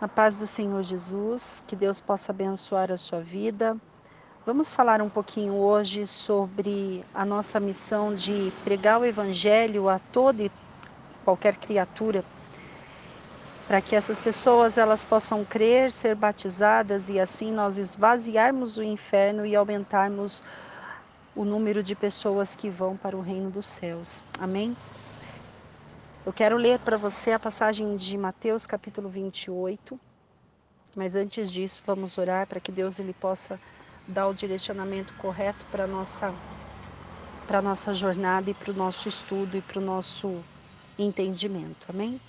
Na 0.00 0.06
paz 0.06 0.38
do 0.38 0.46
Senhor 0.46 0.80
Jesus, 0.84 1.60
que 1.66 1.74
Deus 1.74 2.00
possa 2.00 2.30
abençoar 2.30 2.92
a 2.92 2.96
sua 2.96 3.20
vida. 3.20 3.76
Vamos 4.46 4.72
falar 4.72 5.02
um 5.02 5.08
pouquinho 5.08 5.54
hoje 5.54 6.06
sobre 6.06 7.04
a 7.12 7.24
nossa 7.24 7.58
missão 7.58 8.14
de 8.14 8.52
pregar 8.62 9.00
o 9.00 9.04
Evangelho 9.04 9.88
a 9.88 9.98
toda 9.98 10.44
e 10.44 10.52
qualquer 11.24 11.56
criatura, 11.56 12.24
para 13.66 13.80
que 13.82 13.96
essas 13.96 14.20
pessoas 14.20 14.78
elas 14.78 15.04
possam 15.04 15.44
crer, 15.44 15.90
ser 15.90 16.14
batizadas 16.14 17.08
e 17.08 17.18
assim 17.18 17.50
nós 17.50 17.76
esvaziarmos 17.76 18.78
o 18.78 18.84
inferno 18.84 19.44
e 19.44 19.56
aumentarmos 19.56 20.44
o 21.34 21.44
número 21.44 21.82
de 21.82 21.96
pessoas 21.96 22.54
que 22.54 22.70
vão 22.70 22.96
para 22.96 23.16
o 23.16 23.20
reino 23.20 23.50
dos 23.50 23.66
céus. 23.66 24.22
Amém? 24.38 24.76
Eu 26.28 26.32
quero 26.34 26.58
ler 26.58 26.78
para 26.80 26.98
você 26.98 27.32
a 27.32 27.38
passagem 27.38 27.96
de 27.96 28.18
Mateus 28.18 28.66
capítulo 28.66 29.08
28. 29.08 29.98
Mas 30.94 31.16
antes 31.16 31.50
disso, 31.50 31.82
vamos 31.86 32.18
orar 32.18 32.46
para 32.46 32.60
que 32.60 32.70
Deus 32.70 33.00
ele 33.00 33.14
possa 33.14 33.58
dar 34.06 34.28
o 34.28 34.34
direcionamento 34.34 35.14
correto 35.14 35.64
para 35.70 35.86
nossa 35.86 36.34
para 37.46 37.62
nossa 37.62 37.94
jornada 37.94 38.50
e 38.50 38.52
para 38.52 38.70
o 38.70 38.74
nosso 38.74 39.08
estudo 39.08 39.56
e 39.56 39.62
para 39.62 39.78
o 39.78 39.82
nosso 39.82 40.44
entendimento. 40.98 41.86
Amém? 41.88 42.20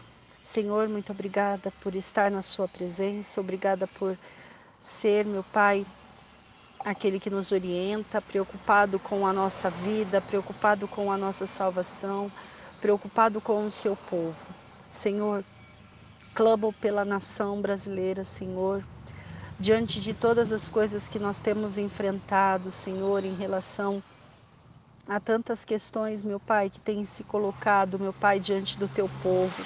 Senhor, 0.41 0.87
muito 0.87 1.11
obrigada 1.11 1.69
por 1.81 1.93
estar 1.93 2.31
na 2.31 2.41
sua 2.41 2.69
presença, 2.69 3.41
obrigada 3.41 3.85
por 3.85 4.17
ser, 4.79 5.25
meu 5.25 5.43
Pai, 5.43 5.85
aquele 6.85 7.19
que 7.19 7.29
nos 7.29 7.51
orienta, 7.51 8.21
preocupado 8.21 8.97
com 8.97 9.27
a 9.27 9.33
nossa 9.33 9.69
vida, 9.69 10.21
preocupado 10.21 10.87
com 10.87 11.11
a 11.11 11.17
nossa 11.17 11.45
salvação 11.45 12.31
preocupado 12.79 13.39
com 13.39 13.65
o 13.65 13.71
seu 13.71 13.95
povo. 13.95 14.37
Senhor, 14.91 15.43
clamo 16.33 16.73
pela 16.73 17.05
nação 17.05 17.61
brasileira, 17.61 18.23
Senhor, 18.23 18.83
diante 19.59 19.99
de 20.01 20.13
todas 20.13 20.51
as 20.51 20.69
coisas 20.69 21.07
que 21.07 21.19
nós 21.19 21.39
temos 21.39 21.77
enfrentado, 21.77 22.71
Senhor, 22.71 23.23
em 23.25 23.35
relação 23.35 24.01
a 25.07 25.19
tantas 25.19 25.65
questões, 25.65 26.23
meu 26.23 26.39
Pai, 26.39 26.69
que 26.69 26.79
têm 26.79 27.03
se 27.03 27.23
colocado, 27.23 27.99
meu 27.99 28.13
Pai, 28.13 28.39
diante 28.39 28.77
do 28.77 28.87
teu 28.87 29.09
povo, 29.21 29.65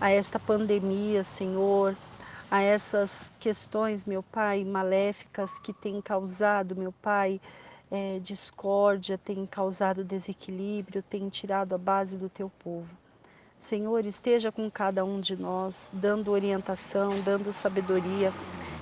a 0.00 0.10
esta 0.10 0.38
pandemia, 0.40 1.22
Senhor, 1.22 1.96
a 2.50 2.62
essas 2.62 3.30
questões, 3.38 4.04
meu 4.04 4.22
Pai, 4.22 4.64
maléficas 4.64 5.58
que 5.58 5.72
têm 5.72 6.00
causado, 6.00 6.74
meu 6.74 6.92
Pai, 6.92 7.40
é, 7.90 8.18
discórdia, 8.20 9.18
tem 9.18 9.46
causado 9.46 10.04
desequilíbrio, 10.04 11.02
tem 11.02 11.28
tirado 11.28 11.74
a 11.74 11.78
base 11.78 12.16
do 12.16 12.28
teu 12.28 12.50
povo. 12.62 12.88
Senhor, 13.58 14.04
esteja 14.04 14.52
com 14.52 14.70
cada 14.70 15.04
um 15.04 15.20
de 15.20 15.34
nós, 15.34 15.90
dando 15.92 16.30
orientação, 16.30 17.18
dando 17.24 17.52
sabedoria, 17.52 18.32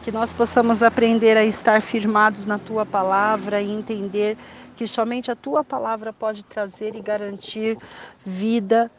que 0.02 0.11
nós 0.11 0.34
possamos 0.34 0.83
aprender 0.83 1.36
a 1.36 1.44
estar 1.44 1.80
firmados 1.80 2.44
na 2.44 2.58
tua 2.58 2.84
palavra 2.84 3.62
e 3.62 3.70
entender 3.70 4.36
que 4.77 4.86
somente 4.86 5.30
a 5.30 5.36
tua 5.36 5.62
palavra 5.62 6.12
pode 6.12 6.44
trazer 6.44 6.94
e 6.96 7.00
garantir 7.00 7.78
vida 8.24 8.91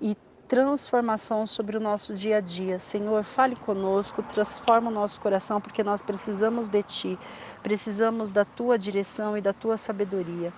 e 0.00 0.16
transformação 0.52 1.46
sobre 1.46 1.78
o 1.78 1.80
nosso 1.80 2.12
dia 2.12 2.36
a 2.36 2.40
dia. 2.40 2.78
Senhor, 2.78 3.24
fale 3.24 3.56
conosco, 3.56 4.22
transforma 4.22 4.90
o 4.90 4.92
nosso 4.92 5.18
coração, 5.18 5.58
porque 5.62 5.82
nós 5.82 6.02
precisamos 6.02 6.68
de 6.68 6.82
Ti, 6.82 7.18
precisamos 7.62 8.32
da 8.32 8.44
Tua 8.44 8.78
direção 8.78 9.34
e 9.34 9.40
da 9.40 9.54
Tua 9.54 9.78
sabedoria. 9.78 10.52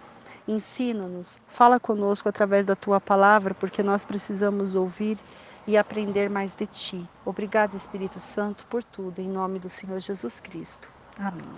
Ensina-nos, 0.48 1.41
fala 1.47 1.78
conosco 1.78 2.28
através 2.28 2.67
da 2.67 2.75
Tua 2.75 3.00
palavra, 3.00 3.55
porque 3.55 3.84
nós 3.84 4.05
precisamos 4.05 4.75
ouvir 4.75 5.17
e 5.65 5.77
aprender 5.77 6.28
mais 6.28 6.56
de 6.56 6.67
Ti. 6.67 7.09
Obrigado, 7.25 7.77
Espírito 7.77 8.19
Santo, 8.19 8.67
por 8.67 8.83
tudo, 8.83 9.20
em 9.20 9.28
nome 9.28 9.61
do 9.61 9.69
Senhor 9.69 10.00
Jesus 10.00 10.41
Cristo. 10.41 10.91
Amém. 11.17 11.55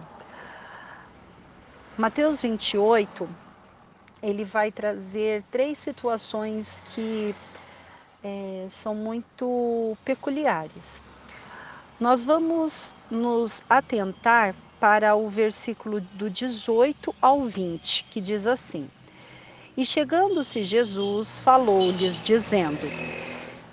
Mateus 1.96 2.42
28, 2.42 3.26
ele 4.22 4.44
vai 4.44 4.70
trazer 4.70 5.42
três 5.44 5.78
situações 5.78 6.82
que 6.94 7.34
é, 8.26 8.66
são 8.68 8.92
muito 8.92 9.96
peculiares. 10.04 11.04
Nós 12.00 12.24
vamos 12.24 12.92
nos 13.08 13.62
atentar 13.70 14.54
para 14.80 15.14
o 15.14 15.28
versículo 15.28 16.00
do 16.00 16.28
18 16.28 17.14
ao 17.22 17.44
20, 17.44 18.04
que 18.10 18.20
diz 18.20 18.46
assim: 18.46 18.90
E 19.76 19.86
chegando-se 19.86 20.64
Jesus, 20.64 21.38
falou-lhes, 21.38 22.18
dizendo: 22.18 22.92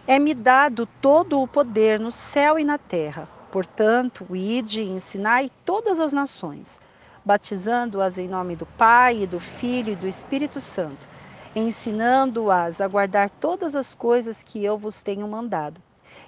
É-me 0.05 0.35
dado 0.35 0.85
todo 1.01 1.41
o 1.41 1.47
poder 1.47 1.99
no 1.99 2.11
céu 2.11 2.59
e 2.59 2.63
na 2.63 2.77
terra. 2.77 3.27
Portanto, 3.49 4.25
ide 4.35 4.81
e 4.81 4.89
ensinai 4.89 5.51
todas 5.65 5.99
as 5.99 6.11
nações, 6.11 6.79
batizando-as 7.25 8.17
em 8.19 8.27
nome 8.27 8.55
do 8.55 8.65
Pai, 8.65 9.23
e 9.23 9.27
do 9.27 9.39
Filho 9.39 9.91
e 9.91 9.95
do 9.95 10.07
Espírito 10.07 10.61
Santo 10.61 11.07
ensinando-as 11.55 12.81
a 12.81 12.87
guardar 12.87 13.29
todas 13.29 13.75
as 13.75 13.93
coisas 13.93 14.41
que 14.41 14.63
eu 14.63 14.77
vos 14.77 15.01
tenho 15.01 15.27
mandado. 15.27 15.81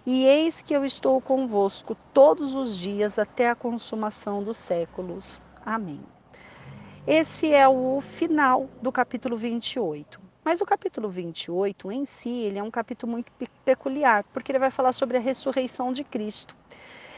E 0.06 0.24
eis 0.26 0.62
que 0.62 0.74
eu 0.74 0.86
estou 0.86 1.20
convosco 1.20 1.96
todos 2.14 2.54
os 2.54 2.78
dias 2.78 3.18
até 3.18 3.50
a 3.50 3.56
consumação 3.56 4.44
dos 4.44 4.58
séculos. 4.58 5.42
Amém. 5.66 6.00
Esse 7.08 7.54
é 7.54 7.68
o 7.68 8.02
final 8.02 8.70
do 8.82 8.92
capítulo 8.92 9.36
28. 9.36 10.20
Mas 10.44 10.62
o 10.62 10.66
capítulo 10.66 11.10
28 11.10 11.92
em 11.92 12.06
si, 12.06 12.30
ele 12.30 12.60
é 12.60 12.64
um 12.64 12.70
capítulo 12.70 13.12
muito 13.12 13.32
peculiar, 13.64 14.24
porque 14.32 14.52
ele 14.52 14.60
vai 14.60 14.70
falar 14.70 14.94
sobre 14.94 15.18
a 15.18 15.20
ressurreição 15.20 15.92
de 15.92 16.04
Cristo. 16.04 16.56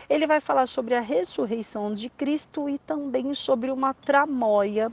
Ele 0.09 0.25
vai 0.25 0.39
falar 0.39 0.66
sobre 0.66 0.95
a 0.95 1.01
ressurreição 1.01 1.94
de 1.94 2.09
Cristo 2.09 2.69
e 2.69 2.78
também 2.78 3.34
sobre 3.34 3.69
uma 3.69 3.94
tramóia 3.94 4.89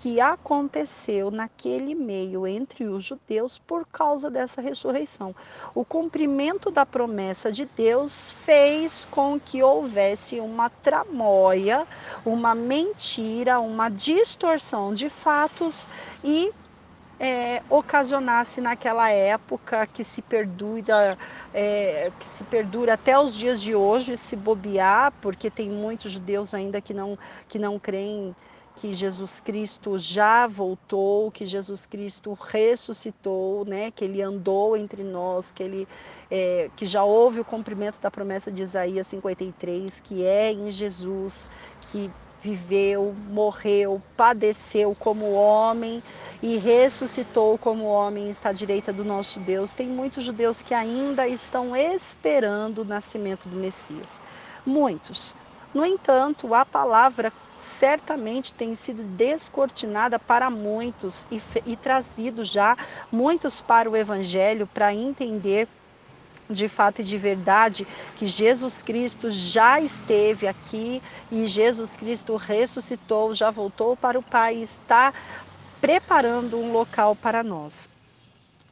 que 0.00 0.18
aconteceu 0.18 1.30
naquele 1.30 1.94
meio 1.94 2.46
entre 2.46 2.86
os 2.86 3.04
judeus 3.04 3.58
por 3.58 3.86
causa 3.86 4.30
dessa 4.30 4.58
ressurreição. 4.62 5.36
O 5.74 5.84
cumprimento 5.84 6.70
da 6.70 6.86
promessa 6.86 7.52
de 7.52 7.66
Deus 7.66 8.30
fez 8.30 9.06
com 9.10 9.38
que 9.38 9.62
houvesse 9.62 10.40
uma 10.40 10.70
tramóia, 10.70 11.86
uma 12.24 12.54
mentira, 12.54 13.60
uma 13.60 13.90
distorção 13.90 14.94
de 14.94 15.10
fatos 15.10 15.86
e 16.24 16.50
é, 17.20 17.62
ocasionasse 17.68 18.62
naquela 18.62 19.10
época 19.10 19.86
que 19.86 20.02
se 20.02 20.22
perdura, 20.22 21.18
é, 21.52 22.10
que 22.18 22.24
se 22.24 22.42
perdura 22.44 22.94
até 22.94 23.18
os 23.18 23.36
dias 23.36 23.60
de 23.60 23.74
hoje, 23.74 24.16
se 24.16 24.34
bobear, 24.34 25.12
porque 25.20 25.50
tem 25.50 25.68
muitos 25.68 26.12
judeus 26.12 26.54
ainda 26.54 26.80
que 26.80 26.94
não, 26.94 27.18
que 27.46 27.58
não 27.58 27.78
creem 27.78 28.34
que 28.80 28.94
Jesus 28.94 29.40
Cristo 29.40 29.98
já 29.98 30.46
voltou, 30.46 31.30
que 31.30 31.44
Jesus 31.44 31.84
Cristo 31.84 32.32
ressuscitou, 32.32 33.64
né? 33.66 33.90
Que 33.90 34.04
ele 34.04 34.22
andou 34.22 34.74
entre 34.74 35.02
nós, 35.02 35.52
que 35.52 35.62
ele 35.62 35.88
é, 36.30 36.70
que 36.76 36.86
já 36.86 37.04
houve 37.04 37.40
o 37.40 37.44
cumprimento 37.44 38.00
da 38.00 38.10
promessa 38.10 38.50
de 38.50 38.62
Isaías 38.62 39.06
53, 39.08 40.00
que 40.00 40.24
é 40.24 40.50
em 40.50 40.70
Jesus 40.70 41.50
que 41.82 42.10
viveu, 42.42 43.14
morreu, 43.28 44.00
padeceu 44.16 44.96
como 44.98 45.30
homem 45.32 46.02
e 46.42 46.56
ressuscitou 46.56 47.58
como 47.58 47.84
homem 47.84 48.30
está 48.30 48.48
à 48.48 48.52
direita 48.52 48.94
do 48.94 49.04
nosso 49.04 49.38
Deus. 49.40 49.74
Tem 49.74 49.86
muitos 49.86 50.24
judeus 50.24 50.62
que 50.62 50.72
ainda 50.72 51.28
estão 51.28 51.76
esperando 51.76 52.80
o 52.80 52.84
nascimento 52.84 53.46
do 53.46 53.56
Messias. 53.56 54.22
Muitos. 54.64 55.36
No 55.72 55.84
entanto, 55.84 56.52
a 56.52 56.66
palavra 56.66 57.32
certamente 57.54 58.52
tem 58.52 58.74
sido 58.74 59.04
descortinada 59.04 60.18
para 60.18 60.50
muitos 60.50 61.24
e, 61.30 61.40
e 61.64 61.76
trazido 61.76 62.42
já 62.42 62.76
muitos 63.12 63.60
para 63.60 63.88
o 63.88 63.96
Evangelho 63.96 64.66
para 64.66 64.92
entender 64.92 65.68
de 66.48 66.68
fato 66.68 67.00
e 67.00 67.04
de 67.04 67.16
verdade 67.16 67.86
que 68.16 68.26
Jesus 68.26 68.82
Cristo 68.82 69.30
já 69.30 69.80
esteve 69.80 70.48
aqui 70.48 71.00
e 71.30 71.46
Jesus 71.46 71.96
Cristo 71.96 72.34
ressuscitou, 72.34 73.32
já 73.32 73.50
voltou 73.50 73.96
para 73.96 74.18
o 74.18 74.22
Pai 74.22 74.56
e 74.56 74.62
está 74.62 75.14
preparando 75.80 76.58
um 76.58 76.72
local 76.72 77.14
para 77.14 77.44
nós. 77.44 77.88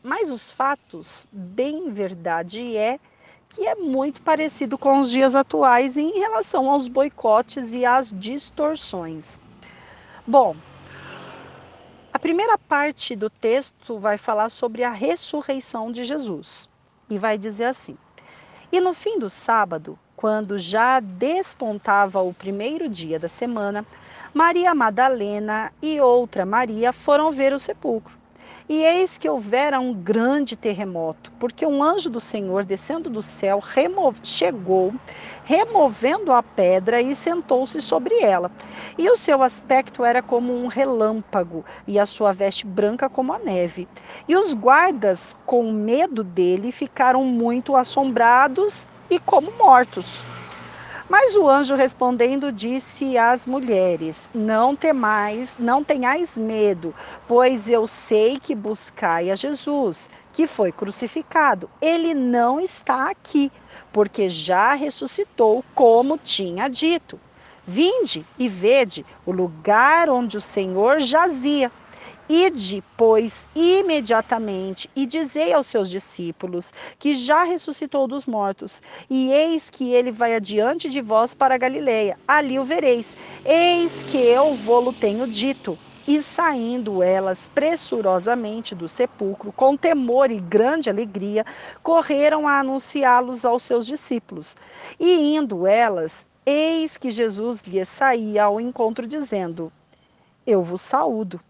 Mas 0.03 0.31
os 0.31 0.51
fatos, 0.51 1.27
bem 1.31 1.93
verdade 1.93 2.77
é 2.77 2.99
que 3.49 3.67
é 3.67 3.75
muito 3.75 4.23
parecido 4.23 4.77
com 4.77 5.01
os 5.01 5.11
dias 5.11 5.35
atuais 5.35 5.97
em 5.97 6.19
relação 6.19 6.71
aos 6.71 6.89
boicotes 6.89 7.73
e 7.73 7.85
às 7.85 8.13
distorções. 8.13 9.41
Bom, 10.27 10.55
a 12.13 12.19
primeira 12.19 12.59
parte 12.59 13.15
do 13.15 13.31
texto 13.31 13.99
vai 13.99 14.19
falar 14.19 14.49
sobre 14.49 14.83
a 14.83 14.91
ressurreição 14.91 15.93
de 15.93 16.05
Jesus 16.05 16.69
e 17.09 17.19
vai 17.19 17.39
dizer 17.39 17.67
assim: 17.67 17.97
E 18.73 18.81
no 18.81 18.93
fim 18.93 19.19
do 19.19 19.31
sábado, 19.31 19.99
quando 20.17 20.59
já 20.59 20.99
despontava 20.99 22.21
o 22.21 22.35
primeiro 22.35 22.89
dia 22.89 23.21
da 23.21 23.29
semana, 23.29 23.87
Maria 24.35 24.75
Madalena 24.75 25.73
e 25.81 26.01
outra 26.01 26.45
Maria 26.45 26.93
foram 26.93 27.31
ver 27.31 27.53
o 27.53 27.61
sepulcro. 27.61 28.18
E 28.71 28.83
eis 28.85 29.17
que 29.17 29.27
houvera 29.27 29.81
um 29.81 29.95
grande 29.95 30.55
terremoto, 30.55 31.33
porque 31.41 31.65
um 31.65 31.83
anjo 31.83 32.11
do 32.11 32.21
Senhor, 32.21 32.67
descendo 32.67 33.09
do 33.09 33.23
céu, 33.23 33.61
remo 33.61 34.15
chegou, 34.23 34.93
removendo 35.43 36.31
a 36.35 36.43
pedra 36.43 37.01
e 37.01 37.15
sentou-se 37.15 37.81
sobre 37.81 38.21
ela. 38.21 38.51
E 38.99 39.09
o 39.09 39.17
seu 39.17 39.43
aspecto 39.43 40.05
era 40.05 40.21
como 40.21 40.53
um 40.53 40.67
relâmpago, 40.67 41.65
e 41.87 41.99
a 41.99 42.05
sua 42.05 42.31
veste 42.31 42.67
branca 42.67 43.09
como 43.09 43.33
a 43.33 43.39
neve. 43.39 43.89
E 44.29 44.37
os 44.37 44.53
guardas, 44.53 45.35
com 45.47 45.73
medo 45.73 46.23
dele, 46.23 46.71
ficaram 46.71 47.25
muito 47.25 47.75
assombrados 47.75 48.87
e 49.09 49.19
como 49.19 49.51
mortos. 49.53 50.27
Mas 51.09 51.35
o 51.35 51.49
anjo 51.49 51.75
respondendo 51.75 52.53
disse 52.53 53.17
às 53.17 53.47
mulheres: 53.47 54.29
Não 54.35 54.77
temais, 54.77 55.57
não 55.59 55.83
tenhais 55.83 56.37
medo, 56.37 56.95
pois 57.27 57.67
eu 57.67 57.87
sei 57.87 58.39
que 58.39 58.55
buscai 58.55 59.31
a 59.31 59.35
Jesus, 59.35 60.11
que 60.35 60.47
foi 60.47 60.71
crucificado. 60.71 61.71
Ele 61.81 62.13
não 62.13 62.61
está 62.61 63.09
aqui, 63.09 63.51
porque 63.91 64.29
já 64.29 64.75
ressuscitou, 64.75 65.65
como 65.75 66.19
tinha 66.19 66.69
dito. 66.69 67.19
Vinde 67.67 68.25
e 68.39 68.47
vede 68.47 69.05
o 69.25 69.33
lugar 69.33 70.11
onde 70.11 70.37
o 70.37 70.43
Senhor 70.43 71.01
jazia. 71.01 71.73
Ide, 72.31 72.85
pois, 72.95 73.47
imediatamente 73.57 74.91
e 74.95 75.07
dizei 75.07 75.55
aos 75.55 75.67
seus 75.67 75.89
discípulos 75.89 76.75
que 76.99 77.15
já 77.15 77.43
ressuscitou 77.43 78.07
dos 78.07 78.27
mortos, 78.27 78.83
e 79.09 79.33
eis 79.33 79.71
que 79.71 79.93
ele 79.95 80.13
vai 80.13 80.35
adiante 80.35 80.91
de 80.91 81.01
vós 81.01 81.35
para 81.35 81.57
Galileia. 81.57 82.19
Ali 82.29 82.59
o 82.59 82.65
vereis. 82.65 83.17
Eis 83.45 84.03
que 84.03 84.19
eu 84.19 84.55
vou-lo 84.55 84.93
tenho 84.93 85.27
dito. 85.27 85.79
E 86.07 86.21
saindo 86.23 87.03
elas 87.03 87.47
pressurosamente 87.55 88.75
do 88.75 88.89
sepulcro, 88.89 89.53
com 89.53 89.77
temor 89.77 90.31
e 90.31 90.39
grande 90.39 90.91
alegria, 90.91 91.45
correram 91.83 92.47
a 92.47 92.59
anunciá-los 92.61 93.45
aos 93.45 93.63
seus 93.63 93.87
discípulos. 93.87 94.55
E 95.01 95.35
indo 95.35 95.67
elas, 95.67 96.27
eis 96.45 96.97
que 96.99 97.11
Jesus 97.11 97.63
lhes 97.63 97.89
saía 97.89 98.45
ao 98.45 98.61
encontro, 98.61 99.07
dizendo: 99.07 99.73
Eu 100.47 100.63
vos 100.63 100.83
saúdo. 100.83 101.41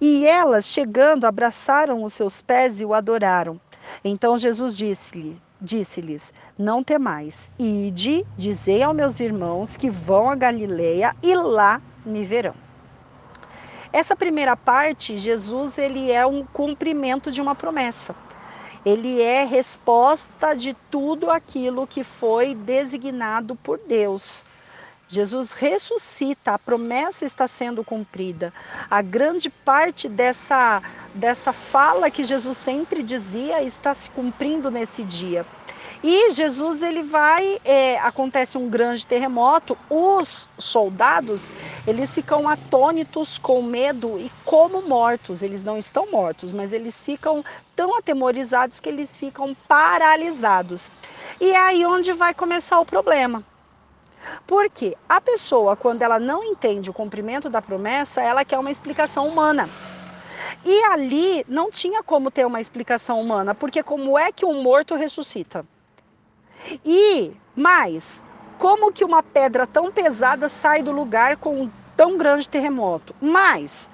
E 0.00 0.26
elas, 0.26 0.64
chegando, 0.66 1.24
abraçaram 1.24 2.02
os 2.04 2.12
seus 2.14 2.42
pés 2.42 2.80
e 2.80 2.84
o 2.84 2.94
adoraram. 2.94 3.60
Então 4.04 4.38
Jesus 4.38 4.76
disse-lhes: 4.76 5.36
disse-lhes: 5.62 6.34
Não 6.58 6.82
temais, 6.82 7.50
ide, 7.58 8.26
dizei 8.36 8.82
aos 8.82 8.96
meus 8.96 9.20
irmãos 9.20 9.76
que 9.76 9.88
vão 9.88 10.28
a 10.28 10.34
Galileia 10.34 11.16
e 11.22 11.34
lá 11.34 11.80
me 12.04 12.24
verão. 12.24 12.54
Essa 13.92 14.16
primeira 14.16 14.56
parte, 14.56 15.16
Jesus, 15.16 15.78
ele 15.78 16.10
é 16.10 16.26
um 16.26 16.44
cumprimento 16.44 17.30
de 17.30 17.40
uma 17.40 17.54
promessa. 17.54 18.14
Ele 18.84 19.20
é 19.22 19.44
resposta 19.44 20.54
de 20.54 20.74
tudo 20.90 21.30
aquilo 21.30 21.86
que 21.86 22.02
foi 22.02 22.54
designado 22.54 23.54
por 23.54 23.78
Deus. 23.78 24.44
Jesus 25.12 25.52
ressuscita, 25.52 26.54
a 26.54 26.58
promessa 26.58 27.26
está 27.26 27.46
sendo 27.46 27.84
cumprida. 27.84 28.50
A 28.90 29.02
grande 29.02 29.50
parte 29.50 30.08
dessa, 30.08 30.82
dessa 31.12 31.52
fala 31.52 32.10
que 32.10 32.24
Jesus 32.24 32.56
sempre 32.56 33.02
dizia 33.02 33.62
está 33.62 33.92
se 33.92 34.10
cumprindo 34.10 34.70
nesse 34.70 35.04
dia. 35.04 35.44
E 36.02 36.30
Jesus 36.30 36.82
ele 36.82 37.02
vai, 37.02 37.60
é, 37.62 37.98
acontece 37.98 38.56
um 38.56 38.70
grande 38.70 39.06
terremoto, 39.06 39.76
os 39.90 40.48
soldados 40.58 41.52
eles 41.86 42.14
ficam 42.14 42.48
atônitos 42.48 43.36
com 43.36 43.62
medo 43.62 44.18
e 44.18 44.32
como 44.46 44.80
mortos. 44.80 45.42
Eles 45.42 45.62
não 45.62 45.76
estão 45.76 46.10
mortos, 46.10 46.52
mas 46.52 46.72
eles 46.72 47.02
ficam 47.02 47.44
tão 47.76 47.98
atemorizados 47.98 48.80
que 48.80 48.88
eles 48.88 49.14
ficam 49.14 49.54
paralisados. 49.68 50.90
E 51.38 51.50
é 51.50 51.58
aí 51.58 51.84
onde 51.84 52.14
vai 52.14 52.32
começar 52.32 52.80
o 52.80 52.86
problema. 52.86 53.44
Porque 54.46 54.96
a 55.08 55.20
pessoa, 55.20 55.76
quando 55.76 56.02
ela 56.02 56.18
não 56.18 56.44
entende 56.44 56.90
o 56.90 56.94
cumprimento 56.94 57.50
da 57.50 57.62
promessa, 57.62 58.20
ela 58.20 58.44
quer 58.44 58.58
uma 58.58 58.70
explicação 58.70 59.26
humana. 59.26 59.68
E 60.64 60.84
ali 60.84 61.44
não 61.48 61.70
tinha 61.70 62.02
como 62.02 62.30
ter 62.30 62.46
uma 62.46 62.60
explicação 62.60 63.20
humana, 63.20 63.54
porque 63.54 63.82
como 63.82 64.18
é 64.18 64.30
que 64.30 64.44
um 64.44 64.62
morto 64.62 64.94
ressuscita? 64.94 65.64
E 66.84 67.32
mais, 67.56 68.22
como 68.58 68.92
que 68.92 69.04
uma 69.04 69.22
pedra 69.22 69.66
tão 69.66 69.90
pesada 69.90 70.48
sai 70.48 70.82
do 70.82 70.92
lugar 70.92 71.36
com 71.36 71.62
um 71.62 71.70
tão 71.96 72.16
grande 72.16 72.48
terremoto? 72.48 73.14
Mais, 73.20 73.90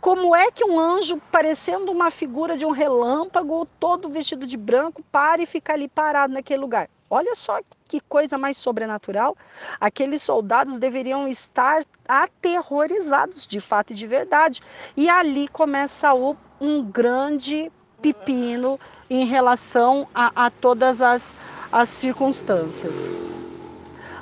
como 0.00 0.36
é 0.36 0.50
que 0.52 0.64
um 0.64 0.78
anjo, 0.78 1.20
parecendo 1.32 1.90
uma 1.90 2.10
figura 2.10 2.56
de 2.56 2.64
um 2.64 2.70
relâmpago, 2.70 3.66
todo 3.80 4.08
vestido 4.08 4.46
de 4.46 4.56
branco, 4.56 5.02
para 5.10 5.42
e 5.42 5.46
fica 5.46 5.72
ali 5.72 5.88
parado 5.88 6.32
naquele 6.32 6.60
lugar? 6.60 6.88
Olha 7.10 7.34
só 7.34 7.58
que 7.88 8.00
coisa 8.00 8.36
mais 8.36 8.56
sobrenatural. 8.56 9.36
Aqueles 9.80 10.22
soldados 10.22 10.78
deveriam 10.78 11.26
estar 11.28 11.84
aterrorizados 12.08 13.46
de 13.46 13.60
fato 13.60 13.92
e 13.92 13.94
de 13.94 14.06
verdade. 14.06 14.60
E 14.96 15.08
ali 15.08 15.48
começa 15.48 16.12
o, 16.14 16.36
um 16.60 16.82
grande 16.84 17.70
pepino 18.02 18.78
em 19.08 19.24
relação 19.24 20.08
a, 20.14 20.46
a 20.46 20.50
todas 20.50 21.00
as, 21.00 21.34
as 21.70 21.88
circunstâncias. 21.88 23.08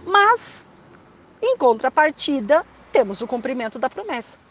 Mas, 0.06 0.66
em 1.42 1.56
contrapartida, 1.56 2.64
temos 2.92 3.22
o 3.22 3.26
cumprimento 3.26 3.78
da 3.78 3.88
promessa. 3.88 4.43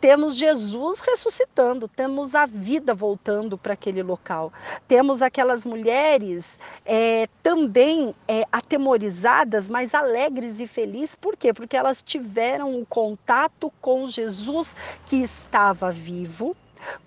Temos 0.00 0.36
Jesus 0.36 1.00
ressuscitando, 1.00 1.88
temos 1.88 2.34
a 2.34 2.46
vida 2.46 2.94
voltando 2.94 3.56
para 3.56 3.74
aquele 3.74 4.02
local. 4.02 4.52
Temos 4.86 5.22
aquelas 5.22 5.64
mulheres 5.64 6.60
é, 6.84 7.26
também 7.42 8.14
é, 8.28 8.42
atemorizadas, 8.52 9.68
mas 9.68 9.94
alegres 9.94 10.60
e 10.60 10.66
felizes. 10.66 11.16
Por 11.16 11.36
quê? 11.36 11.52
Porque 11.52 11.76
elas 11.76 12.02
tiveram 12.02 12.70
o 12.70 12.80
um 12.80 12.84
contato 12.84 13.72
com 13.80 14.06
Jesus 14.06 14.76
que 15.04 15.16
estava 15.16 15.90
vivo, 15.90 16.56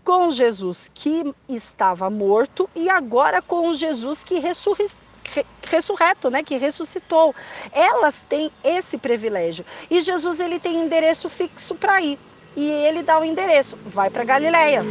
com 0.04 0.32
Jesus 0.32 0.92
que 0.94 1.34
estava 1.48 2.10
morto 2.10 2.70
e 2.76 2.90
agora 2.90 3.42
com 3.42 3.72
Jesus 3.74 4.24
que 4.24 4.40
ressuscitou 4.40 5.10
ressurreto, 5.68 6.32
né, 6.32 6.42
que 6.42 6.58
ressuscitou. 6.58 7.36
Elas 7.72 8.26
têm 8.28 8.52
esse 8.64 8.98
privilégio. 8.98 9.64
E 9.90 10.02
Jesus 10.02 10.40
ele 10.40 10.60
tem 10.60 10.82
endereço 10.82 11.30
fixo 11.30 11.76
para 11.76 12.02
ir 12.02 12.18
e 12.56 12.70
ele 12.70 13.04
dá 13.04 13.20
o 13.20 13.24
endereço, 13.24 13.78
vai 13.86 14.10
para 14.10 14.24
Galileia. 14.24 14.84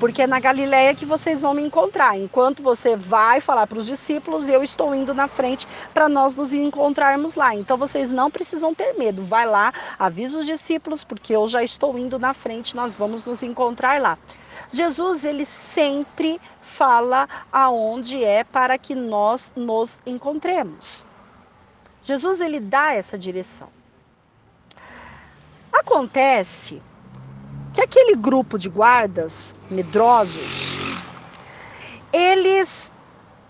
Porque 0.00 0.22
é 0.22 0.26
na 0.26 0.40
Galileia 0.40 0.94
que 0.94 1.06
vocês 1.06 1.42
vão 1.42 1.54
me 1.54 1.62
encontrar. 1.62 2.18
Enquanto 2.18 2.62
você 2.62 2.96
vai 2.96 3.40
falar 3.40 3.66
para 3.66 3.78
os 3.78 3.86
discípulos, 3.86 4.48
eu 4.48 4.62
estou 4.62 4.94
indo 4.94 5.14
na 5.14 5.28
frente 5.28 5.66
para 5.94 6.08
nós 6.08 6.34
nos 6.34 6.52
encontrarmos 6.52 7.36
lá. 7.36 7.54
Então 7.54 7.76
vocês 7.76 8.10
não 8.10 8.30
precisam 8.30 8.74
ter 8.74 8.92
medo. 8.98 9.24
Vai 9.24 9.46
lá, 9.46 9.72
avisa 9.98 10.40
os 10.40 10.46
discípulos, 10.46 11.04
porque 11.04 11.34
eu 11.34 11.48
já 11.48 11.62
estou 11.62 11.96
indo 11.96 12.18
na 12.18 12.34
frente, 12.34 12.76
nós 12.76 12.96
vamos 12.96 13.24
nos 13.24 13.42
encontrar 13.42 14.00
lá. 14.00 14.18
Jesus, 14.70 15.24
ele 15.24 15.46
sempre 15.46 16.40
fala 16.60 17.28
aonde 17.52 18.22
é 18.22 18.42
para 18.42 18.76
que 18.76 18.94
nós 18.94 19.52
nos 19.54 20.00
encontremos. 20.04 21.06
Jesus, 22.02 22.40
ele 22.40 22.60
dá 22.60 22.92
essa 22.92 23.16
direção. 23.16 23.68
Acontece 25.72 26.82
que 27.74 27.80
aquele 27.80 28.14
grupo 28.14 28.56
de 28.56 28.68
guardas 28.68 29.56
medrosos, 29.68 30.78
eles 32.12 32.92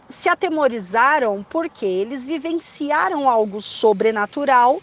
se 0.09 0.31
atemorizaram 0.31 1.45
porque 1.51 1.85
eles 1.85 2.27
vivenciaram 2.27 3.29
algo 3.29 3.61
sobrenatural, 3.61 4.81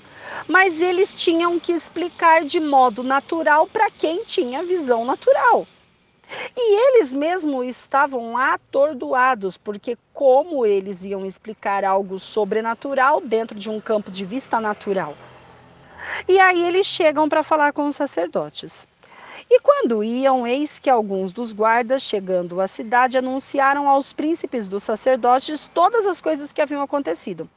mas 0.48 0.80
eles 0.80 1.12
tinham 1.12 1.60
que 1.60 1.72
explicar 1.72 2.46
de 2.46 2.60
modo 2.60 3.02
natural 3.02 3.66
para 3.66 3.90
quem 3.90 4.24
tinha 4.24 4.64
visão 4.64 5.04
natural. 5.04 5.66
E 6.56 6.98
eles 7.00 7.12
mesmo 7.12 7.64
estavam 7.64 8.38
atordoados, 8.38 9.58
porque 9.58 9.98
como 10.14 10.66
eles 10.66 11.04
iam 11.04 11.26
explicar 11.26 11.84
algo 11.84 12.20
sobrenatural 12.20 13.20
dentro 13.20 13.58
de 13.58 13.70
um 13.70 13.82
campo 13.82 14.12
de 14.12 14.24
vista 14.24 14.62
natural? 14.62 15.18
E 16.28 16.40
aí 16.40 16.64
eles 16.64 16.86
chegam 16.88 17.28
para 17.28 17.44
falar 17.44 17.74
com 17.74 17.88
os 17.88 17.96
sacerdotes. 17.96 18.88
E 19.50 19.60
quando 19.60 20.04
iam, 20.04 20.46
eis 20.46 20.78
que 20.80 20.90
alguns 20.90 21.34
dos 21.34 21.54
guardas, 21.54 22.04
chegando 22.04 22.62
à 22.62 22.68
cidade, 22.68 23.18
anunciaram 23.18 23.90
aos 23.90 24.14
príncipes 24.14 24.70
dos 24.70 24.84
sacerdotes 24.84 25.70
todas 25.74 26.06
as 26.06 26.22
coisas 26.22 26.52
que 26.52 26.62
haviam 26.62 26.82
acontecido. 26.82 27.50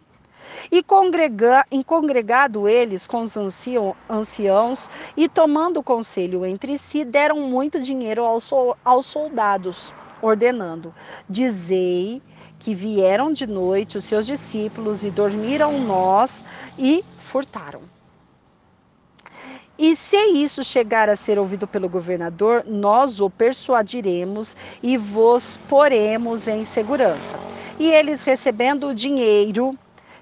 E 0.71 0.83
congrega, 0.83 1.67
em 1.71 1.83
congregado 1.83 2.69
eles 2.69 3.07
com 3.07 3.23
os 3.23 3.37
ancião, 3.37 3.95
anciãos 4.09 4.89
e 5.17 5.29
tomando 5.29 5.83
conselho 5.83 6.45
entre 6.45 6.79
si, 6.79 7.05
deram 7.05 7.41
muito 7.41 7.81
dinheiro 7.81 8.25
aos, 8.25 8.51
aos 8.85 9.07
soldados, 9.07 9.93
ordenando: 10.23 10.95
Dizei 11.29 12.23
que 12.59 12.75
vieram 12.75 13.33
de 13.33 13.47
noite 13.47 13.99
os 13.99 14.05
seus 14.05 14.27
discípulos 14.27 15.03
e 15.03 15.11
dormiram 15.11 15.79
nós 15.81 16.45
e 16.79 17.05
furtaram. 17.19 17.94
E 19.77 19.97
se 19.97 20.17
isso 20.17 20.63
chegar 20.63 21.09
a 21.09 21.17
ser 21.17 21.37
ouvido 21.37 21.67
pelo 21.67 21.89
governador, 21.89 22.65
nós 22.65 23.21
o 23.21 23.29
persuadiremos 23.29 24.57
e 24.81 24.97
vos 24.97 25.59
poremos 25.69 26.47
em 26.47 26.65
segurança. 26.65 27.37
E 27.79 27.91
eles, 27.91 28.23
recebendo 28.23 28.89
o 28.89 28.95
dinheiro, 28.95 29.77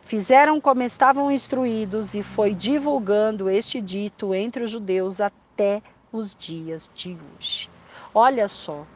fizeram 0.04 0.58
como 0.58 0.82
estavam 0.82 1.30
instruídos, 1.30 2.14
e 2.14 2.22
foi 2.22 2.54
divulgando 2.54 3.50
este 3.50 3.78
dito 3.80 4.34
entre 4.34 4.64
os 4.64 4.70
judeus 4.70 5.20
até 5.20 5.82
os 6.10 6.34
dias 6.34 6.90
de 6.94 7.16
hoje. 7.36 7.68
Olha 8.14 8.48
só. 8.48 8.86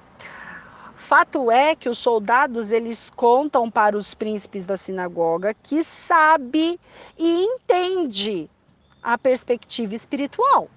Fato 0.94 1.50
é 1.50 1.76
que 1.76 1.88
os 1.88 1.98
soldados 1.98 2.72
eles 2.72 3.10
contam 3.14 3.70
para 3.70 3.96
os 3.96 4.14
príncipes 4.14 4.64
da 4.64 4.76
sinagoga 4.76 5.54
que 5.54 5.84
sabe 5.84 6.80
e 7.18 7.44
entende 7.44 8.50
a 9.06 9.16
perspectiva 9.16 9.94
espiritual. 9.94 10.68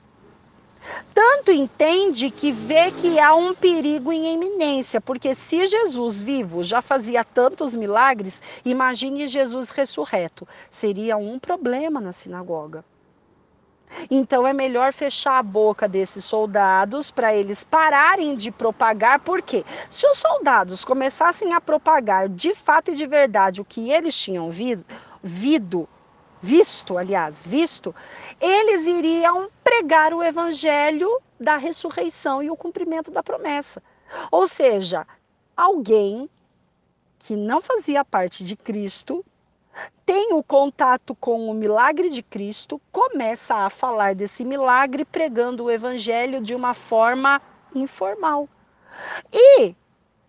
Tanto 1.14 1.52
entende 1.52 2.30
que 2.30 2.52
vê 2.52 2.92
que 2.92 3.20
há 3.20 3.34
um 3.34 3.56
perigo 3.56 4.14
em 4.14 4.34
iminência, 4.34 5.02
porque 5.02 5.34
se 5.34 5.66
Jesus 5.66 6.22
vivo 6.22 6.64
já 6.64 6.80
fazia 6.80 7.24
tantos 7.24 7.76
milagres, 7.76 8.42
imagine 8.64 9.28
Jesus 9.28 9.72
ressurreto. 9.72 10.48
Seria 10.70 11.18
um 11.18 11.40
problema 11.40 12.00
na 12.00 12.14
sinagoga. 12.14 12.86
Então 14.12 14.46
é 14.46 14.54
melhor 14.54 14.94
fechar 14.94 15.40
a 15.40 15.44
boca 15.44 15.88
desses 15.88 16.24
soldados 16.24 17.10
para 17.10 17.36
eles 17.36 17.64
pararem 17.64 18.36
de 18.36 18.52
propagar, 18.52 19.20
porque 19.22 19.66
se 19.90 20.06
os 20.06 20.20
soldados 20.20 20.86
começassem 20.86 21.52
a 21.54 21.60
propagar 21.60 22.30
de 22.30 22.54
fato 22.54 22.92
e 22.92 22.96
de 22.96 23.08
verdade 23.08 23.60
o 23.60 23.66
que 23.66 23.92
eles 23.92 24.16
tinham 24.16 24.52
vido, 24.52 24.86
vido 25.24 25.90
visto, 26.42 26.98
aliás, 26.98 27.46
visto, 27.46 27.94
eles 28.40 28.86
iriam 28.86 29.50
pregar 29.64 30.14
o 30.14 30.24
evangelho 30.24 31.10
da 31.40 31.58
ressurreição 31.58 32.42
e 32.42 32.50
o 32.50 32.56
cumprimento 32.56 33.12
da 33.12 33.24
promessa. 33.24 33.82
Ou 34.32 34.48
seja, 34.48 35.06
alguém 35.56 36.30
que 37.20 37.36
não 37.36 37.62
fazia 37.62 38.04
parte 38.04 38.44
de 38.44 38.56
Cristo 38.56 39.24
tem 40.06 40.34
o 40.34 40.42
contato 40.42 41.14
com 41.16 41.50
o 41.50 41.54
milagre 41.54 42.10
de 42.10 42.24
Cristo, 42.24 42.82
começa 42.92 43.56
a 43.56 43.70
falar 43.70 44.16
desse 44.16 44.44
milagre 44.44 45.06
pregando 45.06 45.66
o 45.66 45.72
evangelho 45.72 46.42
de 46.42 46.56
uma 46.56 46.74
forma 46.74 47.42
informal. 47.76 48.50
E 49.32 49.76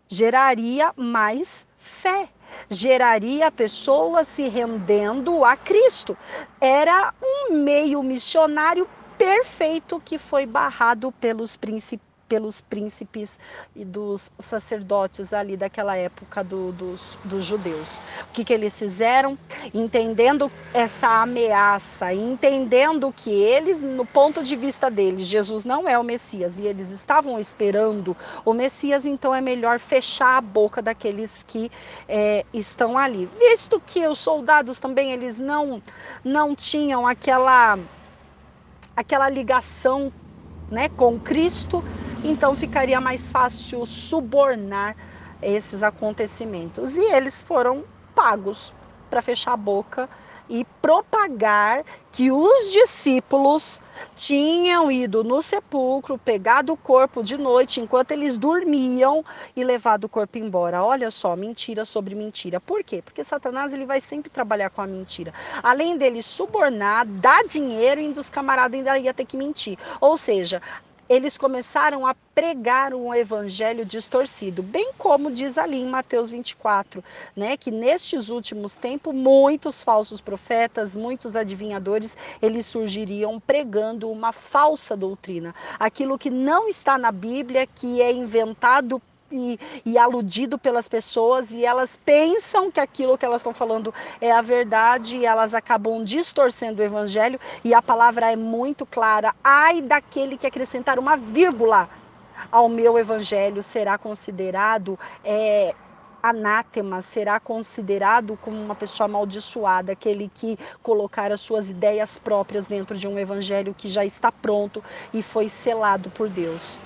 geraria 0.06 0.92
mais 0.96 1.66
fé 1.78 2.28
geraria 2.68 3.50
pessoas 3.50 4.28
se 4.28 4.48
rendendo 4.48 5.44
a 5.44 5.56
Cristo. 5.56 6.16
Era 6.60 7.14
um 7.22 7.54
meio 7.54 8.02
missionário 8.02 8.88
perfeito 9.16 10.00
que 10.04 10.18
foi 10.18 10.46
barrado 10.46 11.12
pelos 11.12 11.56
príncipes 11.56 12.09
pelos 12.30 12.60
príncipes 12.60 13.40
e 13.74 13.84
dos 13.84 14.30
sacerdotes 14.38 15.32
ali 15.32 15.56
daquela 15.56 15.96
época 15.96 16.44
do, 16.44 16.70
dos, 16.70 17.18
dos 17.24 17.44
judeus. 17.44 17.98
O 17.98 18.32
que, 18.32 18.44
que 18.44 18.52
eles 18.52 18.78
fizeram? 18.78 19.36
Entendendo 19.74 20.50
essa 20.72 21.08
ameaça, 21.22 22.14
entendendo 22.14 23.12
que 23.12 23.30
eles, 23.30 23.82
no 23.82 24.06
ponto 24.06 24.44
de 24.44 24.54
vista 24.54 24.88
deles, 24.88 25.26
Jesus 25.26 25.64
não 25.64 25.88
é 25.88 25.98
o 25.98 26.04
Messias 26.04 26.60
e 26.60 26.66
eles 26.66 26.90
estavam 26.90 27.36
esperando 27.36 28.16
o 28.44 28.52
Messias, 28.52 29.04
então 29.04 29.34
é 29.34 29.40
melhor 29.40 29.80
fechar 29.80 30.36
a 30.36 30.40
boca 30.40 30.80
daqueles 30.80 31.44
que 31.44 31.68
é, 32.08 32.44
estão 32.54 32.96
ali. 32.96 33.28
Visto 33.40 33.82
que 33.84 34.06
os 34.06 34.20
soldados 34.20 34.78
também 34.78 35.10
eles 35.10 35.36
não, 35.36 35.82
não 36.24 36.54
tinham 36.54 37.08
aquela 37.08 37.76
aquela 38.96 39.28
ligação 39.28 40.12
né, 40.70 40.88
com 40.88 41.18
Cristo, 41.18 41.84
então 42.22 42.54
ficaria 42.54 43.00
mais 43.00 43.28
fácil 43.28 43.84
subornar 43.86 44.96
esses 45.42 45.82
acontecimentos. 45.82 46.96
E 46.96 47.14
eles 47.14 47.42
foram 47.42 47.84
pagos 48.14 48.72
para 49.08 49.22
fechar 49.22 49.52
a 49.52 49.56
boca 49.56 50.08
e 50.50 50.66
propagar 50.82 51.84
que 52.10 52.32
os 52.32 52.70
discípulos 52.72 53.80
tinham 54.16 54.90
ido 54.90 55.22
no 55.22 55.40
sepulcro, 55.40 56.18
pegado 56.18 56.72
o 56.72 56.76
corpo 56.76 57.22
de 57.22 57.38
noite 57.38 57.80
enquanto 57.80 58.10
eles 58.10 58.36
dormiam 58.36 59.24
e 59.54 59.62
levado 59.62 60.04
o 60.04 60.08
corpo 60.08 60.36
embora. 60.36 60.82
Olha 60.82 61.08
só, 61.10 61.36
mentira 61.36 61.84
sobre 61.84 62.16
mentira. 62.16 62.60
Por 62.60 62.82
quê? 62.82 63.00
Porque 63.00 63.22
Satanás 63.22 63.72
ele 63.72 63.86
vai 63.86 64.00
sempre 64.00 64.28
trabalhar 64.28 64.70
com 64.70 64.82
a 64.82 64.86
mentira. 64.88 65.32
Além 65.62 65.96
dele 65.96 66.20
subornar, 66.20 67.06
dar 67.06 67.44
dinheiro, 67.44 68.00
e 68.00 68.12
dos 68.12 68.28
camaradas 68.28 68.76
ainda 68.76 68.98
ia 68.98 69.14
ter 69.14 69.24
que 69.24 69.36
mentir. 69.36 69.78
Ou 70.00 70.16
seja, 70.16 70.60
eles 71.10 71.36
começaram 71.36 72.06
a 72.06 72.14
pregar 72.14 72.94
um 72.94 73.12
evangelho 73.12 73.84
distorcido, 73.84 74.62
bem 74.62 74.92
como 74.96 75.28
diz 75.28 75.58
ali 75.58 75.80
em 75.80 75.86
Mateus 75.88 76.30
24, 76.30 77.02
né, 77.34 77.56
que 77.56 77.72
nestes 77.72 78.28
últimos 78.28 78.76
tempos 78.76 79.12
muitos 79.12 79.82
falsos 79.82 80.20
profetas, 80.20 80.94
muitos 80.94 81.34
adivinhadores, 81.34 82.16
eles 82.40 82.64
surgiriam 82.64 83.40
pregando 83.40 84.08
uma 84.08 84.32
falsa 84.32 84.96
doutrina, 84.96 85.52
aquilo 85.80 86.16
que 86.16 86.30
não 86.30 86.68
está 86.68 86.96
na 86.96 87.10
Bíblia, 87.10 87.66
que 87.66 88.00
é 88.00 88.12
inventado 88.12 89.02
e, 89.30 89.58
e, 89.84 89.96
aludido 89.96 90.58
pelas 90.58 90.88
pessoas 90.88 91.52
e 91.52 91.64
elas 91.64 91.98
pensam 92.04 92.70
que 92.70 92.80
aquilo 92.80 93.16
que 93.16 93.24
elas 93.24 93.40
estão 93.40 93.54
falando 93.54 93.94
é 94.20 94.32
a 94.32 94.42
verdade 94.42 95.16
e 95.16 95.26
elas 95.26 95.54
acabam 95.54 96.02
distorcendo 96.02 96.82
o 96.82 96.84
evangelho 96.84 97.38
e 97.64 97.72
a 97.72 97.80
palavra 97.80 98.30
é 98.30 98.36
muito 98.36 98.84
clara. 98.84 99.34
Ai 99.42 99.80
daquele 99.80 100.36
que 100.36 100.46
acrescentar 100.46 100.98
uma 100.98 101.16
vírgula 101.16 101.88
ao 102.50 102.68
meu 102.68 102.98
evangelho 102.98 103.62
será 103.62 103.98
considerado 103.98 104.98
é, 105.24 105.74
anátema, 106.22 107.02
será 107.02 107.38
considerado 107.40 108.38
como 108.42 108.60
uma 108.60 108.74
pessoa 108.74 109.06
amaldiçoada, 109.06 109.92
aquele 109.92 110.30
que 110.34 110.58
colocar 110.82 111.32
as 111.32 111.40
suas 111.40 111.70
ideias 111.70 112.18
próprias 112.18 112.66
dentro 112.66 112.96
de 112.96 113.06
um 113.06 113.18
evangelho 113.18 113.74
que 113.74 113.88
já 113.88 114.04
está 114.04 114.30
pronto 114.30 114.82
e 115.12 115.22
foi 115.22 115.48
selado 115.48 116.10
por 116.10 116.28
Deus. 116.28 116.78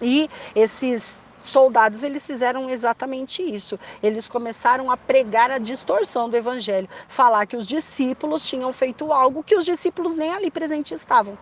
E 0.00 0.28
esses 0.54 1.20
soldados 1.40 2.02
eles 2.02 2.26
fizeram 2.26 2.68
exatamente 2.68 3.42
isso. 3.42 3.78
Eles 4.02 4.28
começaram 4.28 4.90
a 4.90 4.96
pregar 4.96 5.50
a 5.50 5.58
distorção 5.58 6.28
do 6.28 6.36
evangelho, 6.36 6.88
falar 7.08 7.46
que 7.46 7.56
os 7.56 7.66
discípulos 7.66 8.46
tinham 8.46 8.72
feito 8.72 9.12
algo 9.12 9.42
que 9.42 9.56
os 9.56 9.64
discípulos 9.64 10.14
nem 10.14 10.32
ali 10.32 10.50
presentes 10.50 10.92
estavam. 10.92 11.36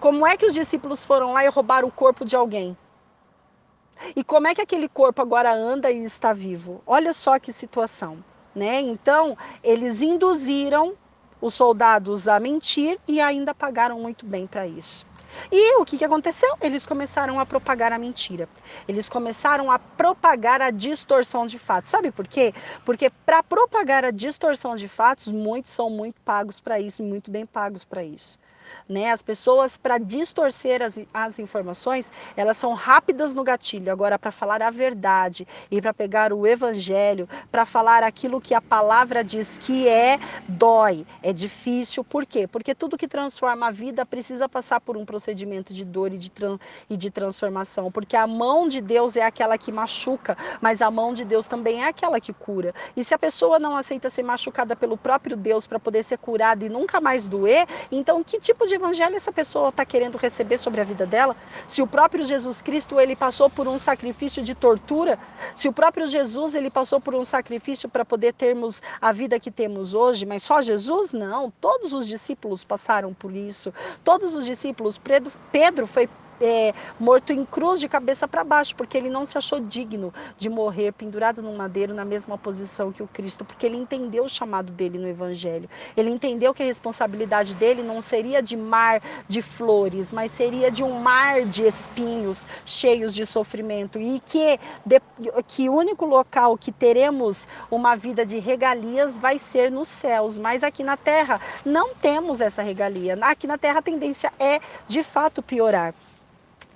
Como 0.00 0.26
é 0.26 0.36
que 0.36 0.46
os 0.46 0.54
discípulos 0.54 1.04
foram 1.04 1.32
lá 1.32 1.44
e 1.44 1.48
roubaram 1.48 1.88
o 1.88 1.92
corpo 1.92 2.24
de 2.24 2.36
alguém? 2.36 2.76
E 4.14 4.22
como 4.22 4.46
é 4.46 4.54
que 4.54 4.60
aquele 4.60 4.88
corpo 4.88 5.22
agora 5.22 5.52
anda 5.54 5.90
e 5.90 6.04
está 6.04 6.32
vivo? 6.32 6.82
Olha 6.86 7.12
só 7.12 7.38
que 7.38 7.52
situação, 7.52 8.22
né? 8.54 8.80
Então, 8.80 9.36
eles 9.62 10.02
induziram 10.02 10.94
os 11.40 11.54
soldados 11.54 12.26
a 12.26 12.40
mentir 12.40 12.98
e 13.06 13.20
ainda 13.20 13.54
pagaram 13.54 14.00
muito 14.00 14.26
bem 14.26 14.46
para 14.46 14.66
isso. 14.66 15.06
E 15.50 15.76
o 15.78 15.84
que, 15.84 15.98
que 15.98 16.04
aconteceu? 16.04 16.48
Eles 16.60 16.86
começaram 16.86 17.38
a 17.38 17.46
propagar 17.46 17.92
a 17.92 17.98
mentira. 17.98 18.48
Eles 18.88 19.08
começaram 19.08 19.70
a 19.70 19.78
propagar 19.78 20.60
a 20.60 20.70
distorção 20.70 21.46
de 21.46 21.58
fatos. 21.58 21.90
Sabe 21.90 22.10
por 22.10 22.26
quê? 22.26 22.52
Porque 22.84 23.10
para 23.10 23.42
propagar 23.42 24.04
a 24.04 24.10
distorção 24.10 24.76
de 24.76 24.88
fatos, 24.88 25.30
muitos 25.30 25.70
são 25.70 25.90
muito 25.90 26.20
pagos 26.22 26.60
para 26.60 26.80
isso, 26.80 27.02
muito 27.02 27.30
bem 27.30 27.46
pagos 27.46 27.84
para 27.84 28.02
isso. 28.04 28.38
Né? 28.88 29.10
As 29.10 29.22
pessoas, 29.22 29.76
para 29.76 29.98
distorcer 29.98 30.82
as, 30.82 31.00
as 31.12 31.38
informações, 31.38 32.12
elas 32.36 32.56
são 32.56 32.74
rápidas 32.74 33.34
no 33.34 33.42
gatilho. 33.42 33.90
Agora, 33.90 34.18
para 34.18 34.30
falar 34.30 34.62
a 34.62 34.70
verdade 34.70 35.46
e 35.70 35.80
para 35.80 35.94
pegar 35.94 36.32
o 36.32 36.46
evangelho, 36.46 37.28
para 37.50 37.64
falar 37.64 38.02
aquilo 38.02 38.40
que 38.40 38.54
a 38.54 38.60
palavra 38.60 39.24
diz 39.24 39.58
que 39.58 39.88
é, 39.88 40.18
dói, 40.46 41.06
é 41.22 41.32
difícil. 41.32 42.04
Por 42.04 42.26
quê? 42.26 42.46
Porque 42.46 42.74
tudo 42.74 42.98
que 42.98 43.08
transforma 43.08 43.68
a 43.68 43.70
vida 43.70 44.04
precisa 44.04 44.48
passar 44.48 44.80
por 44.80 44.96
um 44.96 45.04
procedimento 45.04 45.72
de 45.72 45.84
dor 45.84 46.12
e 46.12 46.18
de, 46.18 46.30
e 46.88 46.96
de 46.96 47.10
transformação. 47.10 47.90
Porque 47.90 48.16
a 48.16 48.26
mão 48.26 48.68
de 48.68 48.80
Deus 48.80 49.16
é 49.16 49.22
aquela 49.22 49.56
que 49.58 49.72
machuca, 49.72 50.36
mas 50.60 50.82
a 50.82 50.90
mão 50.90 51.12
de 51.12 51.24
Deus 51.24 51.46
também 51.46 51.82
é 51.82 51.88
aquela 51.88 52.20
que 52.20 52.32
cura. 52.32 52.72
E 52.96 53.02
se 53.02 53.14
a 53.14 53.18
pessoa 53.18 53.58
não 53.58 53.76
aceita 53.76 54.10
ser 54.10 54.22
machucada 54.22 54.76
pelo 54.76 54.96
próprio 54.96 55.36
Deus 55.36 55.66
para 55.66 55.80
poder 55.80 56.02
ser 56.02 56.18
curada 56.18 56.64
e 56.64 56.68
nunca 56.68 57.00
mais 57.00 57.28
doer, 57.28 57.66
então 57.90 58.22
que 58.22 58.38
tipo 58.38 58.53
tipo 58.54 58.66
de 58.66 58.74
evangelho 58.76 59.16
essa 59.16 59.32
pessoa 59.32 59.68
está 59.68 59.84
querendo 59.84 60.16
receber 60.16 60.58
sobre 60.58 60.80
a 60.80 60.84
vida 60.84 61.04
dela? 61.04 61.36
Se 61.66 61.82
o 61.82 61.86
próprio 61.86 62.24
Jesus 62.24 62.62
Cristo 62.62 63.00
ele 63.00 63.16
passou 63.16 63.50
por 63.50 63.66
um 63.66 63.78
sacrifício 63.78 64.42
de 64.42 64.54
tortura, 64.54 65.18
se 65.54 65.68
o 65.68 65.72
próprio 65.72 66.06
Jesus 66.06 66.54
ele 66.54 66.70
passou 66.70 67.00
por 67.00 67.14
um 67.14 67.24
sacrifício 67.24 67.88
para 67.88 68.04
poder 68.04 68.32
termos 68.32 68.80
a 69.00 69.12
vida 69.12 69.40
que 69.40 69.50
temos 69.50 69.92
hoje, 69.92 70.24
mas 70.24 70.42
só 70.42 70.60
Jesus 70.60 71.12
não, 71.12 71.50
todos 71.60 71.92
os 71.92 72.06
discípulos 72.06 72.64
passaram 72.64 73.12
por 73.12 73.34
isso. 73.34 73.74
Todos 74.04 74.34
os 74.34 74.44
discípulos, 74.44 74.96
Pedro, 74.96 75.32
Pedro 75.50 75.86
foi 75.86 76.08
é, 76.40 76.72
morto 76.98 77.32
em 77.32 77.44
cruz 77.44 77.80
de 77.80 77.88
cabeça 77.88 78.26
para 78.26 78.44
baixo, 78.44 78.74
porque 78.74 78.96
ele 78.96 79.08
não 79.08 79.24
se 79.24 79.36
achou 79.38 79.60
digno 79.60 80.12
de 80.36 80.48
morrer 80.48 80.92
pendurado 80.92 81.42
num 81.42 81.56
madeiro 81.56 81.94
na 81.94 82.04
mesma 82.04 82.36
posição 82.36 82.92
que 82.92 83.02
o 83.02 83.06
Cristo, 83.06 83.44
porque 83.44 83.66
ele 83.66 83.76
entendeu 83.76 84.24
o 84.24 84.28
chamado 84.28 84.72
dele 84.72 84.98
no 84.98 85.08
Evangelho. 85.08 85.68
Ele 85.96 86.10
entendeu 86.10 86.54
que 86.54 86.62
a 86.62 86.66
responsabilidade 86.66 87.54
dele 87.54 87.82
não 87.82 88.00
seria 88.02 88.42
de 88.42 88.56
mar 88.56 89.02
de 89.28 89.42
flores, 89.42 90.12
mas 90.12 90.30
seria 90.30 90.70
de 90.70 90.82
um 90.82 91.00
mar 91.00 91.44
de 91.44 91.66
espinhos 91.66 92.46
cheios 92.64 93.14
de 93.14 93.26
sofrimento 93.26 93.98
e 93.98 94.20
que, 94.20 94.58
de, 94.84 95.00
que 95.46 95.68
o 95.68 95.74
único 95.74 96.04
local 96.04 96.56
que 96.56 96.72
teremos 96.72 97.46
uma 97.70 97.96
vida 97.96 98.24
de 98.24 98.38
regalias 98.38 99.18
vai 99.18 99.38
ser 99.38 99.70
nos 99.70 99.88
céus, 99.88 100.38
mas 100.38 100.62
aqui 100.62 100.82
na 100.82 100.96
terra 100.96 101.40
não 101.64 101.94
temos 101.94 102.40
essa 102.40 102.62
regalia. 102.62 103.18
Aqui 103.22 103.46
na 103.46 103.58
terra 103.58 103.78
a 103.78 103.82
tendência 103.82 104.32
é 104.38 104.60
de 104.86 105.02
fato 105.02 105.42
piorar. 105.42 105.94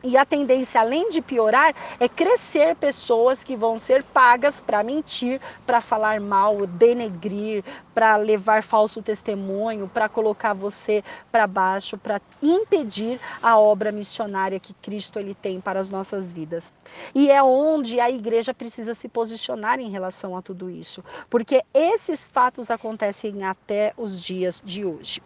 E 0.03 0.17
a 0.17 0.25
tendência, 0.25 0.81
além 0.81 1.09
de 1.09 1.21
piorar, 1.21 1.75
é 1.99 2.09
crescer 2.09 2.77
pessoas 2.77 3.43
que 3.43 3.57
vão 3.57 3.77
ser 3.77 4.05
pagas 4.05 4.61
para 4.61 4.85
mentir, 4.85 5.41
para 5.67 5.81
falar 5.81 6.21
mal, 6.21 6.67
denegrir, 6.69 7.65
para 7.93 8.15
levar 8.17 8.63
falso 8.63 9.03
testemunho, 9.03 9.91
para 9.93 10.09
colocar 10.09 10.55
você 10.55 11.03
para 11.33 11.49
baixo, 11.49 11.99
para 11.99 12.21
impedir 12.41 13.21
a 13.43 13.59
obra 13.59 13.91
missionária 13.91 14.61
que 14.61 14.73
Cristo 14.75 15.19
ele 15.19 15.35
tem 15.35 15.61
para 15.61 15.81
as 15.81 15.91
nossas 15.91 16.31
vidas. 16.33 16.73
E 17.13 17.29
é 17.29 17.43
onde 17.43 17.99
a 17.99 18.09
igreja 18.09 18.55
precisa 18.55 18.95
se 18.95 19.09
posicionar 19.09 19.81
em 19.81 19.91
relação 19.91 20.37
a 20.37 20.43
tudo 20.43 20.71
isso, 20.71 21.03
porque 21.29 21.61
esses 21.75 22.29
fatos 22.29 22.71
acontecem 22.71 23.43
até 23.43 23.93
os 23.97 24.23
dias 24.23 24.63
de 24.65 24.85
hoje. 24.85 25.21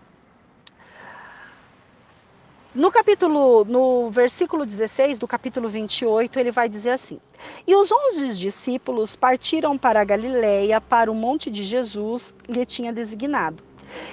No 2.75 2.91
capítulo, 2.91 3.67
no 3.67 4.09
versículo 4.09 4.65
16 4.65 5.19
do 5.19 5.29
capítulo 5.29 5.69
28, 5.69 6.39
ele 6.41 6.51
vai 6.51 6.71
dizer 6.71 6.93
assim: 6.93 7.21
E 7.67 7.77
os 7.77 7.93
onze 7.93 8.39
discípulos 8.39 9.15
partiram 9.15 9.77
para 9.77 10.01
a 10.01 10.05
Galileia, 10.05 10.81
para 10.81 11.13
o 11.13 11.15
monte 11.15 11.51
de 11.51 11.65
Jesus 11.65 12.35
lhe 12.49 12.65
tinha 12.65 12.91
designado. 12.91 13.63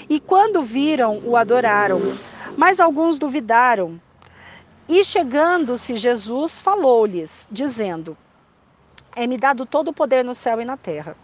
E 0.09 0.19
quando 0.19 0.61
viram, 0.61 1.21
o 1.23 1.37
adoraram. 1.37 2.01
Mas 2.57 2.81
alguns 2.81 3.17
duvidaram. 3.17 3.97
E 4.89 5.05
chegando-se 5.05 5.95
Jesus, 5.95 6.61
falou-lhes, 6.61 7.47
dizendo: 7.49 8.17
É-me 9.15 9.37
dado 9.37 9.65
todo 9.65 9.87
o 9.87 9.93
poder 9.93 10.25
no 10.25 10.35
céu 10.35 10.59
e 10.59 10.65
na 10.65 10.75
terra. 10.75 11.15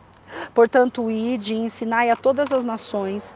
Portanto, 0.54 1.12
ide 1.12 1.54
e 1.54 1.58
ensinai 1.58 2.10
a 2.10 2.16
todas 2.16 2.54
as 2.54 2.64
nações 2.64 3.36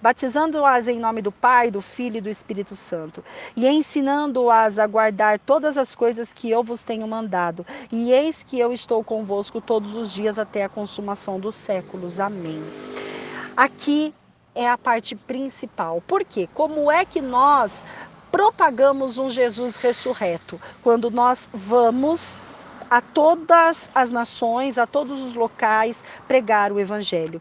batizando-as 0.00 0.88
em 0.88 0.98
nome 0.98 1.22
do 1.22 1.32
Pai, 1.32 1.70
do 1.70 1.80
Filho 1.80 2.18
e 2.18 2.20
do 2.20 2.28
Espírito 2.28 2.74
Santo, 2.76 3.24
e 3.56 3.66
ensinando-as 3.66 4.78
a 4.78 4.86
guardar 4.86 5.38
todas 5.38 5.76
as 5.76 5.94
coisas 5.94 6.32
que 6.32 6.50
eu 6.50 6.62
vos 6.62 6.82
tenho 6.82 7.06
mandado. 7.06 7.66
E 7.90 8.12
eis 8.12 8.42
que 8.42 8.58
eu 8.58 8.72
estou 8.72 9.02
convosco 9.02 9.60
todos 9.60 9.96
os 9.96 10.12
dias 10.12 10.38
até 10.38 10.64
a 10.64 10.68
consumação 10.68 11.38
dos 11.40 11.56
séculos. 11.56 12.20
Amém. 12.20 12.62
Aqui 13.56 14.14
é 14.54 14.68
a 14.68 14.78
parte 14.78 15.14
principal. 15.14 16.02
Por 16.06 16.24
quê? 16.24 16.48
Como 16.54 16.90
é 16.90 17.04
que 17.04 17.20
nós 17.20 17.84
propagamos 18.30 19.18
um 19.18 19.28
Jesus 19.28 19.76
ressurreto? 19.76 20.60
Quando 20.82 21.10
nós 21.10 21.48
vamos 21.52 22.38
a 22.90 23.00
todas 23.00 23.90
as 23.94 24.10
nações, 24.10 24.78
a 24.78 24.86
todos 24.86 25.22
os 25.22 25.34
locais, 25.34 26.02
pregar 26.26 26.72
o 26.72 26.80
Evangelho. 26.80 27.40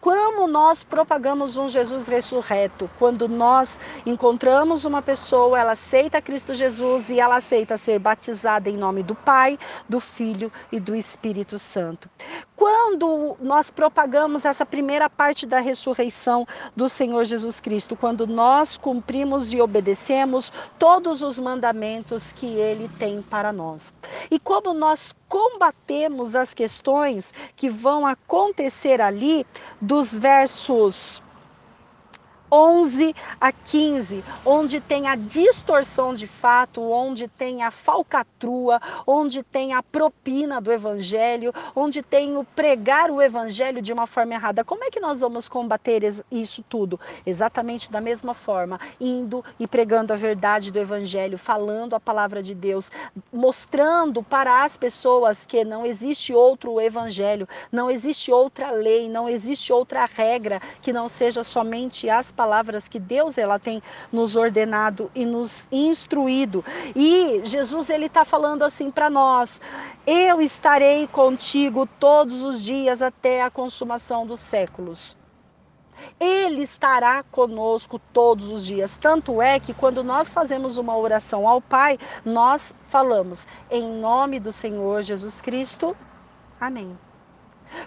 Como 0.00 0.46
nós 0.46 0.84
propagamos 0.84 1.56
um 1.56 1.68
Jesus 1.68 2.06
ressurreto? 2.06 2.88
Quando 3.00 3.28
nós 3.28 3.80
encontramos 4.06 4.84
uma 4.84 5.02
pessoa, 5.02 5.58
ela 5.58 5.72
aceita 5.72 6.22
Cristo 6.22 6.54
Jesus 6.54 7.10
e 7.10 7.18
ela 7.18 7.36
aceita 7.36 7.76
ser 7.76 7.98
batizada 7.98 8.70
em 8.70 8.76
nome 8.76 9.02
do 9.02 9.16
Pai, 9.16 9.58
do 9.88 9.98
Filho 9.98 10.52
e 10.70 10.78
do 10.78 10.94
Espírito 10.94 11.58
Santo. 11.58 12.08
Quando 12.54 13.36
nós 13.40 13.72
propagamos 13.72 14.44
essa 14.44 14.64
primeira 14.64 15.10
parte 15.10 15.44
da 15.46 15.58
ressurreição 15.58 16.46
do 16.76 16.88
Senhor 16.88 17.24
Jesus 17.24 17.58
Cristo, 17.58 17.96
quando 17.96 18.24
nós 18.24 18.76
cumprimos 18.76 19.52
e 19.52 19.60
obedecemos 19.60 20.52
todos 20.78 21.22
os 21.22 21.40
mandamentos 21.40 22.32
que 22.32 22.46
ele 22.46 22.88
tem 22.98 23.20
para 23.20 23.52
nós. 23.52 23.92
E 24.30 24.38
como 24.38 24.72
nós 24.72 25.12
combatemos 25.28 26.34
as 26.34 26.54
questões 26.54 27.32
que 27.54 27.68
vão 27.68 28.06
acontecer 28.06 29.00
ali 29.00 29.46
dos 29.80 30.18
versos 30.18 31.22
11 32.50 33.14
a 33.40 33.52
15, 33.52 34.24
onde 34.44 34.80
tem 34.80 35.06
a 35.06 35.14
distorção 35.14 36.14
de 36.14 36.26
fato, 36.26 36.80
onde 36.80 37.28
tem 37.28 37.62
a 37.62 37.70
falcatrua, 37.70 38.80
onde 39.06 39.42
tem 39.42 39.74
a 39.74 39.82
propina 39.82 40.60
do 40.60 40.72
evangelho, 40.72 41.52
onde 41.76 42.02
tem 42.02 42.36
o 42.36 42.44
pregar 42.44 43.10
o 43.10 43.20
evangelho 43.20 43.82
de 43.82 43.92
uma 43.92 44.06
forma 44.06 44.34
errada. 44.34 44.64
Como 44.64 44.82
é 44.84 44.90
que 44.90 45.00
nós 45.00 45.20
vamos 45.20 45.48
combater 45.48 46.02
isso 46.30 46.64
tudo? 46.68 46.98
Exatamente 47.26 47.90
da 47.90 48.00
mesma 48.00 48.32
forma, 48.32 48.80
indo 49.00 49.44
e 49.60 49.66
pregando 49.66 50.12
a 50.12 50.16
verdade 50.16 50.72
do 50.72 50.78
evangelho, 50.78 51.36
falando 51.36 51.94
a 51.94 52.00
palavra 52.00 52.42
de 52.42 52.54
Deus, 52.54 52.90
mostrando 53.32 54.22
para 54.22 54.64
as 54.64 54.76
pessoas 54.76 55.44
que 55.44 55.64
não 55.64 55.84
existe 55.84 56.32
outro 56.32 56.80
evangelho, 56.80 57.48
não 57.70 57.90
existe 57.90 58.32
outra 58.32 58.70
lei, 58.70 59.08
não 59.08 59.28
existe 59.28 59.72
outra 59.72 60.06
regra 60.06 60.60
que 60.80 60.92
não 60.92 61.08
seja 61.08 61.44
somente 61.44 62.08
as 62.08 62.32
palavras 62.38 62.86
que 62.86 63.00
Deus 63.00 63.36
ela 63.36 63.58
tem 63.58 63.82
nos 64.12 64.36
ordenado 64.36 65.10
e 65.12 65.26
nos 65.26 65.66
instruído. 65.72 66.64
E 66.94 67.40
Jesus 67.44 67.90
ele 67.90 68.06
está 68.06 68.24
falando 68.24 68.62
assim 68.62 68.92
para 68.92 69.10
nós: 69.10 69.60
eu 70.06 70.40
estarei 70.40 71.08
contigo 71.08 71.84
todos 71.98 72.44
os 72.44 72.62
dias 72.62 73.02
até 73.02 73.42
a 73.42 73.50
consumação 73.50 74.24
dos 74.24 74.38
séculos. 74.38 75.16
Ele 76.20 76.62
estará 76.62 77.24
conosco 77.24 77.98
todos 78.12 78.52
os 78.52 78.64
dias. 78.64 78.96
Tanto 78.96 79.42
é 79.42 79.58
que 79.58 79.74
quando 79.74 80.04
nós 80.04 80.32
fazemos 80.32 80.78
uma 80.78 80.96
oração 80.96 81.48
ao 81.48 81.60
Pai, 81.60 81.98
nós 82.24 82.72
falamos 82.86 83.48
em 83.68 83.90
nome 83.90 84.38
do 84.38 84.52
Senhor 84.52 85.02
Jesus 85.02 85.40
Cristo. 85.40 85.96
Amém. 86.60 86.96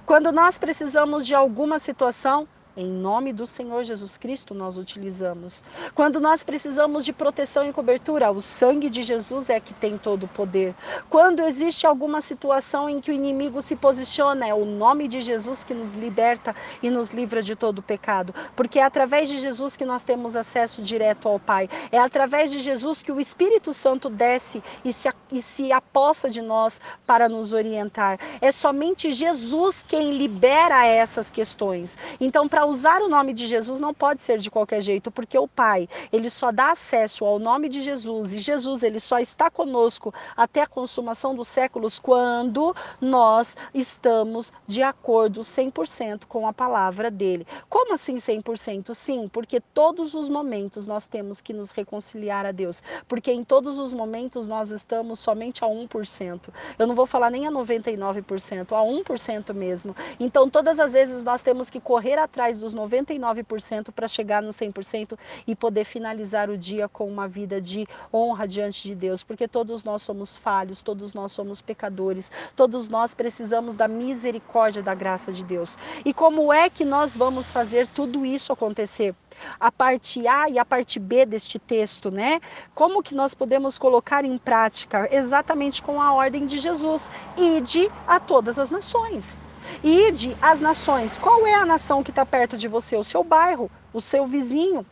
Quando 0.05 0.29
nós 0.33 0.57
precisamos 0.57 1.25
de 1.25 1.33
alguma 1.33 1.79
situação, 1.79 2.47
em 2.75 2.87
nome 2.87 3.33
do 3.33 3.45
Senhor 3.45 3.83
Jesus 3.83 4.17
Cristo 4.17 4.53
nós 4.53 4.77
utilizamos. 4.77 5.63
Quando 5.93 6.19
nós 6.19 6.43
precisamos 6.43 7.03
de 7.03 7.11
proteção 7.11 7.67
e 7.67 7.73
cobertura, 7.73 8.31
o 8.31 8.39
sangue 8.39 8.89
de 8.89 9.01
Jesus 9.01 9.49
é 9.49 9.59
que 9.59 9.73
tem 9.73 9.97
todo 9.97 10.23
o 10.23 10.27
poder. 10.29 10.73
Quando 11.09 11.41
existe 11.41 11.85
alguma 11.85 12.21
situação 12.21 12.89
em 12.89 13.01
que 13.01 13.11
o 13.11 13.13
inimigo 13.13 13.61
se 13.61 13.75
posiciona, 13.75 14.47
é 14.47 14.53
o 14.53 14.65
nome 14.65 15.07
de 15.07 15.19
Jesus 15.19 15.63
que 15.63 15.73
nos 15.73 15.93
liberta 15.93 16.55
e 16.81 16.89
nos 16.89 17.11
livra 17.11 17.41
de 17.41 17.55
todo 17.55 17.79
o 17.79 17.83
pecado. 17.83 18.33
Porque 18.55 18.79
é 18.79 18.83
através 18.83 19.27
de 19.27 19.37
Jesus 19.37 19.75
que 19.75 19.85
nós 19.85 20.03
temos 20.03 20.35
acesso 20.35 20.81
direto 20.81 21.27
ao 21.27 21.39
Pai. 21.39 21.69
É 21.91 21.99
através 21.99 22.51
de 22.51 22.59
Jesus 22.59 23.03
que 23.03 23.11
o 23.11 23.19
Espírito 23.19 23.73
Santo 23.73 24.09
desce 24.09 24.63
e 24.85 24.93
se, 24.93 25.09
e 25.31 25.41
se 25.41 25.71
apossa 25.71 26.29
de 26.29 26.41
nós 26.41 26.79
para 27.05 27.27
nos 27.27 27.51
orientar. 27.51 28.19
É 28.39 28.51
somente 28.51 29.11
Jesus 29.11 29.83
quem 29.85 30.17
libera 30.17 30.85
essas 30.85 31.29
questões. 31.29 31.97
Então, 32.19 32.47
para 32.47 32.60
para 32.61 32.69
usar 32.69 33.01
o 33.01 33.09
nome 33.09 33.33
de 33.33 33.47
Jesus 33.47 33.79
não 33.79 33.91
pode 33.91 34.21
ser 34.21 34.37
de 34.37 34.51
qualquer 34.51 34.81
jeito, 34.81 35.09
porque 35.09 35.35
o 35.35 35.47
Pai, 35.47 35.89
ele 36.13 36.29
só 36.29 36.51
dá 36.51 36.73
acesso 36.73 37.25
ao 37.25 37.39
nome 37.39 37.67
de 37.67 37.81
Jesus 37.81 38.33
e 38.33 38.37
Jesus, 38.37 38.83
ele 38.83 38.99
só 38.99 39.17
está 39.17 39.49
conosco 39.49 40.13
até 40.37 40.61
a 40.61 40.67
consumação 40.67 41.33
dos 41.33 41.47
séculos 41.47 41.97
quando 41.97 42.75
nós 42.99 43.57
estamos 43.73 44.53
de 44.67 44.83
acordo 44.83 45.41
100% 45.41 46.25
com 46.27 46.47
a 46.47 46.53
palavra 46.53 47.09
dele. 47.09 47.47
Como 47.67 47.95
assim 47.95 48.17
100%? 48.17 48.93
Sim, 48.93 49.27
porque 49.27 49.59
todos 49.59 50.13
os 50.13 50.29
momentos 50.29 50.85
nós 50.85 51.07
temos 51.07 51.41
que 51.41 51.53
nos 51.53 51.71
reconciliar 51.71 52.45
a 52.45 52.51
Deus, 52.51 52.83
porque 53.07 53.31
em 53.31 53.43
todos 53.43 53.79
os 53.79 53.91
momentos 53.91 54.47
nós 54.47 54.69
estamos 54.69 55.19
somente 55.19 55.63
a 55.63 55.67
1%. 55.67 56.49
Eu 56.77 56.85
não 56.85 56.93
vou 56.93 57.07
falar 57.07 57.31
nem 57.31 57.47
a 57.47 57.51
99%, 57.51 58.71
a 58.73 58.83
1% 58.83 59.51
mesmo. 59.51 59.95
Então 60.19 60.47
todas 60.47 60.77
as 60.77 60.93
vezes 60.93 61.23
nós 61.23 61.41
temos 61.41 61.67
que 61.67 61.79
correr 61.79 62.19
atrás 62.19 62.50
atrás 62.51 62.57
dos 62.57 62.75
99% 62.75 63.91
para 63.91 64.07
chegar 64.07 64.41
no 64.41 64.49
100% 64.49 65.17
e 65.47 65.55
poder 65.55 65.85
finalizar 65.85 66.49
o 66.49 66.57
dia 66.57 66.87
com 66.89 67.07
uma 67.07 67.27
vida 67.27 67.61
de 67.61 67.87
honra 68.13 68.47
diante 68.47 68.87
de 68.87 68.95
Deus, 68.95 69.23
porque 69.23 69.47
todos 69.47 69.83
nós 69.83 70.01
somos 70.01 70.35
falhos, 70.35 70.81
todos 70.81 71.13
nós 71.13 71.31
somos 71.31 71.61
pecadores, 71.61 72.31
todos 72.55 72.89
nós 72.89 73.13
precisamos 73.13 73.75
da 73.75 73.87
misericórdia 73.87 74.81
da 74.81 74.93
graça 74.93 75.31
de 75.31 75.43
Deus. 75.43 75.77
E 76.03 76.13
como 76.13 76.51
é 76.51 76.69
que 76.69 76.83
nós 76.83 77.15
vamos 77.15 77.51
fazer 77.51 77.87
tudo 77.87 78.25
isso 78.25 78.51
acontecer? 78.51 79.15
A 79.59 79.71
parte 79.71 80.27
A 80.27 80.49
e 80.49 80.59
a 80.59 80.65
parte 80.65 80.99
B 80.99 81.25
deste 81.25 81.57
texto, 81.57 82.11
né? 82.11 82.39
Como 82.75 83.01
que 83.01 83.15
nós 83.15 83.33
podemos 83.33 83.77
colocar 83.77 84.25
em 84.25 84.37
prática 84.37 85.07
exatamente 85.11 85.81
com 85.81 86.01
a 86.01 86.13
ordem 86.13 86.45
de 86.45 86.57
Jesus? 86.57 87.09
Ide 87.37 87.89
a 88.07 88.19
todas 88.19 88.59
as 88.59 88.69
nações. 88.69 89.39
Ide 89.83 90.35
às 90.41 90.59
nações. 90.59 91.17
Qual 91.17 91.45
é 91.45 91.55
a 91.55 91.65
nação 91.65 92.03
que 92.03 92.11
está 92.11 92.25
perto 92.25 92.57
de 92.57 92.67
você? 92.67 92.97
O 92.97 93.03
seu 93.03 93.23
bairro, 93.23 93.69
o 93.93 94.01
seu 94.01 94.25
vizinho. 94.25 94.85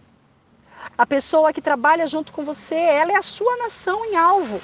A 0.97 1.05
pessoa 1.05 1.51
que 1.53 1.61
trabalha 1.61 2.07
junto 2.07 2.31
com 2.31 2.43
você, 2.43 2.75
ela 2.75 3.11
é 3.11 3.15
a 3.15 3.21
sua 3.21 3.57
nação 3.57 4.05
em 4.05 4.15
alvo. 4.15 4.61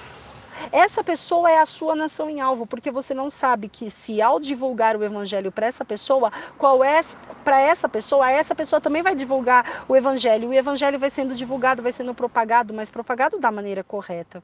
Essa 0.71 1.03
pessoa 1.03 1.51
é 1.51 1.59
a 1.59 1.65
sua 1.65 1.95
nação 1.95 2.29
em 2.29 2.39
alvo, 2.39 2.65
porque 2.65 2.89
você 2.89 3.13
não 3.13 3.29
sabe 3.29 3.67
que 3.67 3.91
se 3.91 4.21
ao 4.21 4.39
divulgar 4.39 4.95
o 4.95 5.03
evangelho 5.03 5.51
para 5.51 5.67
essa 5.67 5.83
pessoa, 5.83 6.31
qual 6.57 6.83
é 6.83 7.01
para 7.43 7.59
essa 7.59 7.89
pessoa, 7.89 8.31
essa 8.31 8.55
pessoa 8.55 8.79
também 8.79 9.03
vai 9.03 9.13
divulgar 9.13 9.85
o 9.87 9.95
evangelho. 9.95 10.49
O 10.49 10.53
evangelho 10.53 10.97
vai 10.97 11.09
sendo 11.09 11.35
divulgado, 11.35 11.83
vai 11.83 11.91
sendo 11.91 12.13
propagado, 12.13 12.73
mas 12.73 12.89
propagado 12.89 13.37
da 13.37 13.51
maneira 13.51 13.83
correta. 13.83 14.41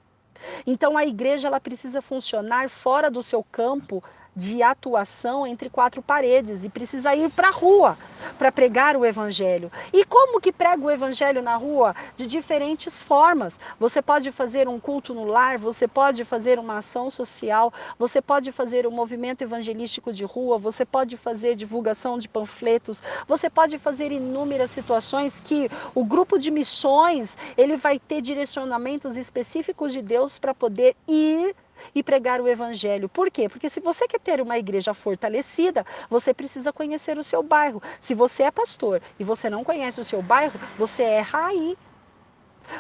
Então 0.66 0.98
a 0.98 1.06
igreja 1.06 1.48
ela 1.48 1.60
precisa 1.60 2.02
funcionar 2.02 2.70
fora 2.70 3.10
do 3.10 3.24
seu 3.24 3.44
campo 3.44 4.04
de 4.36 4.64
atuação 4.64 5.46
entre 5.46 5.70
quatro 5.70 6.02
paredes 6.02 6.64
e 6.64 6.70
precisa 6.70 7.14
ir 7.16 7.30
para 7.30 7.50
a 7.50 7.52
rua 7.52 7.98
para 8.38 8.52
pregar 8.52 8.96
o 8.96 9.06
evangelho. 9.06 9.72
E 9.92 10.06
como 10.06 10.40
que 10.40 10.52
prega 10.52 10.84
o 10.84 10.90
evangelho 10.90 11.42
na 11.42 11.56
rua? 11.56 11.96
De 12.16 12.26
diferentes 12.26 13.02
formas. 13.02 13.60
Você 13.80 14.02
pode 14.02 14.32
fazer 14.32 14.68
um 14.68 14.80
culto 14.80 15.14
no 15.14 15.26
lar, 15.26 15.58
você 15.58 15.88
pode 15.88 16.24
fazer 16.24 16.60
uma 16.60 16.78
ação 16.78 17.10
social, 17.10 17.74
você 17.98 18.22
pode 18.22 18.52
fazer 18.52 18.88
um 18.88 18.92
movimento 18.92 19.42
evangelístico 19.42 20.14
de 20.14 20.24
rua, 20.24 20.58
você 20.58 20.86
pode 20.86 21.18
fazer 21.18 21.56
divulgação 21.56 22.18
de 22.18 22.30
panfletos, 22.30 23.04
você 23.28 23.50
pode 23.50 23.78
fazer 23.78 24.12
inúmeras 24.12 24.72
situações 24.72 25.42
que 25.42 25.70
o 25.94 26.06
grupo 26.06 26.38
de 26.38 26.52
missões, 26.52 27.38
ele 27.58 27.76
vai 27.76 28.00
ter 28.00 28.22
direcionamentos 28.22 29.18
específicos 29.18 29.92
de 29.92 30.02
Deus 30.02 30.40
para 30.40 30.54
poder 30.54 30.96
ir 31.08 31.56
e 31.94 32.04
pregar 32.04 32.42
o 32.42 32.48
evangelho. 32.48 33.10
Por 33.10 33.30
quê? 33.30 33.50
Porque 33.50 33.70
se 33.70 33.80
você 33.80 34.08
quer 34.08 34.20
ter 34.20 34.42
uma 34.42 34.58
igreja 34.58 34.94
fortalecida, 34.94 35.86
você 36.10 36.34
precisa 36.34 36.74
conhecer 36.74 37.18
o 37.18 37.24
seu 37.24 37.44
bairro. 37.44 37.82
Se 38.00 38.14
você 38.14 38.44
é 38.44 38.52
pastor 38.52 39.02
e 39.20 39.24
você 39.24 39.50
não 39.50 39.64
conhece 39.64 40.00
o 40.00 40.04
seu 40.04 40.22
bairro, 40.22 40.60
você 40.78 41.04
erra 41.04 41.48
aí. 41.48 41.78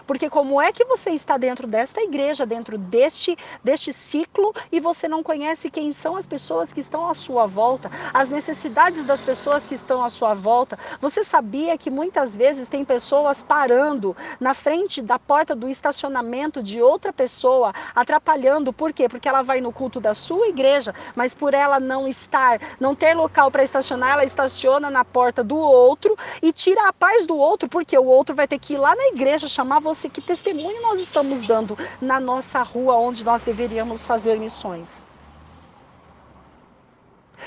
Porque 0.05 0.29
como 0.29 0.61
é 0.61 0.71
que 0.71 0.85
você 0.85 1.11
está 1.11 1.37
dentro 1.37 1.67
desta 1.67 2.01
igreja, 2.01 2.45
dentro 2.45 2.77
deste, 2.77 3.37
deste 3.63 3.93
ciclo, 3.93 4.53
e 4.71 4.79
você 4.79 5.07
não 5.07 5.23
conhece 5.23 5.69
quem 5.69 5.91
são 5.93 6.15
as 6.15 6.25
pessoas 6.25 6.73
que 6.73 6.79
estão 6.79 7.09
à 7.09 7.13
sua 7.13 7.47
volta, 7.47 7.89
as 8.13 8.29
necessidades 8.29 9.05
das 9.05 9.21
pessoas 9.21 9.65
que 9.67 9.75
estão 9.75 10.03
à 10.03 10.09
sua 10.09 10.33
volta? 10.33 10.77
Você 10.99 11.23
sabia 11.23 11.77
que 11.77 11.89
muitas 11.89 12.35
vezes 12.35 12.69
tem 12.69 12.85
pessoas 12.85 13.43
parando 13.43 14.15
na 14.39 14.53
frente 14.53 15.01
da 15.01 15.19
porta 15.19 15.55
do 15.55 15.67
estacionamento 15.67 16.63
de 16.63 16.81
outra 16.81 17.11
pessoa, 17.11 17.73
atrapalhando, 17.93 18.71
por 18.71 18.93
quê? 18.93 19.09
Porque 19.09 19.27
ela 19.27 19.41
vai 19.41 19.61
no 19.61 19.71
culto 19.71 19.99
da 19.99 20.13
sua 20.13 20.47
igreja, 20.47 20.93
mas 21.15 21.33
por 21.33 21.53
ela 21.53 21.79
não 21.79 22.07
estar, 22.07 22.59
não 22.79 22.95
ter 22.95 23.13
local 23.13 23.51
para 23.51 23.63
estacionar, 23.63 24.13
ela 24.13 24.23
estaciona 24.23 24.89
na 24.89 25.03
porta 25.03 25.43
do 25.43 25.57
outro 25.57 26.15
e 26.41 26.51
tira 26.53 26.87
a 26.87 26.93
paz 26.93 27.25
do 27.25 27.37
outro, 27.37 27.67
porque 27.67 27.97
o 27.97 28.05
outro 28.05 28.35
vai 28.35 28.47
ter 28.47 28.59
que 28.59 28.73
ir 28.73 28.77
lá 28.77 28.95
na 28.95 29.07
igreja 29.07 29.47
chamar 29.47 29.80
você 29.81 30.07
que 30.07 30.21
testemunho 30.21 30.81
nós 30.81 30.99
estamos 30.99 31.41
dando 31.41 31.77
na 31.99 32.19
nossa 32.19 32.61
rua 32.61 32.95
onde 32.95 33.25
nós 33.25 33.41
deveríamos 33.41 34.05
fazer 34.05 34.39
missões. 34.39 35.05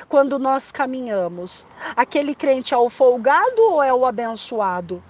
Quando 0.08 0.38
nós 0.38 0.70
caminhamos, 0.72 1.66
aquele 1.96 2.34
crente 2.34 2.74
é 2.74 2.76
o 2.76 2.90
folgado 2.90 3.62
ou 3.62 3.82
é 3.82 3.94
o 3.94 4.04
abençoado? 4.04 5.02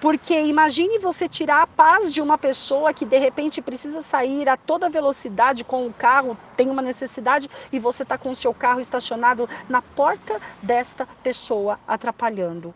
Porque 0.00 0.40
imagine 0.42 0.98
você 0.98 1.28
tirar 1.28 1.62
a 1.62 1.66
paz 1.66 2.12
de 2.12 2.20
uma 2.22 2.38
pessoa 2.38 2.92
que 2.94 3.04
de 3.04 3.18
repente 3.18 3.60
precisa 3.60 4.00
sair 4.02 4.48
a 4.48 4.56
toda 4.56 4.88
velocidade 4.88 5.64
com 5.64 5.86
o 5.86 5.92
carro, 5.92 6.36
tem 6.56 6.70
uma 6.70 6.82
necessidade 6.82 7.48
e 7.70 7.78
você 7.78 8.02
está 8.02 8.16
com 8.16 8.30
o 8.30 8.36
seu 8.36 8.54
carro 8.54 8.80
estacionado 8.80 9.48
na 9.68 9.82
porta 9.82 10.40
desta 10.62 11.06
pessoa, 11.22 11.78
atrapalhando. 11.86 12.74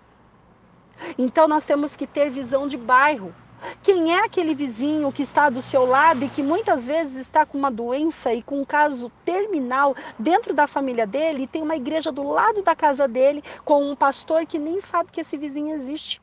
Então 1.17 1.49
nós 1.49 1.65
temos 1.65 1.97
que 1.97 2.07
ter 2.07 2.31
visão 2.31 2.67
de 2.67 2.77
bairro. 2.77 3.35
Quem 3.83 4.15
é 4.15 4.25
aquele 4.25 4.55
vizinho 4.55 5.13
que 5.13 5.23
está 5.23 5.51
do 5.51 5.63
seu 5.63 5.85
lado 5.85 6.25
e 6.25 6.29
que 6.29 6.43
muitas 6.43 6.87
vezes 6.87 7.17
está 7.17 7.45
com 7.45 7.59
uma 7.59 7.71
doença 7.71 8.33
e 8.33 8.43
com 8.43 8.61
um 8.61 8.65
caso 8.65 9.11
terminal 9.25 9.95
dentro 10.19 10.55
da 10.55 10.67
família 10.67 11.07
dele 11.07 11.43
e 11.43 11.47
tem 11.47 11.63
uma 11.63 11.77
igreja 11.77 12.11
do 12.11 12.23
lado 12.23 12.63
da 12.63 12.75
casa 12.75 13.07
dele 13.07 13.43
com 13.65 13.91
um 13.91 13.97
pastor 13.97 14.47
que 14.47 14.59
nem 14.59 14.81
sabe 14.81 15.13
que 15.13 15.21
esse 15.21 15.37
vizinho 15.37 15.75
existe? 15.75 16.21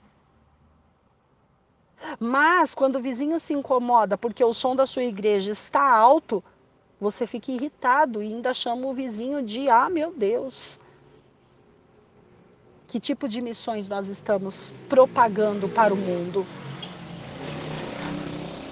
Mas 2.20 2.76
quando 2.76 2.98
o 2.98 3.02
vizinho 3.02 3.40
se 3.40 3.54
incomoda 3.54 4.18
porque 4.18 4.44
o 4.44 4.54
som 4.54 4.76
da 4.76 4.86
sua 4.86 5.04
igreja 5.04 5.52
está 5.52 5.82
alto, 5.82 6.44
você 7.00 7.28
fica 7.28 7.52
irritado 7.52 8.22
e 8.22 8.34
ainda 8.34 8.54
chama 8.54 8.88
o 8.88 8.94
vizinho 8.94 9.42
de 9.42 9.70
ah, 9.70 9.90
meu 9.90 10.12
Deus. 10.12 10.80
Que 12.88 13.00
tipo 13.00 13.28
de 13.28 13.42
missões 13.42 13.90
nós 13.90 14.08
estamos 14.08 14.74
propagando 14.88 15.68
para 15.68 15.94
o 15.94 15.98
mundo? 15.98 16.48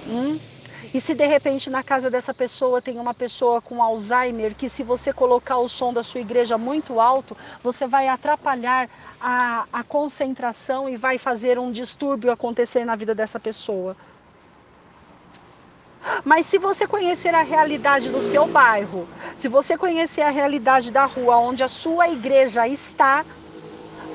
Hum? 0.08 0.40
E 0.94 1.02
se 1.02 1.14
de 1.14 1.26
repente 1.26 1.70
na 1.70 1.84
casa 1.84 2.10
dessa 2.10 2.34
pessoa 2.34 2.82
tem 2.82 3.00
uma 3.00 3.14
pessoa 3.14 3.62
com 3.62 3.84
Alzheimer, 3.84 4.56
que 4.56 4.70
se 4.70 4.84
você 4.84 5.12
colocar 5.12 5.58
o 5.58 5.68
som 5.68 5.92
da 5.92 6.04
sua 6.04 6.22
igreja 6.22 6.58
muito 6.58 7.02
alto, 7.02 7.36
você 7.62 7.86
vai 7.86 8.08
atrapalhar 8.08 8.88
a, 9.20 9.66
a 9.74 9.84
concentração 9.84 10.88
e 10.88 10.96
vai 10.96 11.18
fazer 11.18 11.60
um 11.60 11.72
distúrbio 11.72 12.32
acontecer 12.32 12.86
na 12.86 12.96
vida 12.96 13.14
dessa 13.14 13.40
pessoa. 13.40 13.96
Mas 16.24 16.46
se 16.46 16.58
você 16.58 16.88
conhecer 16.88 17.34
a 17.34 17.42
realidade 17.42 18.10
do 18.10 18.22
seu 18.22 18.48
bairro, 18.48 19.08
se 19.36 19.48
você 19.48 19.78
conhecer 19.78 20.22
a 20.22 20.30
realidade 20.30 20.92
da 20.92 21.06
rua 21.06 21.38
onde 21.38 21.64
a 21.64 21.68
sua 21.68 22.08
igreja 22.10 22.68
está, 22.68 23.26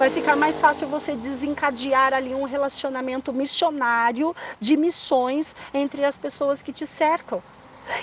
vai 0.00 0.08
ficar 0.08 0.34
mais 0.34 0.58
fácil 0.58 0.88
você 0.88 1.14
desencadear 1.14 2.14
ali 2.14 2.34
um 2.34 2.44
relacionamento 2.44 3.34
missionário 3.34 4.32
de 4.58 4.74
missões 4.74 5.54
entre 5.74 6.06
as 6.06 6.16
pessoas 6.16 6.62
que 6.62 6.72
te 6.72 6.86
cercam. 6.86 7.42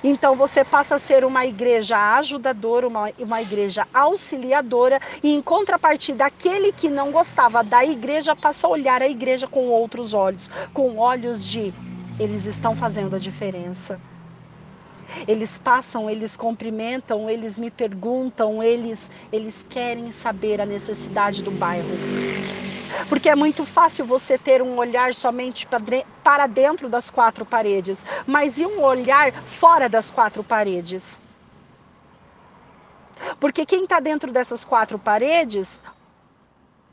Então 0.04 0.36
você 0.36 0.64
passa 0.64 0.94
a 0.94 1.00
ser 1.00 1.26
uma 1.26 1.44
igreja 1.48 1.98
ajudadora, 2.20 2.88
uma, 2.88 3.12
uma 3.18 3.42
igreja 3.42 3.84
auxiliadora, 3.92 5.00
e 5.24 5.34
em 5.34 5.42
contrapartida, 5.42 6.28
aquele 6.28 6.72
que 6.72 6.88
não 6.88 7.12
gostava 7.12 7.64
da 7.64 7.84
igreja 7.84 8.36
passa 8.36 8.68
a 8.68 8.70
olhar 8.70 9.02
a 9.02 9.08
igreja 9.08 9.48
com 9.48 9.66
outros 9.68 10.14
olhos 10.14 10.52
com 10.74 10.98
olhos 10.98 11.44
de 11.44 11.74
eles 12.20 12.46
estão 12.46 12.76
fazendo 12.76 13.16
a 13.16 13.20
diferença. 13.20 14.00
Eles 15.28 15.58
passam, 15.58 16.10
eles 16.10 16.36
cumprimentam, 16.36 17.30
eles 17.30 17.58
me 17.58 17.72
perguntam, 17.72 18.62
eles, 18.62 19.10
eles 19.32 19.66
querem 19.70 20.12
saber 20.12 20.62
a 20.62 20.66
necessidade 20.66 21.42
do 21.42 21.52
bairro. 21.52 21.88
Porque 23.10 23.30
é 23.30 23.36
muito 23.36 23.66
fácil 23.66 24.06
você 24.06 24.38
ter 24.38 24.62
um 24.62 24.78
olhar 24.78 25.14
somente 25.14 25.68
para 26.24 26.48
dentro 26.48 26.90
das 26.90 27.10
quatro 27.10 27.46
paredes, 27.46 28.06
mas 28.26 28.58
e 28.58 28.66
um 28.66 28.82
olhar 28.82 29.32
fora 29.32 29.88
das 29.88 30.10
quatro 30.10 30.44
paredes? 30.44 31.24
Porque 33.40 33.66
quem 33.66 33.84
está 33.84 34.00
dentro 34.00 34.32
dessas 34.32 34.64
quatro 34.64 34.98
paredes, 34.98 35.84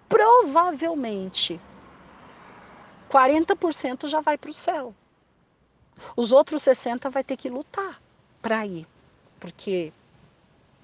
provavelmente 0.09 1.61
40% 3.11 4.07
já 4.07 4.20
vai 4.20 4.37
para 4.37 4.50
o 4.50 4.55
céu. 4.55 4.94
Os 6.16 6.33
outros 6.33 6.62
60% 6.62 7.11
vai 7.11 7.22
ter 7.22 7.37
que 7.37 7.48
lutar 7.48 8.04
para 8.45 8.67
ir, 8.67 8.87
porque 9.41 9.91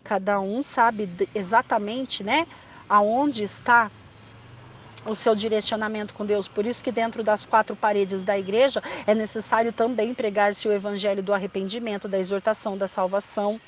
cada 0.02 0.40
um 0.40 0.62
sabe 0.62 1.06
exatamente, 1.34 2.24
né, 2.24 2.46
aonde 2.88 3.42
está 3.42 3.90
o 5.04 5.14
seu 5.14 5.34
direcionamento 5.34 6.14
com 6.14 6.24
Deus. 6.24 6.48
Por 6.48 6.64
isso 6.64 6.82
que 6.82 6.90
dentro 6.90 7.22
das 7.22 7.44
quatro 7.44 7.76
paredes 7.76 8.24
da 8.24 8.38
igreja 8.38 8.82
é 9.06 9.14
necessário 9.14 9.74
também 9.74 10.14
pregar-se 10.14 10.66
o 10.66 10.72
evangelho 10.72 11.22
do 11.22 11.34
arrependimento, 11.34 12.08
da 12.08 12.18
exortação, 12.18 12.78
da 12.78 12.88
salvação 12.88 13.60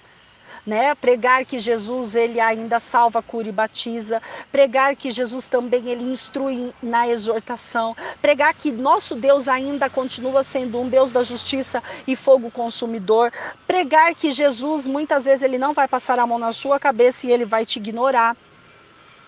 né? 0.66 0.94
Pregar 0.94 1.44
que 1.44 1.58
Jesus 1.58 2.14
ele 2.14 2.40
ainda 2.40 2.78
salva, 2.78 3.22
cura 3.22 3.48
e 3.48 3.52
batiza, 3.52 4.20
pregar 4.50 4.96
que 4.96 5.10
Jesus 5.10 5.46
também 5.46 5.88
ele 5.88 6.04
instrui 6.04 6.72
na 6.82 7.08
exortação, 7.08 7.96
pregar 8.20 8.54
que 8.54 8.70
nosso 8.70 9.14
Deus 9.14 9.48
ainda 9.48 9.90
continua 9.90 10.42
sendo 10.42 10.80
um 10.80 10.88
Deus 10.88 11.12
da 11.12 11.22
justiça 11.22 11.82
e 12.06 12.16
fogo 12.16 12.50
consumidor, 12.50 13.32
pregar 13.66 14.14
que 14.14 14.30
Jesus 14.30 14.86
muitas 14.86 15.24
vezes 15.24 15.42
ele 15.42 15.58
não 15.58 15.72
vai 15.72 15.88
passar 15.88 16.18
a 16.18 16.26
mão 16.26 16.38
na 16.38 16.52
sua 16.52 16.78
cabeça 16.78 17.26
e 17.26 17.30
ele 17.32 17.44
vai 17.44 17.64
te 17.66 17.78
ignorar 17.78 18.36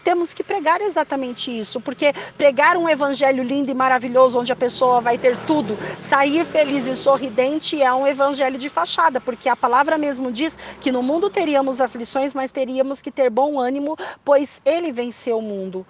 temos 0.05 0.35
que 0.35 0.45
pregar 0.45 0.83
exatamente 0.83 1.57
isso, 1.59 1.81
porque 1.81 2.13
pregar 2.37 2.77
um 2.77 2.89
evangelho 2.89 3.43
lindo 3.43 3.71
e 3.71 3.75
maravilhoso, 3.75 4.39
onde 4.39 4.53
a 4.53 4.57
pessoa 4.57 5.01
vai 5.01 5.17
ter 5.17 5.37
tudo, 5.47 5.79
sair 5.99 6.45
feliz 6.45 6.87
e 6.87 6.95
sorridente, 6.95 7.83
é 7.83 7.93
um 7.93 8.07
evangelho 8.07 8.59
de 8.59 8.69
fachada, 8.69 9.21
porque 9.21 9.49
a 9.49 9.57
palavra 9.57 9.97
mesmo 9.97 10.31
diz 10.31 10.59
que 10.79 10.93
no 10.93 11.03
mundo 11.03 11.31
teríamos 11.31 11.81
aflições, 11.81 12.35
mas 12.35 12.51
teríamos 12.51 13.01
que 13.01 13.11
ter 13.11 13.31
bom 13.31 13.59
ânimo, 13.59 13.97
pois 14.23 14.61
ele 14.65 14.93
venceu 14.93 15.39
o 15.39 15.43
mundo. 15.43 15.87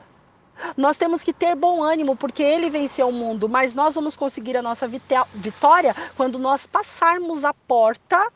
Nós 0.76 0.96
temos 0.96 1.24
que 1.24 1.32
ter 1.32 1.56
bom 1.56 1.82
ânimo, 1.82 2.14
porque 2.14 2.42
ele 2.42 2.70
venceu 2.70 3.08
o 3.08 3.12
mundo, 3.12 3.48
mas 3.48 3.74
nós 3.74 3.96
vamos 3.96 4.14
conseguir 4.14 4.56
a 4.56 4.62
nossa 4.62 4.88
vitória 5.34 5.96
quando 6.16 6.38
nós 6.38 6.64
passarmos 6.64 7.44
a 7.44 7.52
porta 7.52 8.30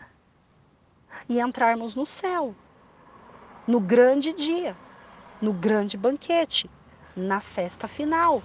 e 1.28 1.40
entrarmos 1.40 1.94
no 1.94 2.04
céu, 2.04 2.56
no 3.68 3.78
grande 3.78 4.32
dia 4.32 4.76
no 5.40 5.52
grande 5.52 5.96
banquete, 5.96 6.70
na 7.16 7.40
festa 7.40 7.86
final. 7.86 8.42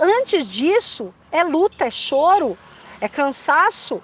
Antes 0.00 0.48
disso, 0.48 1.14
é 1.30 1.44
luta, 1.44 1.84
é 1.84 1.90
choro, 1.90 2.56
é 3.00 3.08
cansaço. 3.08 4.02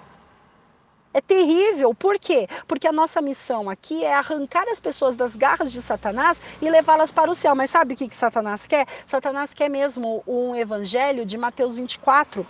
É 1.13 1.21
terrível. 1.21 1.93
Por 1.93 2.17
quê? 2.17 2.47
Porque 2.67 2.87
a 2.87 2.91
nossa 2.91 3.21
missão 3.21 3.69
aqui 3.69 4.03
é 4.03 4.15
arrancar 4.15 4.67
as 4.67 4.79
pessoas 4.79 5.15
das 5.15 5.35
garras 5.35 5.71
de 5.71 5.79
Satanás 5.81 6.41
e 6.59 6.67
levá-las 6.69 7.11
para 7.11 7.29
o 7.29 7.35
céu. 7.35 7.53
Mas 7.53 7.69
sabe 7.69 7.93
o 7.93 7.97
que, 7.97 8.07
que 8.07 8.15
Satanás 8.15 8.65
quer? 8.65 8.87
Satanás 9.05 9.53
quer 9.53 9.69
mesmo 9.69 10.23
um 10.25 10.55
evangelho 10.55 11.23
de 11.23 11.37
Mateus 11.37 11.75
24 11.75 12.45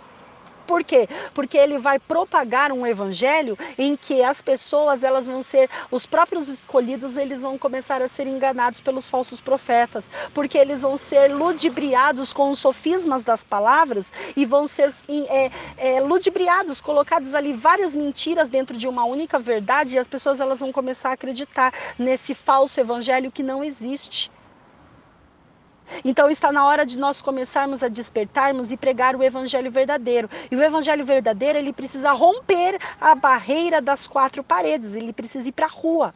por 0.66 0.82
quê? 0.82 1.08
Porque 1.32 1.56
ele 1.56 1.78
vai 1.78 1.98
propagar 1.98 2.72
um 2.72 2.86
evangelho 2.86 3.56
em 3.78 3.96
que 3.96 4.22
as 4.22 4.42
pessoas, 4.42 5.02
elas 5.02 5.26
vão 5.26 5.42
ser, 5.42 5.68
os 5.90 6.06
próprios 6.06 6.48
escolhidos, 6.48 7.16
eles 7.16 7.42
vão 7.42 7.56
começar 7.58 8.02
a 8.02 8.08
ser 8.08 8.26
enganados 8.26 8.80
pelos 8.80 9.08
falsos 9.08 9.40
profetas, 9.40 10.10
porque 10.32 10.58
eles 10.58 10.82
vão 10.82 10.96
ser 10.96 11.28
ludibriados 11.34 12.32
com 12.32 12.50
os 12.50 12.58
sofismas 12.58 13.22
das 13.22 13.44
palavras 13.44 14.12
e 14.36 14.44
vão 14.44 14.66
ser 14.66 14.92
é, 15.08 15.50
é, 15.76 16.00
ludibriados, 16.00 16.80
colocados 16.80 17.34
ali 17.34 17.52
várias 17.52 17.94
mentiras 17.94 18.48
dentro 18.48 18.76
de 18.76 18.88
uma 18.88 19.04
única 19.04 19.38
verdade 19.38 19.94
e 19.94 19.98
as 19.98 20.08
pessoas 20.08 20.40
elas 20.40 20.60
vão 20.60 20.72
começar 20.72 21.10
a 21.10 21.12
acreditar 21.12 21.72
nesse 21.98 22.34
falso 22.34 22.80
evangelho 22.80 23.30
que 23.30 23.42
não 23.42 23.62
existe. 23.62 24.30
Então 26.04 26.30
está 26.30 26.50
na 26.52 26.64
hora 26.64 26.84
de 26.84 26.98
nós 26.98 27.20
começarmos 27.20 27.82
a 27.82 27.88
despertarmos 27.88 28.72
e 28.72 28.76
pregar 28.76 29.16
o 29.16 29.22
evangelho 29.22 29.70
verdadeiro. 29.70 30.28
E 30.50 30.56
o 30.56 30.62
evangelho 30.62 31.04
verdadeiro, 31.04 31.58
ele 31.58 31.72
precisa 31.72 32.12
romper 32.12 32.78
a 33.00 33.14
barreira 33.14 33.80
das 33.80 34.06
quatro 34.06 34.42
paredes, 34.42 34.94
ele 34.94 35.12
precisa 35.12 35.48
ir 35.48 35.52
para 35.52 35.66
a 35.66 35.70
rua. 35.70 36.14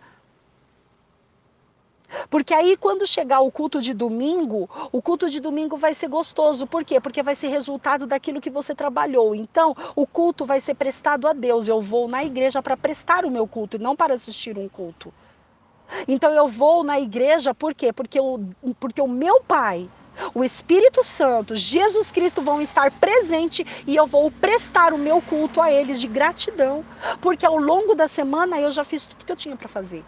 Porque 2.31 2.55
aí, 2.55 2.77
quando 2.77 3.07
chegar 3.07 3.41
o 3.41 3.51
culto 3.51 3.83
de 3.83 3.93
domingo, 3.93 4.69
o 4.91 5.03
culto 5.03 5.29
de 5.29 5.41
domingo 5.41 5.77
vai 5.77 5.95
ser 5.95 6.09
gostoso. 6.09 6.67
Por 6.67 6.85
quê? 6.85 7.01
Porque 7.01 7.23
vai 7.23 7.35
ser 7.35 7.49
resultado 7.49 8.07
daquilo 8.07 8.41
que 8.41 8.51
você 8.51 8.75
trabalhou. 8.75 9.35
Então, 9.35 9.77
o 9.95 10.07
culto 10.07 10.47
vai 10.47 10.61
ser 10.61 10.75
prestado 10.75 11.29
a 11.29 11.33
Deus. 11.33 11.69
Eu 11.69 11.81
vou 11.83 12.09
na 12.09 12.25
igreja 12.25 12.63
para 12.63 12.77
prestar 12.77 13.27
o 13.27 13.31
meu 13.31 13.47
culto 13.47 13.77
e 13.77 13.81
não 13.81 13.95
para 13.95 14.15
assistir 14.15 14.57
um 14.57 14.69
culto. 14.69 15.13
Então 16.07 16.33
eu 16.33 16.49
vou 16.49 16.85
na 16.85 16.99
igreja 17.01 17.55
por 17.55 17.75
quê? 17.75 17.93
Porque, 17.93 18.21
o, 18.21 18.41
porque 18.79 19.01
o 19.01 19.09
meu 19.09 19.41
pai, 19.43 19.89
o 20.35 20.45
Espírito 20.45 21.05
Santo, 21.05 21.55
Jesus 21.55 22.11
Cristo 22.11 22.43
vão 22.43 22.61
estar 22.61 22.91
presente 22.91 23.65
e 23.87 23.97
eu 23.97 24.07
vou 24.07 24.31
prestar 24.31 24.93
o 24.93 24.99
meu 24.99 25.21
culto 25.23 25.61
a 25.61 25.73
eles 25.73 26.01
de 26.01 26.09
gratidão, 26.09 26.85
porque 27.21 27.47
ao 27.47 27.57
longo 27.57 27.95
da 27.95 28.09
semana 28.09 28.61
eu 28.61 28.73
já 28.73 28.85
fiz 28.85 29.07
tudo 29.07 29.25
que 29.25 29.33
eu 29.33 29.37
tinha 29.37 29.57
para 29.57 29.69
fazer. 29.69 30.05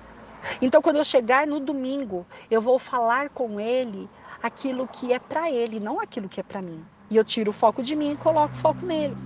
Então 0.60 0.82
quando 0.82 0.96
eu 0.96 1.04
chegar 1.04 1.46
no 1.46 1.60
domingo, 1.60 2.26
eu 2.50 2.60
vou 2.60 2.78
falar 2.78 3.30
com 3.30 3.60
ele 3.60 4.08
aquilo 4.42 4.88
que 4.88 5.12
é 5.12 5.18
para 5.18 5.50
ele, 5.50 5.80
não 5.80 6.00
aquilo 6.00 6.28
que 6.28 6.40
é 6.40 6.42
para 6.42 6.62
mim. 6.62 6.88
E 7.10 7.16
eu 7.16 7.24
tiro 7.24 7.50
o 7.50 7.54
foco 7.54 7.82
de 7.82 7.94
mim 7.96 8.12
e 8.12 8.16
coloco 8.16 8.54
o 8.54 8.58
foco 8.58 8.86
nele. 8.86 9.16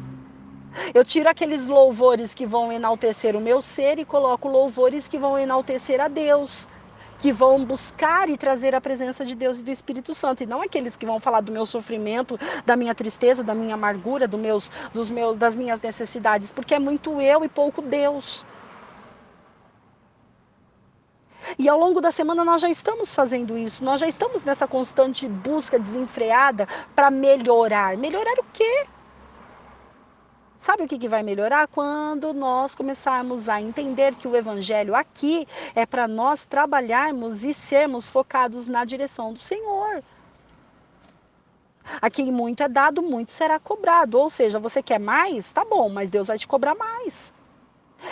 Eu 0.95 1.05
tiro 1.05 1.29
aqueles 1.29 1.67
louvores 1.67 2.35
que 2.35 2.47
vão 2.47 2.73
enaltecer 2.73 3.37
o 3.37 3.41
meu 3.41 3.63
ser 3.63 3.99
e 3.99 4.05
coloco 4.05 4.49
louvores 4.49 5.07
que 5.09 5.19
vão 5.19 5.39
enaltecer 5.39 6.01
a 6.01 6.09
Deus, 6.09 6.67
que 7.19 7.33
vão 7.33 7.65
buscar 7.65 8.29
e 8.29 8.37
trazer 8.37 8.75
a 8.75 8.81
presença 8.81 9.25
de 9.25 9.35
Deus 9.35 9.61
e 9.61 9.63
do 9.63 9.71
Espírito 9.71 10.13
Santo, 10.13 10.43
e 10.43 10.47
não 10.47 10.63
aqueles 10.63 10.97
que 10.97 11.07
vão 11.07 11.21
falar 11.21 11.41
do 11.41 11.53
meu 11.53 11.65
sofrimento, 11.65 12.39
da 12.67 12.77
minha 12.77 12.95
tristeza, 12.95 13.43
da 13.43 13.55
minha 13.55 13.75
amargura, 13.75 14.27
do 14.27 14.37
meus, 14.37 14.71
dos 14.93 15.11
meus, 15.11 15.37
das 15.37 15.55
minhas 15.55 15.81
necessidades, 15.81 16.53
porque 16.53 16.75
é 16.75 16.79
muito 16.79 17.21
eu 17.21 17.45
e 17.45 17.49
pouco 17.49 17.81
Deus. 17.81 18.47
E 21.59 21.69
ao 21.69 21.79
longo 21.79 22.01
da 22.01 22.11
semana 22.11 22.45
nós 22.45 22.61
já 22.61 22.69
estamos 22.69 23.15
fazendo 23.15 23.57
isso, 23.57 23.85
nós 23.85 24.01
já 24.01 24.09
estamos 24.09 24.43
nessa 24.43 24.67
constante 24.67 25.29
busca 25.29 25.79
desenfreada 25.79 26.67
para 26.95 27.11
melhorar. 27.11 27.97
Melhorar 27.97 28.39
o 28.39 28.45
quê? 28.53 28.87
Sabe 30.65 30.85
o 30.85 30.89
que, 30.89 30.99
que 30.99 31.11
vai 31.11 31.23
melhorar? 31.23 31.69
Quando 31.69 32.33
nós 32.33 32.75
começarmos 32.75 33.51
a 33.51 33.61
entender 33.61 34.15
que 34.15 34.27
o 34.27 34.35
Evangelho 34.35 34.95
aqui 34.95 35.47
é 35.75 35.85
para 35.85 36.09
nós 36.09 36.47
trabalharmos 36.47 37.45
e 37.45 37.53
sermos 37.53 38.09
focados 38.09 38.67
na 38.67 38.83
direção 38.83 39.35
do 39.35 39.39
Senhor. 39.39 40.03
Aqui 42.01 42.33
muito 42.33 42.63
é 42.63 42.69
dado, 42.69 43.03
muito 43.03 43.31
será 43.31 43.61
cobrado. 43.61 44.19
Ou 44.19 44.31
seja, 44.31 44.59
você 44.59 44.83
quer 44.83 44.99
mais? 44.99 45.53
Tá 45.53 45.67
bom, 45.67 45.91
mas 45.91 46.09
Deus 46.09 46.29
vai 46.29 46.39
te 46.39 46.49
cobrar 46.49 46.75
mais. 46.75 47.34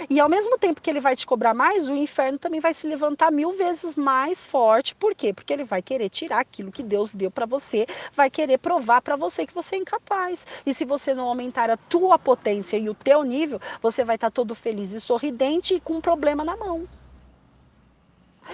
E 0.08 0.20
ao 0.20 0.28
mesmo 0.28 0.58
tempo 0.58 0.80
que 0.80 0.90
ele 0.90 1.00
vai 1.00 1.14
te 1.14 1.26
cobrar 1.26 1.54
mais, 1.54 1.88
o 1.88 1.94
inferno 1.94 2.38
também 2.38 2.60
vai 2.60 2.74
se 2.74 2.86
levantar 2.86 3.30
mil 3.30 3.52
vezes 3.52 3.94
mais 3.94 4.44
forte. 4.44 4.94
Por 4.94 5.14
quê? 5.14 5.32
Porque 5.32 5.52
ele 5.52 5.64
vai 5.64 5.82
querer 5.82 6.08
tirar 6.08 6.40
aquilo 6.40 6.72
que 6.72 6.82
Deus 6.82 7.14
deu 7.14 7.30
para 7.30 7.46
você, 7.46 7.86
vai 8.12 8.30
querer 8.30 8.58
provar 8.58 9.00
para 9.02 9.16
você 9.16 9.46
que 9.46 9.54
você 9.54 9.76
é 9.76 9.78
incapaz. 9.78 10.46
E 10.64 10.74
se 10.74 10.84
você 10.84 11.14
não 11.14 11.28
aumentar 11.28 11.70
a 11.70 11.76
tua 11.76 12.18
potência 12.18 12.76
e 12.76 12.88
o 12.88 12.94
teu 12.94 13.22
nível, 13.22 13.60
você 13.80 14.04
vai 14.04 14.16
estar 14.16 14.30
tá 14.30 14.34
todo 14.34 14.54
feliz 14.54 14.92
e 14.92 15.00
sorridente 15.00 15.74
e 15.74 15.80
com 15.80 15.94
um 15.94 16.00
problema 16.00 16.44
na 16.44 16.56
mão. 16.56 16.86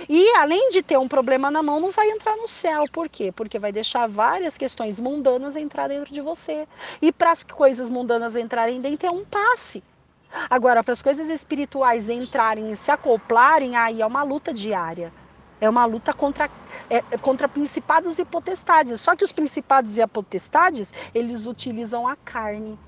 E 0.08 0.36
além 0.36 0.68
de 0.70 0.82
ter 0.82 0.98
um 0.98 1.08
problema 1.08 1.50
na 1.50 1.62
mão, 1.62 1.80
não 1.80 1.90
vai 1.90 2.10
entrar 2.10 2.36
no 2.36 2.46
céu. 2.46 2.84
Por 2.92 3.08
quê? 3.08 3.32
Porque 3.32 3.58
vai 3.58 3.72
deixar 3.72 4.06
várias 4.06 4.56
questões 4.56 5.00
mundanas 5.00 5.56
entrar 5.56 5.88
dentro 5.88 6.12
de 6.12 6.20
você. 6.20 6.68
E 7.00 7.10
para 7.10 7.30
as 7.30 7.42
coisas 7.42 7.90
mundanas 7.90 8.36
entrarem 8.36 8.80
dentro 8.80 9.06
é 9.06 9.10
um 9.10 9.24
passe. 9.24 9.82
Agora, 10.50 10.84
para 10.84 10.92
as 10.92 11.02
coisas 11.02 11.28
espirituais 11.28 12.08
entrarem 12.08 12.70
e 12.70 12.76
se 12.76 12.90
acoplarem, 12.90 13.76
aí 13.76 14.02
é 14.02 14.06
uma 14.06 14.22
luta 14.22 14.52
diária. 14.52 15.12
É 15.60 15.68
uma 15.68 15.84
luta 15.84 16.14
contra, 16.14 16.48
é, 16.88 16.98
é, 16.98 17.18
contra 17.18 17.48
principados 17.48 18.18
e 18.18 18.24
potestades. 18.24 19.00
Só 19.00 19.16
que 19.16 19.24
os 19.24 19.32
principados 19.32 19.96
e 19.96 20.02
as 20.02 20.10
potestades, 20.10 20.92
eles 21.14 21.46
utilizam 21.46 22.06
a 22.06 22.14
carne. 22.16 22.78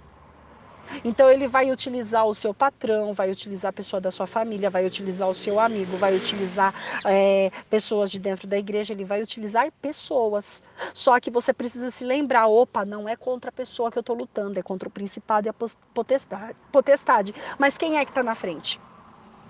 Então 1.05 1.31
ele 1.31 1.47
vai 1.47 1.71
utilizar 1.71 2.27
o 2.27 2.35
seu 2.35 2.53
patrão, 2.53 3.13
vai 3.13 3.31
utilizar 3.31 3.71
a 3.71 3.73
pessoa 3.73 4.01
da 4.01 4.11
sua 4.11 4.27
família, 4.27 4.71
vai 4.71 4.85
utilizar 4.87 5.29
o 5.29 5.35
seu 5.35 5.59
amigo, 5.59 5.97
vai 5.97 6.15
utilizar 6.15 6.75
é, 7.05 7.51
pessoas 7.69 8.11
de 8.11 8.19
dentro 8.19 8.47
da 8.47 8.59
igreja, 8.59 8.93
ele 8.93 9.05
vai 9.05 9.23
utilizar 9.23 9.71
pessoas. 9.81 10.63
Só 10.93 11.19
que 11.21 11.31
você 11.31 11.53
precisa 11.53 11.91
se 11.91 12.05
lembrar, 12.05 12.47
opa, 12.49 12.85
não 12.85 13.09
é 13.09 13.17
contra 13.17 13.51
a 13.51 13.53
pessoa 13.53 13.91
que 13.91 13.99
eu 13.99 14.03
estou 14.03 14.17
lutando, 14.17 14.59
é 14.59 14.63
contra 14.63 14.89
o 14.89 14.93
principado 14.93 15.47
e 15.47 15.51
a 15.51 15.55
potestade. 15.95 16.57
potestade. 16.73 17.35
Mas 17.59 17.79
quem 17.79 17.99
é 17.99 18.05
que 18.05 18.11
está 18.11 18.23
na 18.23 18.35
frente? 18.35 18.81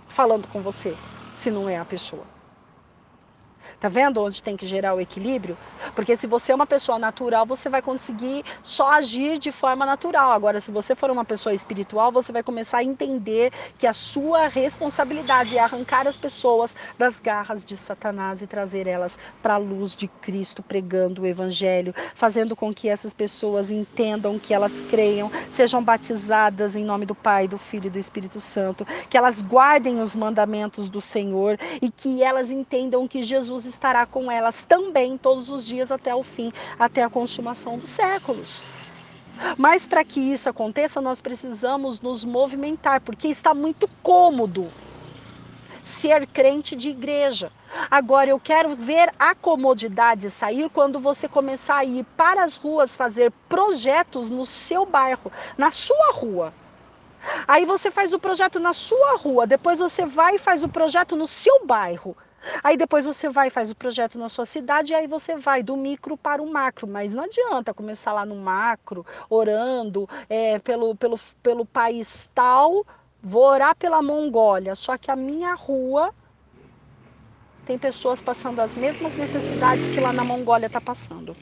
Falando 0.08 0.48
com 0.48 0.60
você, 0.60 0.96
se 1.32 1.50
não 1.50 1.68
é 1.68 1.78
a 1.78 1.84
pessoa. 1.84 2.39
Tá 3.80 3.88
vendo 3.88 4.22
onde 4.22 4.42
tem 4.42 4.58
que 4.58 4.66
gerar 4.66 4.92
o 4.92 5.00
equilíbrio? 5.00 5.56
Porque 5.94 6.14
se 6.14 6.26
você 6.26 6.52
é 6.52 6.54
uma 6.54 6.66
pessoa 6.66 6.98
natural, 6.98 7.46
você 7.46 7.70
vai 7.70 7.80
conseguir 7.80 8.44
só 8.62 8.92
agir 8.92 9.38
de 9.38 9.50
forma 9.50 9.86
natural. 9.86 10.32
Agora, 10.32 10.60
se 10.60 10.70
você 10.70 10.94
for 10.94 11.10
uma 11.10 11.24
pessoa 11.24 11.54
espiritual, 11.54 12.12
você 12.12 12.30
vai 12.30 12.42
começar 12.42 12.76
a 12.78 12.84
entender 12.84 13.50
que 13.78 13.86
a 13.86 13.94
sua 13.94 14.48
responsabilidade 14.48 15.56
é 15.56 15.60
arrancar 15.60 16.06
as 16.06 16.18
pessoas 16.18 16.76
das 16.98 17.20
garras 17.20 17.64
de 17.64 17.74
Satanás 17.74 18.42
e 18.42 18.46
trazer 18.46 18.86
elas 18.86 19.16
para 19.40 19.54
a 19.54 19.56
luz 19.56 19.96
de 19.96 20.08
Cristo, 20.08 20.62
pregando 20.62 21.22
o 21.22 21.26
evangelho, 21.26 21.94
fazendo 22.14 22.54
com 22.54 22.74
que 22.74 22.86
essas 22.86 23.14
pessoas 23.14 23.70
entendam 23.70 24.38
que 24.38 24.52
elas 24.52 24.82
creiam, 24.82 25.32
sejam 25.48 25.82
batizadas 25.82 26.76
em 26.76 26.84
nome 26.84 27.06
do 27.06 27.14
Pai, 27.14 27.48
do 27.48 27.56
Filho 27.56 27.86
e 27.86 27.90
do 27.90 27.98
Espírito 27.98 28.40
Santo, 28.40 28.86
que 29.08 29.16
elas 29.16 29.40
guardem 29.40 30.02
os 30.02 30.14
mandamentos 30.14 30.90
do 30.90 31.00
Senhor 31.00 31.58
e 31.80 31.90
que 31.90 32.22
elas 32.22 32.50
entendam 32.50 33.08
que 33.08 33.22
Jesus 33.22 33.69
estará 33.70 34.04
com 34.04 34.30
elas 34.30 34.62
também 34.68 35.16
todos 35.16 35.48
os 35.48 35.64
dias 35.64 35.90
até 35.90 36.14
o 36.14 36.22
fim, 36.22 36.52
até 36.78 37.02
a 37.02 37.10
consumação 37.10 37.78
dos 37.78 37.90
séculos. 37.90 38.66
Mas 39.56 39.86
para 39.86 40.04
que 40.04 40.20
isso 40.20 40.48
aconteça, 40.50 41.00
nós 41.00 41.20
precisamos 41.20 42.00
nos 42.00 42.24
movimentar, 42.24 43.00
porque 43.00 43.28
está 43.28 43.54
muito 43.54 43.88
cômodo 44.02 44.70
ser 45.82 46.26
crente 46.26 46.76
de 46.76 46.90
igreja. 46.90 47.50
Agora 47.90 48.28
eu 48.28 48.38
quero 48.38 48.74
ver 48.74 49.12
a 49.18 49.34
comodidade 49.34 50.30
sair 50.30 50.68
quando 50.70 51.00
você 51.00 51.26
começar 51.28 51.76
a 51.76 51.84
ir 51.84 52.04
para 52.16 52.44
as 52.44 52.56
ruas 52.56 52.94
fazer 52.94 53.32
projetos 53.48 54.28
no 54.30 54.44
seu 54.44 54.84
bairro, 54.84 55.32
na 55.56 55.70
sua 55.70 56.12
rua. 56.12 56.52
Aí 57.46 57.64
você 57.64 57.90
faz 57.90 58.12
o 58.12 58.18
projeto 58.18 58.58
na 58.58 58.72
sua 58.72 59.16
rua, 59.16 59.46
depois 59.46 59.78
você 59.78 60.06
vai 60.06 60.36
e 60.36 60.38
faz 60.38 60.62
o 60.62 60.68
projeto 60.68 61.16
no 61.16 61.26
seu 61.26 61.64
bairro. 61.66 62.16
Aí 62.62 62.76
depois 62.76 63.04
você 63.06 63.28
vai 63.28 63.50
faz 63.50 63.70
o 63.70 63.74
projeto 63.76 64.18
na 64.18 64.28
sua 64.28 64.46
cidade 64.46 64.92
e 64.92 64.94
aí 64.94 65.06
você 65.06 65.36
vai 65.36 65.62
do 65.62 65.76
micro 65.76 66.16
para 66.16 66.42
o 66.42 66.50
macro. 66.50 66.86
Mas 66.86 67.14
não 67.14 67.24
adianta 67.24 67.74
começar 67.74 68.12
lá 68.12 68.24
no 68.26 68.36
macro, 68.36 69.04
orando 69.28 70.08
é, 70.28 70.58
pelo, 70.58 70.96
pelo, 70.96 71.16
pelo 71.42 71.66
país 71.66 72.28
tal, 72.34 72.84
vou 73.22 73.42
orar 73.44 73.76
pela 73.76 74.02
Mongólia. 74.02 74.74
Só 74.74 74.96
que 74.98 75.10
a 75.10 75.16
minha 75.16 75.54
rua 75.54 76.12
tem 77.64 77.78
pessoas 77.78 78.20
passando 78.20 78.60
as 78.60 78.76
mesmas 78.76 79.16
necessidades 79.16 79.88
que 79.88 79.98
lá 80.00 80.12
na 80.12 80.22
Mongólia 80.24 80.66
está 80.66 80.78
passando. 80.80 81.38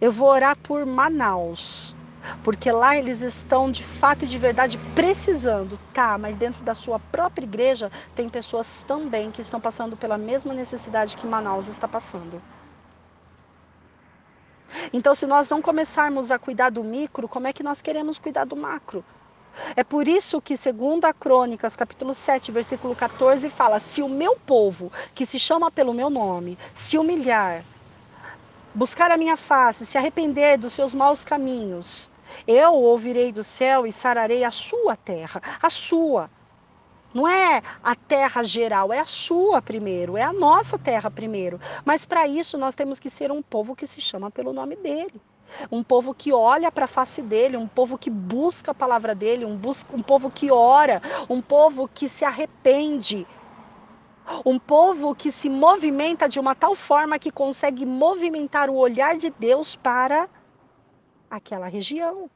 Eu 0.00 0.12
vou 0.12 0.28
orar 0.28 0.56
por 0.58 0.84
Manaus 0.86 1.96
porque 2.42 2.70
lá 2.70 2.96
eles 2.96 3.20
estão 3.20 3.70
de 3.70 3.82
fato 3.82 4.24
e 4.24 4.28
de 4.28 4.38
verdade 4.38 4.78
precisando, 4.94 5.78
tá? 5.92 6.16
Mas 6.18 6.36
dentro 6.36 6.62
da 6.62 6.74
sua 6.74 6.98
própria 6.98 7.44
igreja 7.44 7.90
tem 8.14 8.28
pessoas 8.28 8.84
também 8.84 9.30
que 9.30 9.40
estão 9.40 9.60
passando 9.60 9.96
pela 9.96 10.18
mesma 10.18 10.54
necessidade 10.54 11.16
que 11.16 11.26
Manaus 11.26 11.68
está 11.68 11.88
passando. 11.88 12.42
Então, 14.92 15.14
se 15.14 15.26
nós 15.26 15.48
não 15.48 15.62
começarmos 15.62 16.30
a 16.30 16.38
cuidar 16.38 16.70
do 16.70 16.82
micro, 16.82 17.28
como 17.28 17.46
é 17.46 17.52
que 17.52 17.62
nós 17.62 17.80
queremos 17.80 18.18
cuidar 18.18 18.44
do 18.44 18.56
macro? 18.56 19.04
É 19.76 19.84
por 19.84 20.08
isso 20.08 20.40
que, 20.40 20.56
segundo 20.56 21.04
a 21.04 21.12
Crônicas, 21.12 21.76
capítulo 21.76 22.14
7, 22.14 22.50
versículo 22.50 22.94
14, 22.94 23.48
fala: 23.50 23.78
Se 23.78 24.02
o 24.02 24.08
meu 24.08 24.36
povo, 24.36 24.90
que 25.14 25.24
se 25.24 25.38
chama 25.38 25.70
pelo 25.70 25.94
meu 25.94 26.10
nome, 26.10 26.58
se 26.72 26.98
humilhar, 26.98 27.64
buscar 28.74 29.12
a 29.12 29.16
minha 29.16 29.36
face, 29.36 29.86
se 29.86 29.96
arrepender 29.96 30.58
dos 30.58 30.72
seus 30.72 30.92
maus 30.94 31.24
caminhos, 31.24 32.10
eu 32.46 32.74
ouvirei 32.74 33.32
do 33.32 33.44
céu 33.44 33.86
e 33.86 33.92
sararei 33.92 34.44
a 34.44 34.50
sua 34.50 34.96
terra, 34.96 35.40
a 35.62 35.70
sua. 35.70 36.30
Não 37.14 37.28
é 37.28 37.62
a 37.82 37.94
terra 37.94 38.42
geral, 38.42 38.92
é 38.92 38.98
a 38.98 39.04
sua 39.04 39.62
primeiro, 39.62 40.16
é 40.16 40.22
a 40.22 40.32
nossa 40.32 40.76
terra 40.76 41.08
primeiro. 41.08 41.60
Mas 41.84 42.04
para 42.04 42.26
isso 42.26 42.58
nós 42.58 42.74
temos 42.74 42.98
que 42.98 43.08
ser 43.08 43.30
um 43.30 43.40
povo 43.40 43.76
que 43.76 43.86
se 43.86 44.00
chama 44.00 44.32
pelo 44.32 44.52
nome 44.52 44.74
dele. 44.74 45.20
Um 45.70 45.84
povo 45.84 46.12
que 46.12 46.32
olha 46.32 46.72
para 46.72 46.86
a 46.86 46.88
face 46.88 47.22
dele, 47.22 47.56
um 47.56 47.68
povo 47.68 47.96
que 47.96 48.10
busca 48.10 48.72
a 48.72 48.74
palavra 48.74 49.14
dele, 49.14 49.44
um, 49.44 49.56
busca, 49.56 49.94
um 49.94 50.02
povo 50.02 50.28
que 50.28 50.50
ora, 50.50 51.00
um 51.30 51.40
povo 51.40 51.86
que 51.86 52.08
se 52.08 52.24
arrepende, 52.24 53.24
um 54.44 54.58
povo 54.58 55.14
que 55.14 55.30
se 55.30 55.48
movimenta 55.48 56.28
de 56.28 56.40
uma 56.40 56.54
tal 56.54 56.74
forma 56.74 57.18
que 57.18 57.30
consegue 57.30 57.86
movimentar 57.86 58.68
o 58.68 58.74
olhar 58.74 59.16
de 59.16 59.30
Deus 59.30 59.76
para 59.76 60.28
aquela 61.36 61.66
região. 61.66 62.30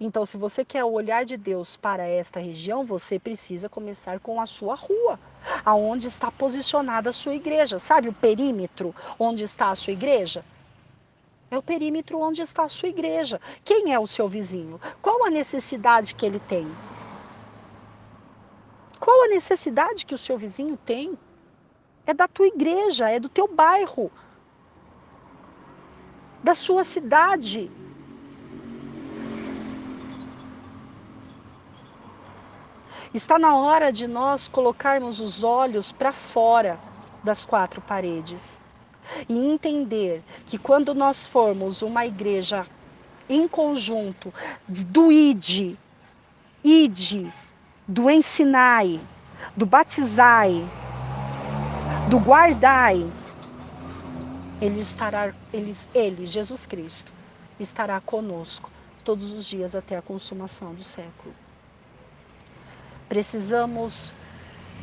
Então, 0.00 0.24
se 0.24 0.36
você 0.36 0.64
quer 0.64 0.84
o 0.84 0.92
olhar 0.92 1.24
de 1.24 1.36
Deus 1.36 1.76
para 1.76 2.06
esta 2.06 2.38
região, 2.38 2.84
você 2.84 3.18
precisa 3.18 3.68
começar 3.68 4.20
com 4.20 4.40
a 4.40 4.46
sua 4.46 4.74
rua, 4.74 5.18
aonde 5.64 6.08
está 6.08 6.30
posicionada 6.30 7.10
a 7.10 7.12
sua 7.12 7.34
igreja. 7.34 7.78
Sabe 7.78 8.08
o 8.08 8.12
perímetro 8.12 8.94
onde 9.18 9.44
está 9.44 9.70
a 9.70 9.76
sua 9.76 9.92
igreja? 9.92 10.44
É 11.50 11.58
o 11.58 11.62
perímetro 11.62 12.18
onde 12.18 12.40
está 12.40 12.64
a 12.64 12.68
sua 12.68 12.88
igreja. 12.88 13.40
Quem 13.64 13.92
é 13.92 13.98
o 13.98 14.06
seu 14.06 14.26
vizinho? 14.26 14.80
Qual 15.02 15.24
a 15.26 15.30
necessidade 15.30 16.14
que 16.14 16.24
ele 16.24 16.40
tem? 16.40 16.66
Qual 18.98 19.24
a 19.24 19.28
necessidade 19.28 20.06
que 20.06 20.14
o 20.14 20.18
seu 20.18 20.38
vizinho 20.38 20.78
tem? 20.86 21.18
É 22.06 22.14
da 22.14 22.26
tua 22.26 22.46
igreja, 22.46 23.10
é 23.10 23.20
do 23.20 23.28
teu 23.28 23.46
bairro, 23.46 24.10
da 26.42 26.54
sua 26.54 26.84
cidade. 26.84 27.70
Está 33.14 33.38
na 33.38 33.54
hora 33.54 33.92
de 33.92 34.06
nós 34.06 34.48
colocarmos 34.48 35.20
os 35.20 35.44
olhos 35.44 35.92
para 35.92 36.14
fora 36.14 36.80
das 37.22 37.44
quatro 37.44 37.82
paredes 37.82 38.58
e 39.28 39.36
entender 39.36 40.22
que 40.46 40.56
quando 40.56 40.94
nós 40.94 41.26
formos 41.26 41.82
uma 41.82 42.06
igreja 42.06 42.66
em 43.28 43.46
conjunto 43.46 44.32
do 44.66 45.12
ide, 45.12 45.78
ide, 46.64 47.30
do 47.86 48.08
ensinai, 48.08 48.98
do 49.54 49.66
batizai, 49.66 50.66
do 52.08 52.18
guardai, 52.18 53.12
ele 54.58 54.80
estará, 54.80 55.34
ele, 55.52 55.72
ele, 55.94 56.24
Jesus 56.24 56.64
Cristo, 56.64 57.12
estará 57.60 58.00
conosco 58.00 58.70
todos 59.04 59.34
os 59.34 59.44
dias 59.44 59.74
até 59.74 59.98
a 59.98 60.02
consumação 60.02 60.72
do 60.74 60.82
século. 60.82 61.41
Precisamos 63.12 64.16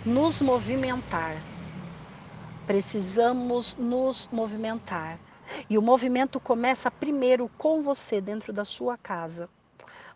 nos 0.06 0.40
movimentar. 0.40 1.36
Precisamos 2.68 3.76
nos 3.76 4.30
movimentar. 4.32 5.18
E 5.68 5.80
o 5.80 5.82
movimento 5.82 6.40
começa 6.40 6.92
primeiro 6.92 7.50
com 7.58 7.82
você 7.82 8.22
dentro 8.22 8.54
da 8.54 8.64
sua 8.64 8.96
casa. 8.96 9.50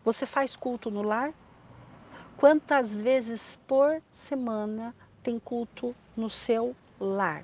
Você 0.05 0.27
faz 0.27 0.55
culto 0.55 0.91
no 0.91 1.01
lar? 1.01 1.33
Quantas 2.37 3.01
vezes 3.01 3.59
por 3.65 3.99
semana 4.11 4.93
tem 5.23 5.39
culto 5.39 5.95
no 6.15 6.29
seu 6.29 6.75
lar? 6.99 7.43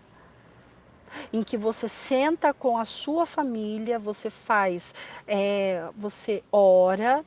Em 1.34 1.42
que 1.42 1.58
você 1.58 1.90
senta 1.90 2.54
com 2.54 2.78
a 2.78 2.86
sua 2.86 3.26
família, 3.26 3.98
você 3.98 4.30
faz, 4.30 4.94
é, 5.26 5.90
você 5.98 6.44
ora, 6.52 7.26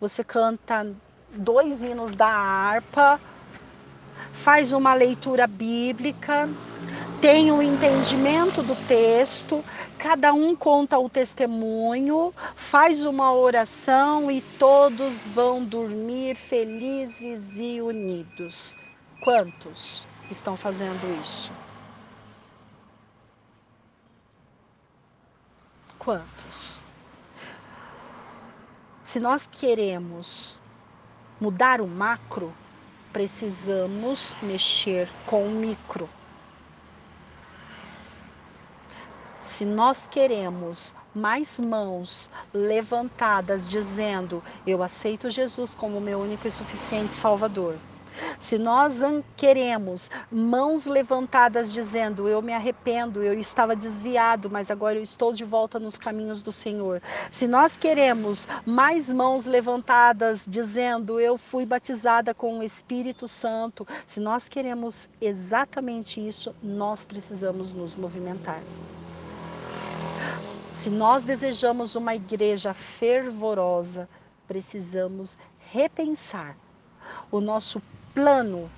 você 0.00 0.24
canta 0.24 0.84
dois 1.32 1.82
hinos 1.84 2.14
da 2.14 2.28
harpa, 2.28 3.20
faz 4.32 4.72
uma 4.72 4.94
leitura 4.94 5.46
bíblica, 5.46 6.48
tem 7.20 7.50
o 7.52 7.56
um 7.56 7.62
entendimento 7.62 8.62
do 8.62 8.74
texto, 8.74 9.62
cada 9.98 10.32
um 10.32 10.56
conta 10.56 10.98
o 10.98 11.08
testemunho, 11.08 12.32
faz 12.56 13.04
uma 13.04 13.32
oração 13.32 14.30
e 14.30 14.40
todos 14.58 15.28
vão 15.28 15.62
dormir 15.64 16.36
felizes 16.36 17.58
e 17.58 17.80
unidos. 17.82 18.76
Quantos 19.22 20.06
estão 20.30 20.56
fazendo 20.56 21.20
isso? 21.20 21.52
Quantos? 25.98 26.82
Se 29.02 29.20
nós 29.20 29.46
queremos 29.46 30.59
mudar 31.40 31.80
o 31.80 31.88
macro, 31.88 32.56
precisamos 33.12 34.36
mexer 34.42 35.10
com 35.24 35.46
o 35.46 35.50
micro. 35.50 36.10
Se 39.40 39.64
nós 39.64 40.06
queremos 40.06 40.94
mais 41.14 41.58
mãos 41.58 42.30
levantadas 42.54 43.68
dizendo: 43.68 44.44
Eu 44.66 44.82
aceito 44.82 45.30
Jesus 45.30 45.74
como 45.74 46.00
meu 46.00 46.20
único 46.20 46.46
e 46.46 46.50
suficiente 46.50 47.16
Salvador 47.16 47.82
se 48.38 48.58
nós 48.58 49.00
queremos 49.36 50.10
mãos 50.30 50.86
levantadas 50.86 51.72
dizendo: 51.72 52.28
Eu 52.28 52.42
me 52.42 52.52
arrependo, 52.52 53.22
eu 53.22 53.38
estava 53.38 53.76
desviado, 53.76 54.50
mas 54.50 54.70
agora 54.70 54.98
eu 54.98 55.02
estou 55.02 55.32
de 55.32 55.44
volta 55.44 55.78
nos 55.78 55.98
caminhos 55.98 56.42
do 56.42 56.52
Senhor. 56.52 57.02
Se 57.30 57.46
nós 57.46 57.76
queremos 57.76 58.48
mais 58.64 59.12
mãos 59.12 59.46
levantadas 59.46 60.44
dizendo: 60.46 61.20
Eu 61.20 61.36
fui 61.36 61.66
batizada 61.66 62.34
com 62.34 62.58
o 62.58 62.62
Espírito 62.62 63.28
Santo, 63.28 63.86
se 64.06 64.20
nós 64.20 64.48
queremos 64.48 65.08
exatamente 65.20 66.26
isso, 66.26 66.54
nós 66.62 67.04
precisamos 67.04 67.72
nos 67.72 67.94
movimentar. 67.94 68.60
Se 70.68 70.88
nós 70.88 71.22
desejamos 71.24 71.94
uma 71.94 72.14
igreja 72.14 72.72
fervorosa, 72.72 74.08
precisamos 74.48 75.36
repensar 75.70 76.56
o 77.30 77.40
nosso 77.40 77.82
plano 78.20 78.70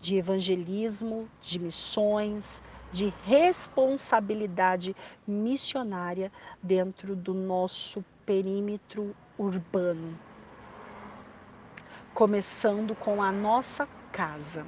de 0.00 0.16
evangelismo, 0.16 1.28
de 1.40 1.60
missões, 1.60 2.60
de 2.90 3.14
responsabilidade 3.24 4.96
missionária 5.24 6.32
dentro 6.60 7.14
do 7.14 7.32
nosso 7.32 8.04
perímetro 8.26 9.14
urbano. 9.38 10.18
Começando 12.12 12.96
com 12.96 13.22
a 13.22 13.30
nossa 13.30 13.88
casa. 14.10 14.66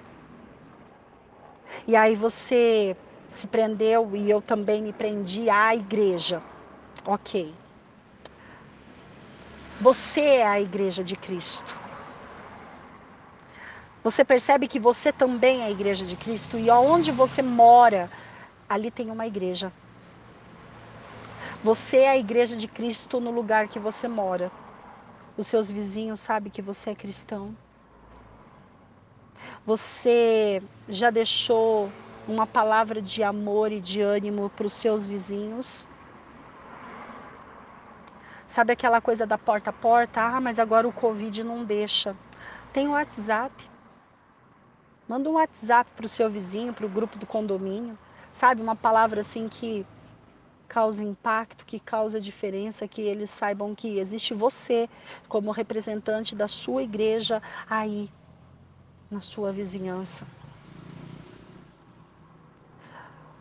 E 1.88 1.96
aí 1.96 2.14
você 2.14 2.96
se 3.26 3.48
prendeu 3.48 4.14
e 4.14 4.30
eu 4.30 4.40
também 4.40 4.80
me 4.80 4.92
prendi 4.92 5.50
à 5.50 5.74
igreja. 5.74 6.40
Ok. 7.04 7.52
Você 9.80 10.20
é 10.20 10.46
a 10.46 10.60
igreja 10.60 11.02
de 11.02 11.16
Cristo. 11.16 11.89
Você 14.02 14.24
percebe 14.24 14.66
que 14.66 14.80
você 14.80 15.12
também 15.12 15.60
é 15.60 15.64
a 15.66 15.70
igreja 15.70 16.06
de 16.06 16.16
Cristo 16.16 16.58
e 16.58 16.70
onde 16.70 17.12
você 17.12 17.42
mora, 17.42 18.10
ali 18.68 18.90
tem 18.90 19.10
uma 19.10 19.26
igreja. 19.26 19.70
Você 21.62 21.98
é 21.98 22.08
a 22.08 22.16
igreja 22.16 22.56
de 22.56 22.66
Cristo 22.66 23.20
no 23.20 23.30
lugar 23.30 23.68
que 23.68 23.78
você 23.78 24.08
mora. 24.08 24.50
Os 25.36 25.46
seus 25.46 25.70
vizinhos 25.70 26.20
sabem 26.20 26.50
que 26.50 26.62
você 26.62 26.90
é 26.90 26.94
cristão. 26.94 27.54
Você 29.66 30.62
já 30.88 31.10
deixou 31.10 31.92
uma 32.26 32.46
palavra 32.46 33.02
de 33.02 33.22
amor 33.22 33.70
e 33.70 33.80
de 33.80 34.00
ânimo 34.00 34.48
para 34.48 34.66
os 34.66 34.72
seus 34.72 35.06
vizinhos? 35.06 35.86
Sabe 38.46 38.72
aquela 38.72 39.00
coisa 39.00 39.26
da 39.26 39.36
porta 39.36 39.68
a 39.68 39.72
porta? 39.72 40.22
Ah, 40.22 40.40
mas 40.40 40.58
agora 40.58 40.88
o 40.88 40.92
Covid 40.92 41.44
não 41.44 41.64
deixa. 41.64 42.16
Tem 42.72 42.88
o 42.88 42.92
WhatsApp. 42.92 43.69
Manda 45.10 45.28
um 45.28 45.32
WhatsApp 45.32 45.90
para 45.96 46.06
o 46.06 46.08
seu 46.08 46.30
vizinho, 46.30 46.72
para 46.72 46.86
o 46.86 46.88
grupo 46.88 47.18
do 47.18 47.26
condomínio, 47.26 47.98
sabe? 48.32 48.62
Uma 48.62 48.76
palavra 48.76 49.22
assim 49.22 49.48
que 49.48 49.84
causa 50.68 51.02
impacto, 51.02 51.66
que 51.66 51.80
causa 51.80 52.20
diferença, 52.20 52.86
que 52.86 53.02
eles 53.02 53.28
saibam 53.28 53.74
que 53.74 53.98
existe 53.98 54.32
você 54.34 54.88
como 55.28 55.50
representante 55.50 56.36
da 56.36 56.46
sua 56.46 56.84
igreja 56.84 57.42
aí 57.68 58.08
na 59.10 59.20
sua 59.20 59.50
vizinhança. 59.50 60.24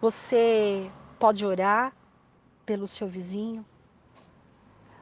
Você 0.02 0.92
pode 1.20 1.46
orar 1.46 1.94
pelo 2.66 2.88
seu 2.88 3.08
vizinho, 3.08 3.64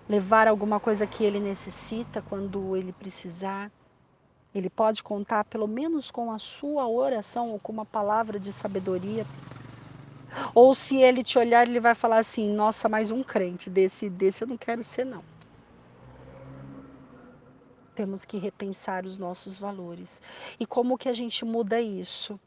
levar 0.09 0.49
alguma 0.49 0.81
coisa 0.81 1.07
que 1.07 1.23
ele 1.23 1.39
necessita 1.39 2.21
quando 2.21 2.75
ele 2.75 2.91
precisar. 2.91 3.71
Ele 4.57 4.69
pode 4.69 5.03
contar 5.03 5.45
pelo 5.45 5.67
menos 5.67 6.11
com 6.11 6.31
a 6.31 6.39
sua 6.39 6.87
oração 6.87 7.51
ou 7.51 7.59
com 7.59 7.71
uma 7.71 7.85
palavra 7.85 8.39
de 8.39 8.51
sabedoria. 8.53 9.25
Ou 10.53 10.75
se 10.75 10.97
ele 10.97 11.23
te 11.23 11.37
olhar, 11.37 11.67
ele 11.67 11.79
vai 11.79 11.95
falar 11.95 12.17
assim: 12.17 12.49
"Nossa, 12.51 12.89
mais 12.89 13.11
um 13.11 13.23
crente 13.23 13.69
desse 13.69 14.09
desse 14.09 14.43
eu 14.43 14.47
não 14.47 14.57
quero 14.57 14.83
ser 14.83 15.05
não". 15.05 15.23
Temos 17.95 18.23
que 18.25 18.37
repensar 18.37 19.05
os 19.05 19.17
nossos 19.17 19.57
valores. 19.57 20.21
E 20.59 20.65
como 20.65 20.97
que 20.97 21.09
a 21.09 21.13
gente 21.13 21.43
muda 21.43 21.81
isso? 21.81 22.39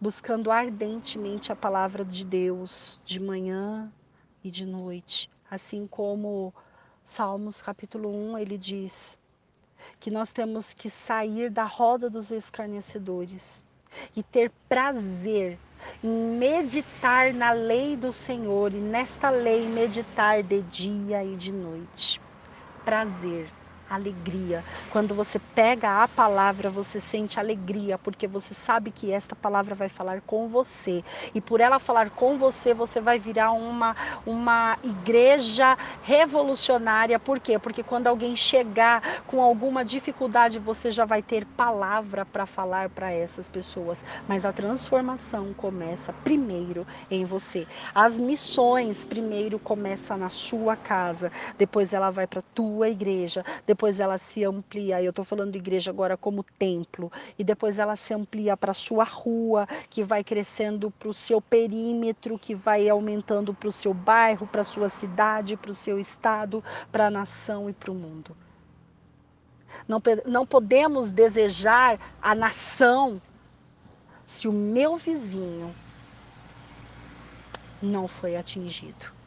Buscando 0.00 0.50
ardentemente 0.50 1.52
a 1.52 1.56
palavra 1.56 2.04
de 2.04 2.24
Deus 2.26 3.00
de 3.04 3.18
manhã 3.20 3.92
e 4.44 4.50
de 4.50 4.66
noite, 4.66 5.30
assim 5.50 5.86
como 5.86 6.52
Salmos 7.04 7.62
capítulo 7.62 8.10
1, 8.10 8.36
ele 8.38 8.58
diz: 8.58 9.18
que 10.02 10.10
nós 10.10 10.32
temos 10.32 10.74
que 10.74 10.90
sair 10.90 11.48
da 11.48 11.62
roda 11.62 12.10
dos 12.10 12.32
escarnecedores 12.32 13.64
e 14.16 14.20
ter 14.20 14.50
prazer 14.68 15.56
em 16.02 16.10
meditar 16.10 17.32
na 17.32 17.52
lei 17.52 17.96
do 17.96 18.12
Senhor 18.12 18.74
e 18.74 18.80
nesta 18.80 19.30
lei 19.30 19.68
meditar 19.68 20.42
de 20.42 20.60
dia 20.60 21.22
e 21.22 21.36
de 21.36 21.52
noite. 21.52 22.20
Prazer 22.84 23.48
alegria. 23.94 24.64
Quando 24.90 25.14
você 25.14 25.38
pega 25.54 26.02
a 26.02 26.08
palavra, 26.08 26.70
você 26.70 27.00
sente 27.00 27.38
alegria, 27.38 27.98
porque 27.98 28.26
você 28.26 28.54
sabe 28.54 28.90
que 28.90 29.12
esta 29.12 29.34
palavra 29.34 29.74
vai 29.74 29.88
falar 29.88 30.20
com 30.22 30.48
você. 30.48 31.02
E 31.34 31.40
por 31.40 31.60
ela 31.60 31.78
falar 31.78 32.10
com 32.10 32.38
você, 32.38 32.74
você 32.74 33.00
vai 33.00 33.18
virar 33.18 33.52
uma, 33.52 33.96
uma 34.24 34.78
igreja 34.82 35.76
revolucionária. 36.02 37.18
Por 37.18 37.40
quê? 37.40 37.58
Porque 37.58 37.82
quando 37.82 38.06
alguém 38.06 38.34
chegar 38.36 39.22
com 39.26 39.40
alguma 39.42 39.84
dificuldade, 39.84 40.58
você 40.58 40.90
já 40.90 41.04
vai 41.04 41.22
ter 41.22 41.44
palavra 41.44 42.24
para 42.24 42.46
falar 42.46 42.88
para 42.90 43.10
essas 43.12 43.48
pessoas. 43.48 44.04
Mas 44.26 44.44
a 44.44 44.52
transformação 44.52 45.52
começa 45.54 46.12
primeiro 46.24 46.86
em 47.10 47.24
você. 47.24 47.66
As 47.94 48.18
missões 48.18 49.04
primeiro 49.04 49.58
começam 49.58 50.16
na 50.16 50.30
sua 50.30 50.76
casa, 50.76 51.30
depois 51.58 51.92
ela 51.92 52.10
vai 52.10 52.26
para 52.26 52.42
tua 52.54 52.88
igreja, 52.88 53.44
depois 53.66 53.81
depois 53.82 53.98
ela 53.98 54.16
se 54.16 54.44
amplia, 54.44 55.02
eu 55.02 55.10
estou 55.10 55.24
falando 55.24 55.50
de 55.50 55.58
igreja 55.58 55.90
agora 55.90 56.16
como 56.16 56.44
templo, 56.44 57.10
e 57.36 57.42
depois 57.42 57.80
ela 57.80 57.96
se 57.96 58.14
amplia 58.14 58.56
para 58.56 58.70
a 58.70 58.74
sua 58.74 59.02
rua, 59.02 59.66
que 59.90 60.04
vai 60.04 60.22
crescendo 60.22 60.88
para 60.88 61.08
o 61.08 61.12
seu 61.12 61.40
perímetro, 61.40 62.38
que 62.38 62.54
vai 62.54 62.88
aumentando 62.88 63.52
para 63.52 63.68
o 63.68 63.72
seu 63.72 63.92
bairro, 63.92 64.46
para 64.46 64.60
a 64.60 64.64
sua 64.64 64.88
cidade, 64.88 65.56
para 65.56 65.72
o 65.72 65.74
seu 65.74 65.98
estado, 65.98 66.62
para 66.92 67.08
a 67.08 67.10
nação 67.10 67.68
e 67.68 67.72
para 67.72 67.90
o 67.90 67.94
mundo. 67.94 68.36
Não, 69.88 70.00
não 70.26 70.46
podemos 70.46 71.10
desejar 71.10 71.98
a 72.22 72.36
nação 72.36 73.20
se 74.24 74.46
o 74.46 74.52
meu 74.52 74.96
vizinho 74.96 75.74
não 77.82 78.06
foi 78.06 78.36
atingido. 78.36 79.21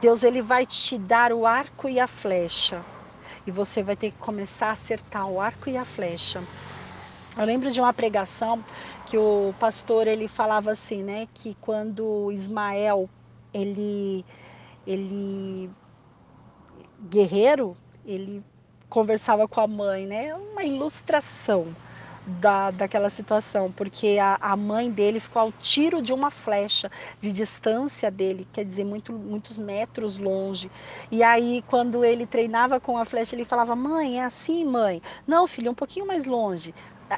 Deus 0.00 0.22
ele 0.22 0.42
vai 0.42 0.66
te 0.66 0.98
dar 0.98 1.32
o 1.32 1.46
arco 1.46 1.88
e 1.88 1.98
a 1.98 2.06
flecha. 2.06 2.86
E 3.46 3.50
você 3.50 3.82
vai 3.82 3.96
ter 3.96 4.12
que 4.12 4.18
começar 4.18 4.68
a 4.68 4.72
acertar 4.72 5.28
o 5.28 5.40
arco 5.40 5.68
e 5.70 5.76
a 5.76 5.84
flecha. 5.84 6.46
Eu 7.36 7.44
lembro 7.46 7.70
de 7.70 7.80
uma 7.80 7.94
pregação 7.94 8.64
que 9.04 9.18
o 9.18 9.54
pastor 9.58 10.06
ele 10.06 10.28
falava 10.28 10.72
assim, 10.72 11.02
né, 11.02 11.28
que 11.34 11.54
quando 11.56 12.30
Ismael 12.32 13.10
ele 13.52 14.24
ele 14.86 15.70
guerreiro, 16.98 17.76
ele 18.04 18.44
conversava 18.88 19.48
com 19.48 19.60
a 19.60 19.66
mãe, 19.66 20.06
né? 20.06 20.34
Uma 20.34 20.64
ilustração 20.64 21.76
da, 22.26 22.70
daquela 22.70 23.10
situação, 23.10 23.70
porque 23.72 24.18
a, 24.20 24.36
a 24.40 24.56
mãe 24.56 24.90
dele 24.90 25.20
ficou 25.20 25.42
ao 25.42 25.52
tiro 25.52 26.00
de 26.02 26.12
uma 26.12 26.30
flecha 26.30 26.90
de 27.20 27.32
distância 27.32 28.10
dele, 28.10 28.46
quer 28.52 28.64
dizer, 28.64 28.84
muito, 28.84 29.12
muitos 29.12 29.56
metros 29.56 30.18
longe. 30.18 30.70
E 31.10 31.22
aí, 31.22 31.62
quando 31.66 32.04
ele 32.04 32.26
treinava 32.26 32.80
com 32.80 32.96
a 32.98 33.04
flecha, 33.04 33.34
ele 33.34 33.44
falava: 33.44 33.74
Mãe, 33.76 34.20
é 34.20 34.24
assim, 34.24 34.64
mãe? 34.64 35.02
Não, 35.26 35.46
filho, 35.46 35.70
um 35.70 35.74
pouquinho 35.74 36.06
mais 36.06 36.24
longe. 36.24 36.74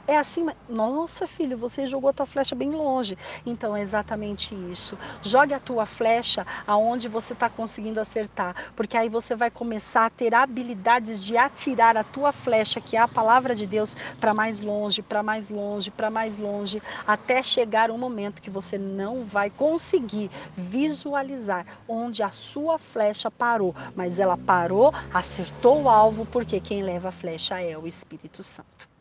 É 0.08 0.16
assim, 0.18 0.46
nossa 0.68 1.26
filho, 1.26 1.56
você 1.56 1.86
jogou 1.86 2.10
a 2.10 2.12
tua 2.12 2.26
flecha 2.26 2.54
bem 2.54 2.70
longe. 2.70 3.16
Então 3.44 3.76
é 3.76 3.80
exatamente 3.80 4.54
isso. 4.54 4.98
Jogue 5.22 5.54
a 5.54 5.60
tua 5.60 5.86
flecha 5.86 6.44
aonde 6.66 7.08
você 7.08 7.32
está 7.32 7.48
conseguindo 7.48 8.00
acertar, 8.00 8.54
porque 8.74 8.96
aí 8.96 9.08
você 9.08 9.36
vai 9.36 9.50
começar 9.50 10.06
a 10.06 10.10
ter 10.10 10.34
habilidades 10.34 11.22
de 11.22 11.36
atirar 11.36 11.96
a 11.96 12.04
tua 12.04 12.32
flecha, 12.32 12.80
que 12.80 12.96
é 12.96 13.00
a 13.00 13.08
palavra 13.08 13.54
de 13.54 13.66
Deus, 13.66 13.96
para 14.20 14.34
mais 14.34 14.60
longe, 14.60 15.02
para 15.02 15.22
mais 15.22 15.48
longe, 15.48 15.90
para 15.90 16.10
mais 16.10 16.36
longe, 16.38 16.82
até 17.06 17.42
chegar 17.42 17.90
um 17.90 17.98
momento 17.98 18.42
que 18.42 18.50
você 18.50 18.76
não 18.76 19.24
vai 19.24 19.50
conseguir 19.50 20.30
visualizar 20.56 21.64
onde 21.88 22.22
a 22.22 22.30
sua 22.30 22.78
flecha 22.78 23.30
parou, 23.30 23.74
mas 23.94 24.18
ela 24.18 24.36
parou, 24.36 24.92
acertou 25.12 25.84
o 25.84 25.88
alvo, 25.88 26.26
porque 26.26 26.60
quem 26.60 26.82
leva 26.82 27.10
a 27.10 27.12
flecha 27.12 27.60
é 27.60 27.78
o 27.78 27.86
Espírito 27.86 28.42
Santo. 28.42 28.95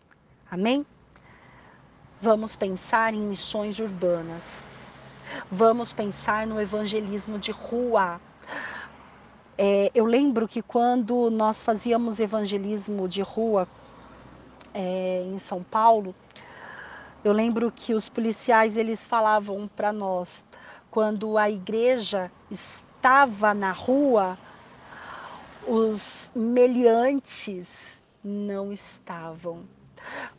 Amém? 0.50 0.86
Vamos 2.22 2.56
pensar 2.56 3.14
em 3.14 3.22
missões 3.22 3.80
urbanas. 3.80 4.64
Vamos 5.50 5.92
pensar 5.92 6.46
no 6.46 6.62
evangelismo 6.62 7.40
de 7.40 7.52
rua. 7.52 8.22
É, 9.58 9.90
eu 9.96 10.06
lembro 10.06 10.48
que 10.48 10.62
quando 10.62 11.30
nós 11.32 11.64
fazíamos 11.64 12.20
evangelismo 12.20 13.08
de 13.08 13.22
rua 13.22 13.68
é, 14.74 15.24
em 15.26 15.40
São 15.40 15.64
Paulo, 15.64 16.14
eu 17.24 17.34
lembro 17.34 17.72
que 17.72 17.94
os 17.94 18.08
policiais 18.08 18.78
eles 18.78 19.08
falavam 19.08 19.68
para 19.76 19.92
nós 19.92 20.46
quando 20.92 21.38
a 21.38 21.50
igreja 21.50 22.32
estava 22.50 23.54
na 23.54 23.72
rua, 23.72 24.38
os 25.68 26.32
meliantes 26.36 28.02
não 28.24 28.72
estavam. 28.72 29.66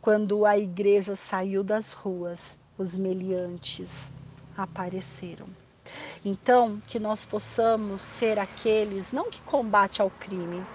Quando 0.01 0.45
a 0.45 0.57
igreja 0.57 1.15
saiu 1.15 1.63
das 1.63 1.91
ruas, 1.91 2.59
os 2.77 2.97
meliantes 2.97 4.11
apareceram. 4.57 5.47
Então, 6.23 6.81
que 6.87 6.99
nós 6.99 7.25
possamos 7.25 8.01
ser 8.01 8.39
aqueles, 8.39 9.11
não 9.11 9.29
que 9.29 9.41
combate 9.41 10.01
ao 10.01 10.09
crime, 10.09 10.65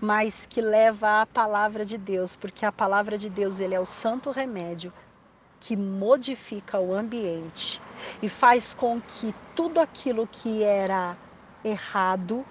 mas 0.00 0.46
que 0.46 0.60
leva 0.60 1.22
a 1.22 1.26
palavra 1.26 1.84
de 1.84 1.98
Deus, 1.98 2.36
porque 2.36 2.64
a 2.64 2.72
palavra 2.72 3.18
de 3.18 3.28
Deus 3.28 3.60
ele 3.60 3.74
é 3.74 3.80
o 3.80 3.86
santo 3.86 4.30
remédio 4.30 4.92
que 5.60 5.76
modifica 5.76 6.78
o 6.78 6.94
ambiente 6.94 7.80
e 8.22 8.28
faz 8.28 8.72
com 8.72 9.00
que 9.00 9.34
tudo 9.54 9.80
aquilo 9.80 10.26
que 10.26 10.62
era 10.62 11.16
errado 11.64 12.46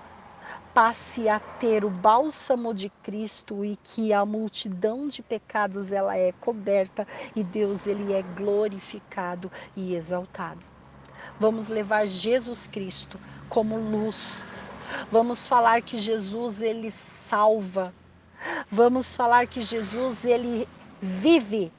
passe 0.75 1.29
a 1.29 1.39
ter 1.39 1.85
o 1.85 1.89
bálsamo 1.89 2.73
de 2.73 2.89
Cristo 3.01 3.63
e 3.63 3.77
que 3.81 4.11
a 4.11 4.25
multidão 4.25 5.07
de 5.07 5.21
pecados 5.21 5.89
ela 5.89 6.17
é 6.17 6.33
coberta 6.33 7.07
e 7.33 7.41
Deus 7.45 7.87
ele 7.87 8.11
é 8.11 8.21
glorificado 8.21 9.49
e 9.73 9.95
exaltado. 9.95 10.61
Vamos 11.39 11.69
levar 11.69 12.05
Jesus 12.05 12.67
Cristo 12.67 13.17
como 13.47 13.77
luz. 13.77 14.43
Vamos 15.09 15.47
falar 15.47 15.81
que 15.81 15.97
Jesus 15.97 16.61
ele 16.61 16.91
salva. 16.91 17.93
Vamos 18.69 19.15
falar 19.15 19.47
que 19.47 19.61
Jesus 19.61 20.25
ele 20.25 20.67
vive. 21.01 21.71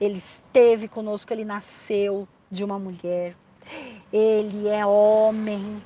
Ele 0.00 0.18
esteve 0.18 0.86
conosco, 0.86 1.32
ele 1.32 1.44
nasceu 1.44 2.28
de 2.48 2.62
uma 2.62 2.78
mulher. 2.78 3.36
Ele 4.12 4.68
é 4.68 4.86
homem, 4.86 5.82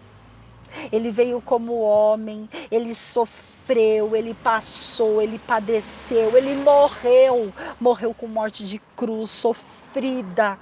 ele 0.93 1.11
veio 1.11 1.41
como 1.41 1.81
homem, 1.81 2.49
ele 2.71 2.95
sofreu, 2.95 4.15
ele 4.17 4.35
passou, 4.35 5.21
ele 5.21 5.39
padeceu, 5.39 6.37
ele 6.37 6.55
morreu, 6.55 7.53
morreu 7.81 8.15
com 8.15 8.27
morte 8.27 8.67
de 8.67 8.81
cruz, 8.97 9.31
sofrida, 9.31 10.59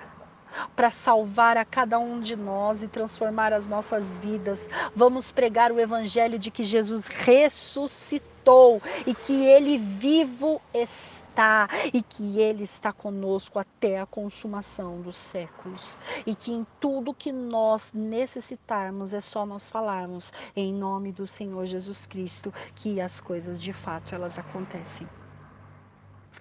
para 0.75 0.91
salvar 0.91 1.57
a 1.57 1.65
cada 1.65 1.99
um 1.99 2.21
de 2.21 2.35
nós 2.37 2.83
e 2.83 2.89
transformar 2.89 3.53
as 3.53 3.67
nossas 3.67 4.19
vidas. 4.19 4.69
Vamos 4.95 5.31
pregar 5.31 5.71
o 5.71 5.79
evangelho 5.79 6.39
de 6.39 6.51
que 6.51 6.65
Jesus 6.65 7.07
ressuscitou 7.07 8.83
e 9.07 9.15
que 9.15 9.45
ele 9.45 9.79
vivo 9.79 10.61
está 10.73 11.28
está 11.39 11.69
e 11.95 12.03
que 12.03 12.41
Ele 12.41 12.65
está 12.65 12.93
conosco 12.93 13.61
até 13.61 14.01
a 14.01 14.07
consumação 14.07 15.01
dos 15.01 15.17
séculos. 15.17 15.97
E 16.27 16.35
que 16.35 16.53
em 16.53 16.67
tudo 16.81 17.15
que 17.15 17.31
nós 17.31 17.93
necessitarmos 17.95 19.15
é 19.15 19.21
só 19.21 19.47
nós 19.47 19.71
falarmos 19.71 20.33
em 20.57 20.75
nome 20.75 21.13
do 21.13 21.27
Senhor 21.27 21.65
Jesus 21.65 22.07
Cristo 22.07 22.53
que 22.75 23.01
as 23.01 23.21
coisas 23.21 23.63
de 23.63 23.73
fato 23.73 24.15
elas 24.15 24.37
acontecem. 24.37 25.09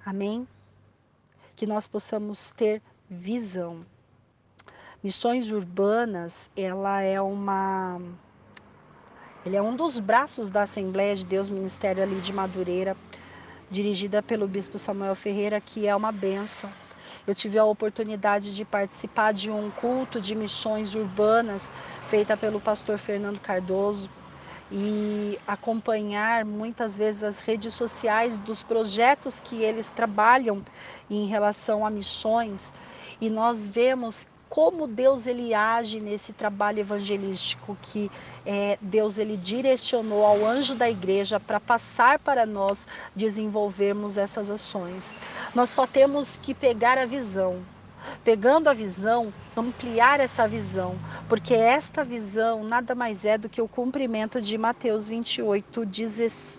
Amém? 0.04 0.48
Que 1.56 1.68
nós 1.68 1.88
possamos 1.88 2.50
ter 2.50 2.82
visão. 3.08 3.86
Missões 5.04 5.52
urbanas, 5.52 6.50
ela 6.58 7.04
é 7.04 7.22
uma 7.22 8.02
ele 9.46 9.56
é 9.56 9.62
um 9.62 9.78
dos 9.78 9.98
braços 9.98 10.50
da 10.50 10.64
Assembleia 10.64 11.16
de 11.16 11.26
Deus 11.26 11.50
Ministério 11.50 12.04
ali 12.04 12.20
de 12.20 12.34
Madureira, 12.34 12.98
dirigida 13.70 14.22
pelo 14.24 14.48
bispo 14.48 14.78
Samuel 14.78 15.16
Ferreira, 15.16 15.60
que 15.62 15.88
é 15.88 15.96
uma 15.96 16.12
benção. 16.12 16.72
Eu 17.26 17.36
tive 17.36 17.58
a 17.58 17.66
oportunidade 17.66 18.56
de 18.56 18.66
participar 18.66 19.34
de 19.34 19.52
um 19.52 19.72
culto 19.72 20.20
de 20.20 20.36
missões 20.36 20.96
urbanas 20.96 21.74
feita 22.06 22.38
pelo 22.38 22.60
pastor 22.60 22.98
Fernando 22.98 23.40
Cardoso 23.40 24.10
e 24.72 25.38
acompanhar 25.48 26.44
muitas 26.44 26.98
vezes 26.98 27.24
as 27.24 27.40
redes 27.40 27.74
sociais 27.74 28.38
dos 28.40 28.64
projetos 28.64 29.40
que 29.40 29.62
eles 29.64 29.92
trabalham 29.92 30.64
em 31.10 31.26
relação 31.26 31.86
a 31.86 31.90
missões 31.90 32.74
e 33.22 33.30
nós 33.30 33.70
vemos 33.70 34.28
como 34.50 34.88
Deus 34.88 35.28
ele 35.28 35.54
age 35.54 36.00
nesse 36.00 36.34
trabalho 36.34 36.80
evangelístico 36.80 37.78
que 37.82 38.10
é, 38.46 38.78
Deus 38.82 39.18
ele 39.18 39.36
direcionou 39.38 40.26
ao 40.26 40.46
anjo 40.46 40.74
da 40.76 40.90
igreja 40.90 41.40
para 41.40 41.60
passar 41.60 42.20
para 42.20 42.46
nós 42.46 42.88
desenvolvermos 43.16 44.18
essas 44.18 44.50
ações. 44.50 45.16
Nós 45.54 45.70
só 45.70 45.86
temos 45.86 46.38
que 46.38 46.54
pegar 46.54 46.98
a 46.98 47.06
visão, 47.06 47.62
pegando 48.24 48.70
a 48.70 48.74
visão, 48.74 49.34
ampliar 49.56 50.20
essa 50.20 50.48
visão, 50.48 50.96
porque 51.28 51.54
esta 51.54 52.04
visão 52.04 52.64
nada 52.64 52.96
mais 52.96 53.26
é 53.26 53.38
do 53.38 53.50
que 53.50 53.62
o 53.62 53.68
cumprimento 53.68 54.42
de 54.42 54.58
Mateus 54.58 55.08
28, 55.08 55.86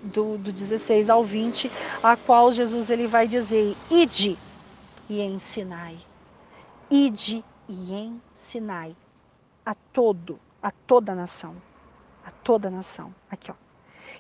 do, 0.02 0.38
do 0.38 0.52
16 0.52 1.08
ao 1.08 1.24
20, 1.24 1.70
a 2.02 2.16
qual 2.16 2.52
Jesus 2.52 2.90
ele 2.90 3.06
vai 3.06 3.26
dizer: 3.26 3.76
Ide 3.90 4.38
e 5.08 5.22
ensinai. 5.22 5.96
Ide 6.90 7.44
e 7.68 7.94
ensinai 7.94 8.96
a 9.64 9.74
todo, 9.74 10.40
a 10.62 10.70
toda 10.70 11.12
a 11.12 11.14
nação. 11.14 11.54
A 12.24 12.30
toda 12.30 12.68
a 12.68 12.70
nação. 12.70 13.14
Aqui, 13.30 13.50
ó. 13.50 13.54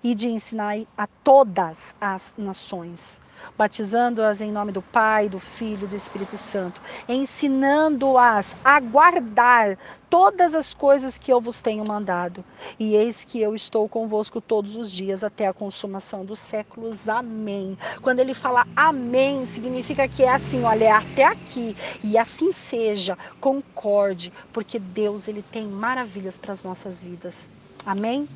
E 0.02 0.14
de 0.14 0.28
ensinar 0.28 0.76
a 0.96 1.06
todas 1.06 1.94
as 2.00 2.34
nações 2.36 3.20
batizando-as 3.56 4.40
em 4.40 4.52
nome 4.52 4.72
do 4.72 4.82
Pai, 4.82 5.28
do 5.28 5.38
Filho 5.38 5.84
e 5.84 5.88
do 5.88 5.96
Espírito 5.96 6.36
Santo, 6.36 6.80
ensinando-as 7.08 8.54
a 8.64 8.80
guardar 8.80 9.78
todas 10.10 10.54
as 10.54 10.72
coisas 10.72 11.18
que 11.18 11.32
eu 11.32 11.40
vos 11.40 11.60
tenho 11.60 11.84
mandado. 11.84 12.44
E 12.78 12.94
eis 12.94 13.24
que 13.24 13.40
eu 13.40 13.54
estou 13.54 13.88
convosco 13.88 14.40
todos 14.40 14.76
os 14.76 14.90
dias 14.90 15.22
até 15.22 15.46
a 15.46 15.52
consumação 15.52 16.24
dos 16.24 16.38
séculos. 16.38 17.08
Amém. 17.08 17.76
Quando 18.00 18.20
ele 18.20 18.34
fala 18.34 18.66
amém, 18.74 19.44
significa 19.46 20.08
que 20.08 20.22
é 20.22 20.32
assim, 20.32 20.62
olha, 20.64 20.84
é 20.84 20.90
até 20.92 21.24
aqui. 21.24 21.76
E 22.02 22.16
assim 22.18 22.52
seja, 22.52 23.16
concorde, 23.40 24.32
porque 24.52 24.78
Deus 24.78 25.28
ele 25.28 25.42
tem 25.42 25.68
maravilhas 25.68 26.36
para 26.36 26.52
as 26.52 26.62
nossas 26.62 27.02
vidas. 27.04 27.50
Amém? 27.84 28.28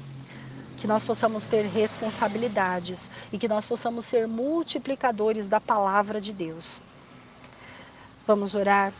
Que 0.76 0.86
nós 0.86 1.06
possamos 1.06 1.46
ter 1.46 1.66
responsabilidades 1.66 3.10
e 3.32 3.38
que 3.38 3.48
nós 3.48 3.66
possamos 3.68 4.06
ser 4.06 4.26
multiplicadores 4.28 5.48
da 5.48 5.60
palavra 5.60 6.20
de 6.20 6.32
Deus. 6.32 6.80
Vamos 8.26 8.54
orar. 8.54 8.94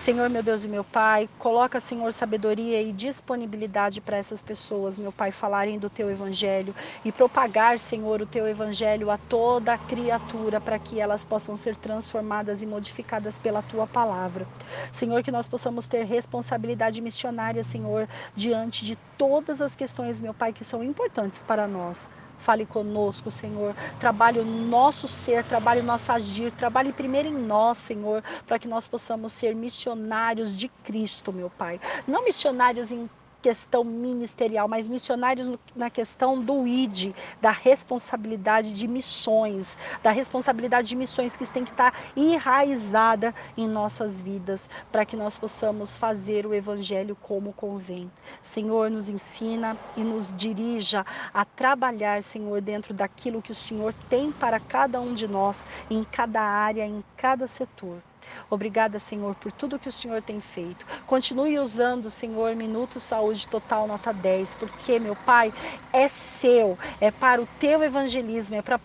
Senhor, 0.00 0.30
meu 0.30 0.44
Deus 0.44 0.64
e 0.64 0.68
meu 0.68 0.84
Pai, 0.84 1.28
coloca, 1.36 1.80
Senhor, 1.80 2.12
sabedoria 2.12 2.80
e 2.80 2.92
disponibilidade 2.92 4.00
para 4.00 4.16
essas 4.16 4.40
pessoas, 4.40 4.96
meu 4.96 5.12
Pai, 5.12 5.32
falarem 5.32 5.76
do 5.78 5.90
teu 5.90 6.08
evangelho 6.08 6.72
e 7.04 7.10
propagar, 7.10 7.80
Senhor, 7.80 8.22
o 8.22 8.26
teu 8.26 8.46
evangelho 8.46 9.10
a 9.10 9.18
toda 9.18 9.76
criatura 9.76 10.60
para 10.60 10.78
que 10.78 11.00
elas 11.00 11.24
possam 11.24 11.56
ser 11.56 11.76
transformadas 11.76 12.62
e 12.62 12.66
modificadas 12.66 13.40
pela 13.40 13.60
tua 13.60 13.88
palavra. 13.88 14.48
Senhor, 14.92 15.20
que 15.22 15.32
nós 15.32 15.48
possamos 15.48 15.88
ter 15.88 16.04
responsabilidade 16.04 17.00
missionária, 17.00 17.64
Senhor, 17.64 18.08
diante 18.32 18.84
de 18.84 18.96
todas 19.16 19.60
as 19.60 19.74
questões, 19.74 20.20
meu 20.20 20.32
Pai, 20.32 20.52
que 20.52 20.64
são 20.64 20.82
importantes 20.82 21.42
para 21.42 21.66
nós. 21.66 22.08
Fale 22.38 22.64
conosco, 22.64 23.30
Senhor. 23.30 23.74
Trabalhe 23.98 24.38
o 24.38 24.44
nosso 24.44 25.08
ser, 25.08 25.44
trabalhe 25.44 25.80
o 25.80 25.84
nosso 25.84 26.12
agir, 26.12 26.52
trabalhe 26.52 26.92
primeiro 26.92 27.28
em 27.28 27.34
nós, 27.34 27.78
Senhor, 27.78 28.22
para 28.46 28.58
que 28.58 28.68
nós 28.68 28.86
possamos 28.88 29.32
ser 29.32 29.54
missionários 29.54 30.56
de 30.56 30.68
Cristo, 30.68 31.32
meu 31.32 31.50
Pai. 31.50 31.80
Não 32.06 32.24
missionários 32.24 32.92
em 32.92 33.10
questão 33.42 33.84
ministerial, 33.84 34.68
mas 34.68 34.88
missionários 34.88 35.58
na 35.74 35.90
questão 35.90 36.40
do 36.40 36.66
ID, 36.66 37.14
da 37.40 37.50
responsabilidade 37.50 38.72
de 38.72 38.88
missões, 38.88 39.78
da 40.02 40.10
responsabilidade 40.10 40.88
de 40.88 40.96
missões 40.96 41.36
que 41.36 41.46
tem 41.46 41.64
que 41.64 41.70
estar 41.70 41.94
enraizada 42.16 43.34
em 43.56 43.68
nossas 43.68 44.20
vidas, 44.20 44.68
para 44.90 45.04
que 45.04 45.16
nós 45.16 45.38
possamos 45.38 45.96
fazer 45.96 46.46
o 46.46 46.54
evangelho 46.54 47.16
como 47.16 47.52
convém. 47.52 48.10
Senhor, 48.42 48.90
nos 48.90 49.08
ensina 49.08 49.78
e 49.96 50.02
nos 50.02 50.32
dirija 50.32 51.04
a 51.32 51.44
trabalhar, 51.44 52.22
Senhor, 52.22 52.60
dentro 52.60 52.92
daquilo 52.92 53.42
que 53.42 53.52
o 53.52 53.54
Senhor 53.54 53.94
tem 54.08 54.32
para 54.32 54.60
cada 54.60 55.00
um 55.00 55.14
de 55.14 55.28
nós, 55.28 55.64
em 55.88 56.04
cada 56.04 56.40
área, 56.40 56.86
em 56.86 57.04
cada 57.16 57.46
setor. 57.46 58.02
Obrigada, 58.50 58.98
Senhor, 58.98 59.34
por 59.34 59.52
tudo 59.52 59.78
que 59.78 59.88
o 59.88 59.92
Senhor 59.92 60.22
tem 60.22 60.40
feito. 60.40 60.86
Continue 61.06 61.58
usando, 61.58 62.10
Senhor, 62.10 62.54
Minuto 62.54 63.00
Saúde 63.00 63.46
Total 63.48 63.86
Nota 63.86 64.12
10, 64.12 64.54
porque, 64.56 64.98
meu 64.98 65.16
Pai, 65.16 65.52
é 65.92 66.08
seu, 66.08 66.78
é 67.00 67.10
para 67.10 67.40
o 67.40 67.46
teu 67.58 67.82
evangelismo, 67.82 68.56
é 68.56 68.62
para 68.62 68.78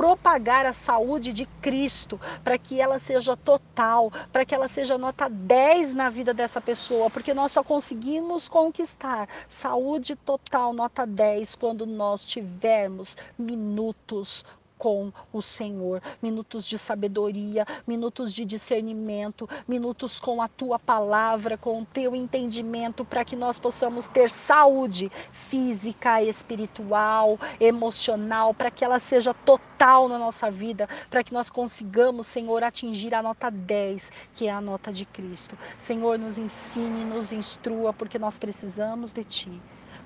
propagar 0.00 0.64
a 0.64 0.72
saúde 0.72 1.30
de 1.30 1.44
Cristo, 1.60 2.18
para 2.42 2.56
que 2.56 2.80
ela 2.80 2.98
seja 2.98 3.36
total, 3.36 4.10
para 4.32 4.46
que 4.46 4.54
ela 4.54 4.66
seja 4.66 4.96
nota 4.96 5.28
10 5.28 5.92
na 5.92 6.08
vida 6.08 6.32
dessa 6.32 6.58
pessoa, 6.58 7.10
porque 7.10 7.34
nós 7.34 7.52
só 7.52 7.62
conseguimos 7.62 8.48
conquistar 8.48 9.28
saúde 9.46 10.16
total, 10.16 10.72
nota 10.72 11.06
10, 11.06 11.54
quando 11.54 11.84
nós 11.84 12.24
tivermos 12.24 13.16
minutos 13.38 14.44
com 14.80 15.12
o 15.30 15.42
Senhor, 15.42 16.02
minutos 16.22 16.66
de 16.66 16.78
sabedoria, 16.78 17.66
minutos 17.86 18.32
de 18.32 18.46
discernimento, 18.46 19.46
minutos 19.68 20.18
com 20.18 20.40
a 20.40 20.48
tua 20.48 20.78
palavra, 20.78 21.58
com 21.58 21.82
o 21.82 21.84
teu 21.84 22.16
entendimento, 22.16 23.04
para 23.04 23.22
que 23.22 23.36
nós 23.36 23.58
possamos 23.58 24.08
ter 24.08 24.30
saúde 24.30 25.12
física, 25.30 26.22
espiritual, 26.22 27.38
emocional, 27.60 28.54
para 28.54 28.70
que 28.70 28.82
ela 28.82 28.98
seja 28.98 29.34
total 29.34 30.08
na 30.08 30.18
nossa 30.18 30.50
vida, 30.50 30.88
para 31.10 31.22
que 31.22 31.34
nós 31.34 31.50
consigamos, 31.50 32.26
Senhor, 32.26 32.64
atingir 32.64 33.14
a 33.14 33.22
nota 33.22 33.50
10, 33.50 34.10
que 34.32 34.46
é 34.46 34.50
a 34.50 34.62
nota 34.62 34.90
de 34.90 35.04
Cristo. 35.04 35.58
Senhor, 35.76 36.18
nos 36.18 36.38
ensine, 36.38 37.04
nos 37.04 37.32
instrua, 37.32 37.92
porque 37.92 38.18
nós 38.18 38.38
precisamos 38.38 39.12
de 39.12 39.24
Ti. 39.24 39.62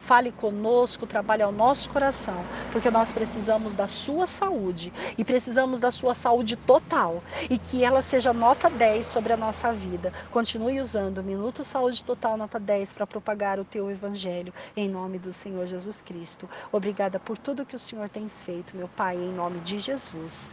Fale 0.07 0.31
conosco, 0.33 1.07
trabalhe 1.07 1.43
ao 1.43 1.51
nosso 1.51 1.89
coração, 1.89 2.47
porque 2.71 2.91
nós 2.91 3.11
precisamos 3.11 3.75
da 3.75 3.89
sua 3.89 4.27
saúde 4.27 4.93
e 5.17 5.25
precisamos 5.25 5.81
da 5.81 5.91
sua 5.91 6.13
saúde 6.13 6.57
total 6.59 7.25
e 7.49 7.59
que 7.59 7.83
ela 7.83 8.03
seja 8.03 8.35
nota 8.35 8.69
10 8.69 9.07
sobre 9.07 9.33
a 9.33 9.37
nossa 9.37 9.73
vida. 9.73 10.13
Continue 10.31 10.79
usando 10.81 11.19
o 11.19 11.25
Minuto 11.25 11.65
Saúde 11.65 12.05
Total 12.05 12.37
nota 12.37 12.61
10 12.61 12.93
para 12.93 13.07
propagar 13.07 13.59
o 13.59 13.65
teu 13.65 13.91
evangelho 13.91 14.53
em 14.77 14.91
nome 14.91 15.19
do 15.19 15.33
Senhor 15.33 15.65
Jesus 15.67 16.03
Cristo. 16.03 16.51
Obrigada 16.71 17.19
por 17.19 17.39
tudo 17.39 17.65
que 17.65 17.77
o 17.77 17.79
Senhor 17.79 18.11
tem 18.11 18.29
feito, 18.29 18.77
meu 18.77 18.89
Pai, 18.91 19.17
em 19.17 19.33
nome 19.33 19.59
de 19.61 19.79
Jesus. 19.79 20.51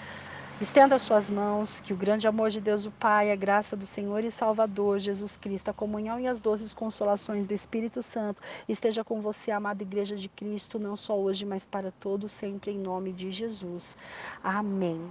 Estenda 0.62 0.93
as 0.93 1.01
suas 1.01 1.32
mãos, 1.32 1.82
que 1.82 1.91
o 1.91 1.95
grande 1.95 2.28
amor 2.28 2.51
de 2.51 2.62
Deus 2.62 2.86
o 2.86 2.91
Pai, 2.91 3.32
a 3.32 3.36
graça 3.36 3.76
do 3.76 3.84
Senhor 3.84 4.24
e 4.24 4.30
Salvador 4.30 4.99
Jesus 4.99 5.36
Cristo, 5.36 5.70
a 5.70 5.74
comunhão 5.74 6.20
e 6.20 6.28
as 6.28 6.39
doces 6.39 6.72
consolações 6.72 7.47
do 7.47 7.53
Espírito 7.55 8.03
Santo 8.03 8.43
esteja 8.70 9.03
com 9.03 9.22
você, 9.22 9.49
amada 9.49 9.82
Igreja 9.82 10.16
de 10.16 10.30
Cristo, 10.30 10.78
não 10.78 10.95
só 10.95 11.20
hoje, 11.20 11.47
mas 11.47 11.66
para 11.66 11.89
todo 11.89 12.30
sempre, 12.30 12.70
em 12.70 12.78
nome 12.78 13.12
de 13.12 13.32
Jesus. 13.32 13.97
Amém. 14.43 15.01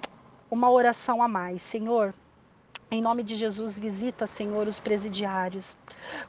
Uma 0.48 0.70
oração 0.70 1.20
a 1.20 1.26
mais. 1.26 1.62
Senhor, 1.62 2.14
em 2.90 3.00
nome 3.00 3.22
de 3.22 3.36
Jesus, 3.36 3.78
visita, 3.78 4.26
Senhor, 4.26 4.66
os 4.66 4.80
presidiários. 4.80 5.76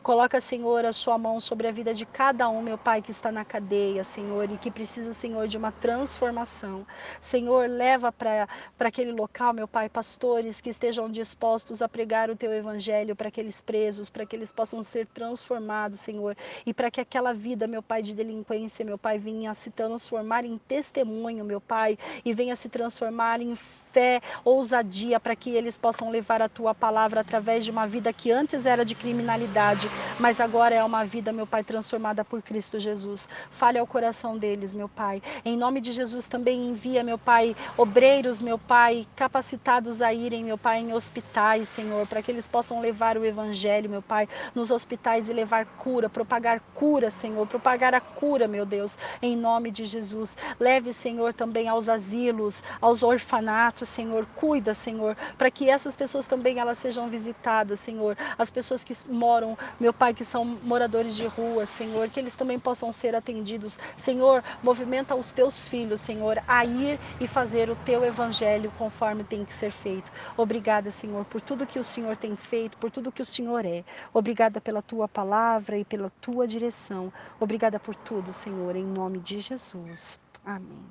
Coloca, 0.04 0.40
Senhor, 0.40 0.86
a 0.86 0.94
sua 0.94 1.18
mão 1.18 1.40
sobre 1.40 1.68
a 1.68 1.72
vida 1.72 1.92
de 1.92 2.06
cada 2.06 2.48
um, 2.50 2.62
meu 2.62 2.78
Pai, 2.78 3.02
que 3.02 3.10
está 3.10 3.32
na 3.32 3.44
cadeia, 3.44 4.04
Senhor, 4.04 4.50
e 4.52 4.58
que 4.58 4.70
precisa, 4.70 5.12
Senhor, 5.12 5.48
de 5.48 5.58
uma 5.58 5.72
transformação. 5.72 6.86
Senhor, 7.20 7.68
leva 7.68 8.12
para 8.12 8.48
aquele 8.80 9.12
local, 9.12 9.54
meu 9.54 9.68
Pai, 9.68 9.90
pastores 9.90 10.62
que 10.62 10.70
estejam 10.70 11.10
dispostos 11.10 11.82
a 11.82 11.90
pregar 11.90 12.30
o 12.30 12.36
teu 12.36 12.54
evangelho 12.54 13.16
para 13.16 13.30
aqueles 13.30 13.60
presos, 13.60 14.12
para 14.12 14.24
que 14.24 14.36
eles 14.36 14.52
possam 14.52 14.84
ser 14.84 15.08
transformados, 15.08 16.00
Senhor, 16.00 16.38
e 16.64 16.74
para 16.76 16.92
que 16.92 17.02
aquela 17.02 17.34
vida, 17.34 17.66
meu 17.66 17.82
Pai, 17.82 18.04
de 18.04 18.14
delinquência, 18.14 18.86
meu 18.86 19.00
Pai, 19.00 19.18
venha 19.18 19.52
se 19.56 19.72
transformar 19.72 20.46
em 20.46 20.60
testemunho, 20.60 21.44
meu 21.44 21.60
Pai, 21.60 21.98
e 22.24 22.34
venha 22.36 22.56
se 22.56 22.70
transformar 22.70 23.42
em 23.42 23.56
fé, 23.92 24.22
ousadia, 24.44 25.20
para 25.20 25.36
que 25.36 25.50
eles 25.52 25.78
possam 25.78 26.10
levar 26.10 26.42
a 26.42 26.50
tua 26.50 26.74
palavra 26.74 27.22
através 27.22 27.64
de 27.66 27.72
uma 27.72 27.88
vida 27.88 28.12
que 28.14 28.32
antes 28.32 28.66
era 28.66 28.86
de 28.86 28.96
criminalidade, 28.96 29.90
mas 30.20 30.40
agora 30.40 30.76
é 30.76 30.84
uma 30.84 31.04
vida, 31.04 31.32
meu 31.32 31.46
Pai, 31.46 31.64
transformada 31.64 32.24
por 32.24 32.42
Cristo 32.42 32.80
Jesus. 32.80 33.28
Fale 33.50 33.78
ao 33.78 33.88
coração 33.88 34.38
deles, 34.38 34.74
meu 34.74 34.88
Pai. 34.88 35.22
Em 35.44 35.58
nome 35.58 35.82
de 35.82 35.92
Jesus 35.92 36.28
também 36.28 36.70
envia, 36.70 37.04
meu 37.04 37.18
Pai, 37.18 37.56
obreiros, 37.78 38.42
meu 38.42 38.58
Pai, 38.58 39.08
capacitados 39.16 40.02
a 40.02 40.14
irem, 40.14 40.44
meu 40.44 40.58
Pai, 40.58 40.80
em 40.80 40.94
hospitais, 40.94 41.68
Senhor, 41.68 42.08
para 42.08 42.22
que 42.22 42.32
eles 42.32 42.48
possam 42.48 42.80
levar 42.82 43.18
o 43.18 43.26
evangelho, 43.26 43.90
meu 43.90 44.02
Pai, 44.02 44.28
nos 44.56 44.72
hospitais 44.72 45.30
e 45.30 45.34
levar 45.34 45.66
cura, 45.66 46.10
propagar 46.10 46.62
cura, 46.74 47.12
Senhor, 47.12 47.46
propagar 47.48 47.94
a 47.94 48.02
cura, 48.02 48.48
meu 48.48 48.66
Deus, 48.66 48.98
em 49.22 49.36
nome 49.36 49.72
de 49.72 49.86
Jesus. 49.86 50.38
Leve, 50.60 50.94
Senhor, 50.94 51.34
também 51.34 51.68
aos 51.68 51.90
asilos, 51.90 52.64
aos 52.80 53.04
orfanatos, 53.04 53.81
Senhor. 53.86 54.26
Cuida, 54.36 54.74
Senhor, 54.74 55.16
para 55.38 55.52
que 55.52 55.70
essas 55.70 55.96
pessoas 55.96 56.28
também 56.28 56.60
elas 56.60 56.78
sejam 56.78 57.10
visitadas, 57.10 57.80
Senhor. 57.80 58.18
As 58.38 58.52
pessoas 58.52 58.84
que 58.84 58.94
moram, 59.08 59.58
meu 59.80 59.94
Pai, 59.94 60.14
que 60.14 60.26
são 60.26 60.44
moradores 60.46 61.16
de 61.16 61.26
rua, 61.26 61.66
Senhor, 61.66 62.10
que 62.10 62.20
eles 62.20 62.36
também 62.36 62.60
possam 62.60 62.92
ser 62.94 63.16
atendidos. 63.16 63.78
Senhor, 63.96 64.44
movimenta 64.64 65.16
os 65.16 65.32
teus 65.32 65.68
filhos, 65.68 66.02
Senhor, 66.02 66.42
a 66.48 66.66
ir 66.66 67.00
e 67.20 67.28
fazer 67.28 67.70
o 67.70 67.76
teu 67.76 68.04
evangelho 68.04 68.72
conforme 68.78 69.24
tem 69.24 69.46
que 69.46 69.54
ser 69.54 69.72
feito. 69.72 70.12
Obrigada, 70.38 70.92
Senhor, 70.92 71.26
por 71.26 71.42
tudo 71.42 71.68
que 71.68 71.80
o 71.80 71.84
Senhor 71.84 72.18
tem 72.18 72.36
feito, 72.36 72.78
por 72.78 72.92
tudo 72.92 73.12
que 73.12 73.22
o 73.22 73.26
Senhor 73.26 73.66
é. 73.66 73.84
Obrigada 74.14 74.62
pela 74.62 74.82
tua 74.82 75.08
palavra 75.08 75.78
e 75.78 75.86
pela 75.86 76.10
tua 76.22 76.48
direção. 76.48 77.12
Obrigada 77.40 77.80
por 77.80 77.96
tudo, 77.96 78.34
Senhor, 78.34 78.76
em 78.76 78.86
nome 78.86 79.20
de 79.20 79.40
Jesus. 79.40 80.20
Amém. 80.44 80.86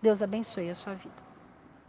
Deus 0.00 0.22
abençoe 0.22 0.70
a 0.70 0.74
sua 0.74 0.94
vida. 0.94 1.27